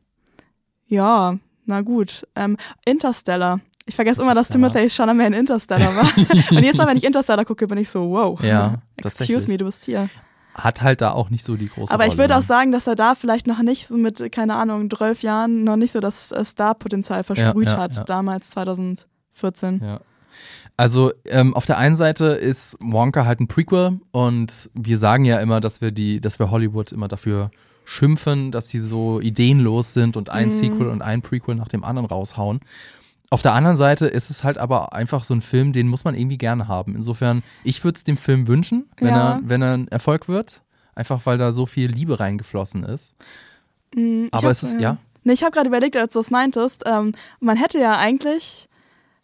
ja, 0.88 1.38
na 1.66 1.82
gut. 1.82 2.28
Ähm, 2.36 2.58
Interstellar. 2.86 3.60
Ich 3.86 3.96
vergesse 3.96 4.22
immer, 4.22 4.34
dass 4.34 4.50
Interstellar. 4.50 4.72
Timothy 4.72 4.90
Chalamet 4.90 5.28
in 5.28 5.34
Interstellar 5.34 5.96
war. 5.96 6.18
Und 6.52 6.62
jedes 6.62 6.78
Mal, 6.78 6.88
wenn 6.88 6.98
ich 6.98 7.04
Interstellar 7.04 7.46
gucke, 7.46 7.68
bin 7.68 7.78
ich 7.78 7.90
so, 7.90 8.10
wow. 8.12 8.42
Ja, 8.42 8.76
Excuse 8.98 9.48
me, 9.50 9.58
du 9.58 9.66
bist 9.66 9.86
hier. 9.86 10.10
Hat 10.56 10.82
halt 10.82 11.02
da 11.02 11.12
auch 11.12 11.30
nicht 11.30 11.46
so 11.46 11.56
die 11.56 11.70
große 11.70 11.94
Aber 11.94 12.04
Rolle. 12.04 12.14
ich 12.14 12.18
würde 12.20 12.34
ne? 12.34 12.40
auch 12.40 12.44
sagen, 12.44 12.72
dass 12.72 12.86
er 12.88 12.96
da 12.96 13.16
vielleicht 13.16 13.48
noch 13.48 13.62
nicht 13.62 13.88
so 13.88 13.98
mit, 13.98 14.32
keine 14.32 14.56
Ahnung, 14.56 14.90
12 14.90 15.22
Jahren 15.24 15.64
noch 15.64 15.78
nicht 15.78 15.92
so 15.92 16.00
das 16.02 16.32
äh, 16.32 16.44
Star-Potenzial 16.44 17.24
versprüht 17.24 17.70
ja, 17.70 17.78
hat, 17.78 17.96
ja. 17.96 18.04
damals 18.04 18.50
2014. 18.52 19.80
Ja. 19.82 20.02
Also 20.78 21.12
ähm, 21.26 21.54
auf 21.54 21.66
der 21.66 21.78
einen 21.78 21.96
Seite 21.96 22.26
ist 22.28 22.78
Wonka 22.80 23.26
halt 23.26 23.40
ein 23.42 23.48
Prequel 23.48 24.00
und 24.12 24.70
wir 24.74 24.98
sagen 24.98 25.26
ja 25.26 25.40
immer, 25.40 25.60
dass 25.62 25.82
wir 25.82 25.92
die, 25.92 26.22
dass 26.22 26.40
wir 26.40 26.52
Hollywood 26.52 26.92
immer 26.92 27.08
dafür 27.08 27.52
schimpfen, 27.86 28.52
dass 28.52 28.68
sie 28.70 28.80
so 28.80 29.20
ideenlos 29.20 29.94
sind 29.94 30.16
und 30.16 30.30
ein 30.30 30.48
Mhm. 30.48 30.52
Sequel 30.52 30.88
und 30.88 31.02
ein 31.02 31.22
Prequel 31.22 31.56
nach 31.56 31.68
dem 31.68 31.84
anderen 31.84 32.08
raushauen. 32.08 32.60
Auf 33.32 33.42
der 33.42 33.54
anderen 33.54 33.78
Seite 33.78 34.06
ist 34.08 34.30
es 34.30 34.44
halt 34.44 34.58
aber 34.58 34.94
einfach 34.94 35.24
so 35.24 35.34
ein 35.34 35.42
Film, 35.42 35.74
den 35.74 35.88
muss 35.88 36.04
man 36.04 36.16
irgendwie 36.16 36.38
gerne 36.38 36.68
haben. 36.68 36.96
Insofern, 36.96 37.44
ich 37.64 37.84
würde 37.84 37.98
es 37.98 38.04
dem 38.04 38.18
Film 38.18 38.48
wünschen, 38.48 38.86
wenn, 38.98 39.10
Ja. 39.10 39.34
er, 39.34 39.42
wenn 39.44 39.62
er 39.62 39.74
ein 39.74 39.88
Erfolg 39.90 40.28
wird. 40.28 40.62
Einfach 40.96 41.26
weil 41.26 41.38
da 41.38 41.52
so 41.52 41.66
viel 41.66 41.90
Liebe 41.92 42.20
reingeflossen 42.20 42.84
ist. 42.84 43.16
Ich 43.96 44.34
Aber 44.34 44.50
es 44.52 44.64
ist, 44.64 44.80
ja. 44.80 44.98
Nee, 45.24 45.34
ich 45.34 45.44
habe 45.44 45.52
gerade 45.52 45.68
überlegt, 45.68 45.98
als 45.98 46.14
du 46.14 46.20
das 46.20 46.32
meintest, 46.32 46.84
ähm, 46.86 47.14
man 47.40 47.58
hätte 47.58 47.80
ja 47.80 47.98
eigentlich 47.98 48.69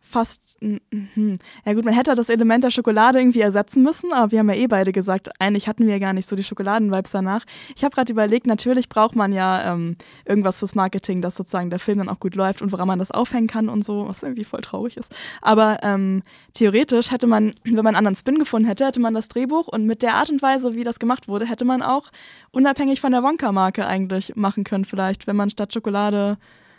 fast, 0.07 0.41
mhm. 0.61 1.39
ja 1.65 1.73
gut, 1.73 1.83
man 1.83 1.93
hätte 1.93 2.13
das 2.13 2.29
Element 2.29 2.63
der 2.63 2.69
Schokolade 2.69 3.19
irgendwie 3.19 3.41
ersetzen 3.41 3.83
müssen, 3.83 4.13
aber 4.13 4.31
wir 4.31 4.39
haben 4.39 4.49
ja 4.49 4.55
eh 4.55 4.67
beide 4.67 4.91
gesagt, 4.91 5.29
eigentlich 5.39 5.67
hatten 5.67 5.87
wir 5.87 5.99
gar 5.99 6.13
nicht 6.13 6.27
so 6.27 6.35
die 6.35 6.43
Schokoladenvibes 6.43 7.11
danach. 7.11 7.43
Ich 7.75 7.83
habe 7.83 7.95
gerade 7.95 8.11
überlegt, 8.11 8.45
natürlich 8.45 8.87
braucht 8.87 9.15
man 9.15 9.33
ja 9.33 9.73
ähm, 9.73 9.97
irgendwas 10.25 10.59
fürs 10.59 10.75
Marketing, 10.75 11.21
dass 11.21 11.35
sozusagen 11.35 11.69
der 11.69 11.79
Film 11.79 11.97
dann 11.97 12.09
auch 12.09 12.19
gut 12.19 12.35
läuft 12.35 12.61
und 12.61 12.71
woran 12.71 12.87
man 12.87 12.99
das 12.99 13.11
aufhängen 13.11 13.47
kann 13.47 13.67
und 13.67 13.83
so, 13.83 14.07
was 14.07 14.23
irgendwie 14.23 14.43
voll 14.43 14.61
traurig 14.61 14.95
ist. 14.95 15.13
Aber 15.41 15.79
ähm, 15.81 16.21
theoretisch 16.53 17.11
hätte 17.11 17.27
man, 17.27 17.55
wenn 17.63 17.75
man 17.75 17.87
einen 17.87 17.97
anderen 17.97 18.15
Spin 18.15 18.37
gefunden 18.37 18.67
hätte, 18.67 18.85
hätte 18.85 18.99
man 18.99 19.13
das 19.13 19.27
Drehbuch 19.27 19.67
und 19.67 19.85
mit 19.85 20.01
der 20.03 20.15
Art 20.15 20.29
und 20.29 20.41
Weise, 20.41 20.75
wie 20.75 20.83
das 20.83 20.99
gemacht 20.99 21.27
wurde, 21.27 21.45
hätte 21.47 21.65
man 21.65 21.81
auch 21.81 22.11
unabhängig 22.51 23.01
von 23.01 23.11
der 23.11 23.23
Wonka-Marke 23.23 23.87
eigentlich 23.87 24.35
machen 24.35 24.63
können 24.63 24.85
vielleicht, 24.85 25.25
wenn 25.25 25.35
man 25.35 25.49
statt 25.49 25.73
Schokolade, 25.73 26.37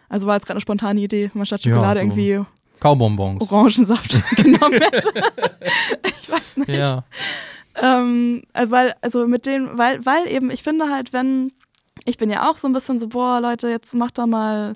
also 0.09 0.27
war 0.27 0.37
jetzt 0.37 0.47
gerade 0.47 0.57
eine 0.57 0.63
spontane 0.63 1.01
Idee, 1.01 1.31
wenn 1.33 1.41
man 1.41 1.47
statt 1.47 1.65
Ja, 1.65 1.73
Schokolade 1.73 2.01
so. 2.01 2.07
irgendwie 2.07 2.47
Kaubonbons. 2.87 3.43
Orangensaft 3.43 4.17
genommen 4.37 4.81
hätte. 4.81 5.13
ich 6.05 6.31
weiß 6.31 6.57
nicht. 6.59 6.69
Ja. 6.69 7.05
Ähm, 7.81 8.43
also 8.53 8.73
weil, 8.73 8.95
also 9.03 9.27
mit 9.27 9.47
den, 9.47 9.77
weil, 9.77 10.05
weil 10.07 10.27
eben, 10.29 10.51
ich 10.51 10.63
finde 10.63 10.91
halt, 10.91 11.13
wenn 11.13 11.53
ich 12.05 12.19
bin 12.19 12.31
ja 12.31 12.49
auch 12.49 12.59
so 12.59 12.69
ein 12.69 12.73
bisschen 12.73 12.99
so, 12.99 13.09
boah, 13.09 13.41
Leute, 13.41 13.69
jetzt 13.69 13.95
macht 13.95 14.19
da 14.19 14.27
mal 14.27 14.75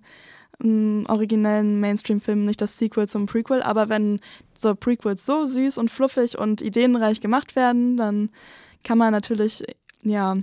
einen 0.62 1.06
originellen 1.06 1.80
Mainstream-Film, 1.80 2.44
nicht 2.44 2.60
das 2.60 2.76
Sequel 2.76 3.08
zum 3.08 3.26
Prequel, 3.26 3.62
aber 3.62 3.88
wenn 3.88 4.20
so 4.58 4.74
Prequels 4.74 5.24
so 5.24 5.46
süß 5.46 5.78
und 5.78 5.90
fluffig 5.90 6.36
und 6.38 6.60
ideenreich 6.60 7.20
gemacht 7.20 7.56
werden, 7.56 7.96
dann 7.96 8.30
kann 8.84 8.98
man 8.98 9.12
natürlich, 9.12 9.62
ja, 10.02 10.34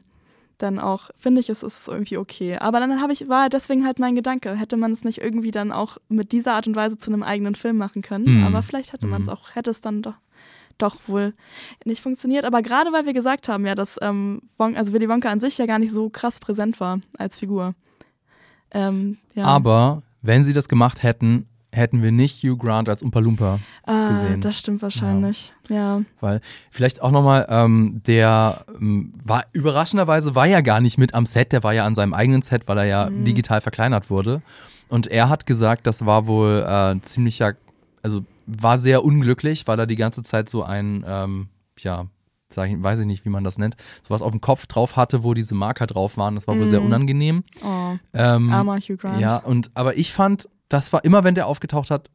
dann 0.58 0.80
auch, 0.80 1.10
finde 1.16 1.42
ich, 1.42 1.50
es 1.50 1.64
ist 1.64 1.88
irgendwie 1.88 2.18
okay. 2.18 2.58
Aber 2.58 2.80
dann 2.80 3.02
habe 3.02 3.14
ich, 3.14 3.30
war 3.30 3.50
deswegen 3.50 3.86
halt 3.86 4.00
mein 4.00 4.16
Gedanke, 4.16 4.56
hätte 4.56 4.78
man 4.78 4.92
es 4.92 5.04
nicht 5.04 5.20
irgendwie 5.20 5.52
dann 5.52 5.72
auch 5.72 5.98
mit 6.10 6.32
dieser 6.32 6.54
Art 6.54 6.68
und 6.68 6.76
Weise 6.76 6.98
zu 6.98 7.12
einem 7.12 7.24
eigenen 7.24 7.56
Film 7.56 7.78
machen 7.78 8.02
können. 8.02 8.40
Mhm. 8.40 8.44
Aber 8.46 8.64
vielleicht 8.64 8.94
hätte 8.94 9.08
man 9.08 9.22
es 9.22 9.28
mhm. 9.28 9.34
auch, 9.34 9.56
hätte 9.56 9.70
es 9.70 9.82
dann 9.82 10.02
doch 10.02 10.16
doch 10.78 10.96
wohl 11.08 11.34
nicht 11.86 12.02
funktioniert. 12.04 12.46
Aber 12.46 12.62
gerade 12.62 12.92
weil 12.94 13.06
wir 13.06 13.14
gesagt 13.14 13.50
haben, 13.50 13.66
ja, 13.66 13.74
dass 13.74 13.98
ähm, 14.02 14.42
Wonka, 14.58 14.78
also 14.78 14.94
Willy 14.94 15.10
Wonka 15.10 15.30
an 15.30 15.40
sich 15.40 15.58
ja 15.58 15.66
gar 15.66 15.80
nicht 15.80 15.92
so 15.92 16.10
krass 16.10 16.40
präsent 16.40 16.80
war 16.80 17.00
als 17.18 17.38
Figur. 17.38 17.74
Ähm, 18.72 19.18
ja. 19.34 19.46
Aber 19.46 20.04
wenn 20.22 20.44
sie 20.44 20.54
das 20.54 20.70
gemacht 20.70 21.04
hätten, 21.04 21.47
hätten 21.72 22.02
wir 22.02 22.12
nicht 22.12 22.44
Hugh 22.44 22.58
Grant 22.58 22.90
als 22.90 23.04
Umpa 23.04 23.20
Lumpa 23.20 23.60
ah, 23.84 24.10
gesehen. 24.10 24.42
Das 24.42 24.58
stimmt 24.58 24.82
wahrscheinlich, 24.82 25.52
ja. 25.70 25.98
ja. 25.98 26.02
Weil 26.20 26.42
vielleicht 26.72 27.02
auch 27.02 27.12
nochmal, 27.12 27.46
ähm, 27.50 28.02
der 28.06 28.66
ähm, 28.80 29.14
war 29.24 29.44
überraschenderweise 29.54 30.36
war 30.36 30.48
ja 30.48 30.62
gar 30.62 30.82
nicht 30.82 30.98
mit 30.98 31.14
am 31.14 31.26
Set, 31.26 31.52
der 31.52 31.64
war 31.64 31.74
ja 31.74 31.86
an 31.86 31.96
seinem 31.96 32.14
eigenen 32.14 32.42
Set, 32.42 32.68
weil 32.68 32.78
er 32.80 32.86
ja 32.86 33.10
mhm. 33.10 33.26
digital 33.26 33.62
verkleinert 33.62 34.10
wurde. 34.10 34.42
Und 34.90 35.08
er 35.08 35.30
hat 35.30 35.46
gesagt, 35.46 35.86
das 35.86 36.06
war 36.06 36.28
wohl 36.28 36.66
äh, 36.68 37.00
ziemlicher, 37.02 37.54
also 38.02 38.22
war 38.46 38.78
sehr 38.78 39.04
unglücklich, 39.04 39.68
weil 39.68 39.78
er 39.78 39.88
die 39.88 39.98
ganze 39.98 40.24
Zeit 40.24 40.50
so 40.50 40.64
ein, 40.64 41.04
ähm, 41.06 41.50
ja, 41.80 42.06
sag 42.50 42.70
ich, 42.70 42.82
weiß 42.82 43.00
ich 43.02 43.06
nicht, 43.06 43.26
wie 43.26 43.30
man 43.30 43.44
das 43.44 43.58
nennt, 43.58 43.76
sowas 44.08 44.22
auf 44.22 44.32
dem 44.32 44.40
Kopf 44.40 44.66
drauf 44.68 44.96
hatte, 44.96 45.24
wo 45.24 45.34
diese 45.34 45.56
Marker 45.56 45.86
drauf 45.88 46.18
waren. 46.18 46.36
Das 46.36 46.48
war 46.48 46.58
wohl 46.58 46.68
sehr 46.68 46.80
mhm. 46.80 46.88
unangenehm. 46.88 47.44
Oh, 47.64 47.98
ähm, 48.14 48.52
armer 48.52 48.78
Hugh 48.78 48.96
Grant. 48.96 49.20
Ja, 49.20 49.38
und 49.38 49.72
aber 49.74 49.98
ich 49.98 50.14
fand, 50.14 50.48
das 50.70 50.92
war 50.94 51.04
immer, 51.04 51.24
wenn 51.24 51.36
der 51.36 51.48
aufgetaucht 51.48 51.92
hat, 51.92 52.10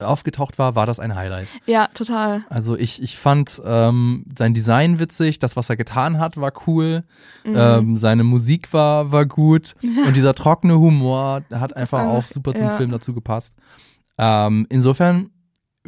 aufgetaucht 0.00 0.58
war, 0.58 0.74
war 0.74 0.86
das 0.86 0.98
ein 0.98 1.14
Highlight. 1.14 1.46
Ja, 1.66 1.88
total. 1.88 2.44
Also 2.48 2.76
ich, 2.76 3.02
ich 3.02 3.16
fand 3.18 3.60
ähm, 3.64 4.24
sein 4.36 4.54
Design 4.54 4.98
witzig, 4.98 5.38
das, 5.38 5.56
was 5.56 5.70
er 5.70 5.76
getan 5.76 6.18
hat, 6.18 6.36
war 6.36 6.52
cool. 6.66 7.04
Mhm. 7.44 7.54
Ähm, 7.56 7.96
seine 7.96 8.24
Musik 8.24 8.72
war, 8.72 9.12
war 9.12 9.26
gut. 9.26 9.74
Und 9.82 10.16
dieser 10.16 10.34
trockene 10.34 10.78
Humor 10.78 11.42
hat 11.52 11.76
einfach 11.76 12.04
auch 12.04 12.26
super 12.26 12.54
zum 12.54 12.66
ja. 12.66 12.76
Film 12.76 12.90
dazu 12.90 13.14
gepasst. 13.14 13.54
Ähm, 14.18 14.66
insofern, 14.70 15.30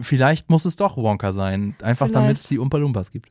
vielleicht 0.01 0.51
muss 0.51 0.65
es 0.65 0.77
doch 0.77 0.97
Wonka 0.97 1.33
sein. 1.33 1.75
Einfach 1.83 2.11
damit 2.11 2.37
es 2.37 2.49
die 2.49 2.59
Umpa 2.59 2.79
Lumpas 2.79 3.11
gibt. 3.11 3.31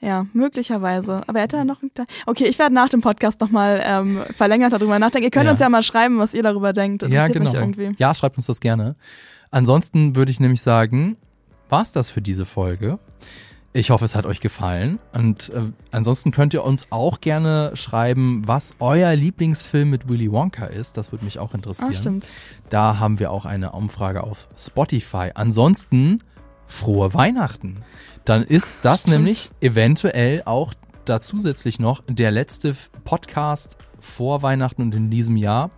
Ja, 0.00 0.26
möglicherweise. 0.32 1.22
Aber 1.26 1.40
hätte 1.40 1.58
er 1.58 1.64
noch. 1.64 1.82
Okay, 2.26 2.44
ich 2.44 2.58
werde 2.58 2.74
nach 2.74 2.88
dem 2.88 3.02
Podcast 3.02 3.40
nochmal 3.40 3.82
ähm, 3.84 4.22
verlängert 4.34 4.72
darüber 4.72 4.98
nachdenken. 4.98 5.24
Ihr 5.24 5.30
könnt 5.30 5.44
ja. 5.44 5.52
uns 5.52 5.60
ja 5.60 5.68
mal 5.68 5.82
schreiben, 5.82 6.18
was 6.18 6.32
ihr 6.32 6.42
darüber 6.42 6.72
denkt. 6.72 7.02
Das 7.02 7.10
ja, 7.10 7.28
genau. 7.28 7.52
Ja, 7.98 8.14
schreibt 8.14 8.36
uns 8.36 8.46
das 8.46 8.60
gerne. 8.60 8.96
Ansonsten 9.50 10.16
würde 10.16 10.30
ich 10.30 10.40
nämlich 10.40 10.62
sagen, 10.62 11.16
war 11.68 11.82
es 11.82 11.92
das 11.92 12.10
für 12.10 12.22
diese 12.22 12.46
Folge. 12.46 12.98
Ich 13.72 13.90
hoffe, 13.90 14.04
es 14.04 14.16
hat 14.16 14.26
euch 14.26 14.40
gefallen. 14.40 14.98
Und 15.12 15.50
äh, 15.50 15.62
ansonsten 15.92 16.32
könnt 16.32 16.54
ihr 16.54 16.64
uns 16.64 16.88
auch 16.90 17.20
gerne 17.20 17.72
schreiben, 17.74 18.42
was 18.46 18.74
euer 18.80 19.14
Lieblingsfilm 19.14 19.90
mit 19.90 20.08
Willy 20.08 20.32
Wonka 20.32 20.66
ist. 20.66 20.96
Das 20.96 21.12
würde 21.12 21.24
mich 21.24 21.38
auch 21.38 21.54
interessieren. 21.54 21.90
Ah, 21.90 21.94
stimmt. 21.94 22.28
Da 22.68 22.98
haben 22.98 23.20
wir 23.20 23.30
auch 23.30 23.44
eine 23.44 23.72
Umfrage 23.72 24.24
auf 24.24 24.48
Spotify. 24.56 25.30
Ansonsten 25.34 26.20
frohe 26.70 27.12
Weihnachten. 27.12 27.82
Dann 28.24 28.44
ist 28.44 28.80
das 28.82 29.00
Stimmt. 29.00 29.16
nämlich 29.16 29.50
eventuell 29.60 30.42
auch 30.44 30.72
da 31.04 31.20
zusätzlich 31.20 31.78
noch 31.78 32.02
der 32.08 32.30
letzte 32.30 32.76
Podcast 33.04 33.76
vor 34.00 34.42
Weihnachten 34.42 34.82
und 34.82 34.94
in 34.94 35.10
diesem 35.10 35.36
Jahr. 35.36 35.70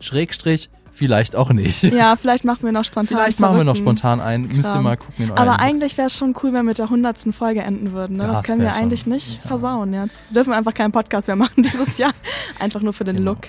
Schrägstrich, 0.00 0.70
vielleicht 0.92 1.36
auch 1.36 1.50
nicht. 1.50 1.82
Ja, 1.82 2.16
vielleicht 2.16 2.44
machen 2.44 2.64
wir 2.64 2.72
noch 2.72 2.84
spontan. 2.84 3.18
Vielleicht 3.18 3.40
machen 3.40 3.56
wir 3.56 3.64
noch 3.64 3.76
spontan 3.76 4.20
ein. 4.20 4.48
Müsst 4.48 4.74
ihr 4.74 4.80
mal 4.80 4.96
gucken 4.96 5.26
in 5.26 5.30
Aber 5.32 5.60
eigentlich 5.60 5.96
wäre 5.98 6.06
es 6.06 6.16
schon 6.16 6.34
cool, 6.42 6.52
wenn 6.52 6.60
wir 6.60 6.62
mit 6.64 6.78
der 6.78 6.90
hundertsten 6.90 7.32
Folge 7.32 7.60
enden 7.60 7.92
würden. 7.92 8.16
Ne? 8.16 8.24
Das, 8.24 8.38
das 8.38 8.46
können 8.46 8.60
wir 8.60 8.74
eigentlich 8.74 9.02
schon. 9.02 9.12
nicht 9.12 9.40
ja. 9.42 9.48
versauen. 9.48 9.92
Jetzt 9.92 10.34
dürfen 10.34 10.50
wir 10.50 10.56
einfach 10.56 10.74
keinen 10.74 10.92
Podcast 10.92 11.26
mehr 11.26 11.36
machen 11.36 11.62
dieses 11.62 11.98
Jahr. 11.98 12.12
Einfach 12.58 12.80
nur 12.80 12.92
für 12.92 13.04
den 13.04 13.16
genau. 13.16 13.32
Look. 13.32 13.48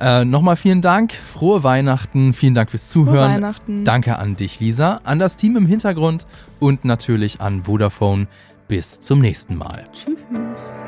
Äh, 0.00 0.24
Nochmal 0.24 0.56
vielen 0.56 0.80
Dank, 0.80 1.12
frohe 1.12 1.64
Weihnachten, 1.64 2.32
vielen 2.32 2.54
Dank 2.54 2.70
fürs 2.70 2.88
Zuhören. 2.88 3.16
Frohe 3.16 3.34
Weihnachten. 3.34 3.84
Danke 3.84 4.18
an 4.18 4.36
dich, 4.36 4.60
Lisa, 4.60 5.00
an 5.04 5.18
das 5.18 5.36
Team 5.36 5.56
im 5.56 5.66
Hintergrund 5.66 6.26
und 6.60 6.84
natürlich 6.84 7.40
an 7.40 7.64
Vodafone. 7.64 8.28
Bis 8.68 9.00
zum 9.00 9.20
nächsten 9.20 9.56
Mal. 9.56 9.88
Tschüss. 9.92 10.82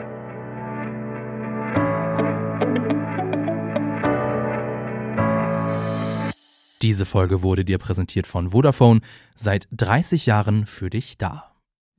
Diese 6.82 7.04
Folge 7.04 7.42
wurde 7.42 7.64
dir 7.64 7.78
präsentiert 7.78 8.26
von 8.26 8.50
Vodafone, 8.50 9.00
seit 9.34 9.68
30 9.72 10.26
Jahren 10.26 10.66
für 10.66 10.88
dich 10.88 11.18
da. 11.18 11.49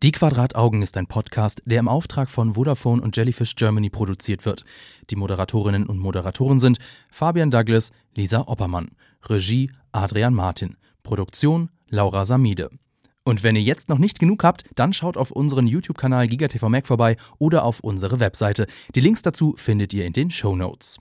Die 0.04 0.12
Quadrataugen 0.12 0.82
ist 0.82 0.97
ein 0.97 1.06
Podcast, 1.06 1.62
der 1.66 1.80
im 1.80 1.88
Auftrag 1.88 2.28
von 2.28 2.56
Vodafone 2.56 3.04
und 3.04 3.16
Jellyfish 3.16 3.56
Germany 3.56 3.91
produziert 3.91 4.47
wird. 4.47 4.66
Die 5.12 5.16
Moderatorinnen 5.16 5.86
und 5.86 5.99
Moderatoren 5.99 6.60
sind 6.60 6.80
Fabian 7.12 7.52
Douglas, 7.52 7.91
Lisa 8.16 8.47
Oppermann, 8.47 8.89
Regie 9.30 9.70
Adrian 9.91 10.34
Martin, 10.34 10.76
Produktion 11.04 11.70
Laura 11.89 12.26
Samide. 12.26 12.72
Und 13.24 13.43
wenn 13.43 13.56
ihr 13.56 13.62
jetzt 13.62 13.89
noch 13.89 13.99
nicht 13.99 14.18
genug 14.18 14.43
habt, 14.43 14.64
dann 14.74 14.91
schaut 14.91 15.18
auf 15.18 15.30
unseren 15.30 15.68
YouTube-Kanal 15.68 16.28
GigaTV 16.28 16.68
Mac 16.68 16.88
vorbei 16.88 17.16
oder 17.38 17.64
auf 17.64 17.82
unsere 17.82 18.20
Webseite. 18.20 18.66
Die 18.95 19.02
Links 19.02 19.22
dazu 19.22 19.54
findet 19.56 19.93
ihr 19.93 20.06
in 20.06 20.14
den 20.14 20.32
Show 20.32 20.56
Notes. 20.56 20.97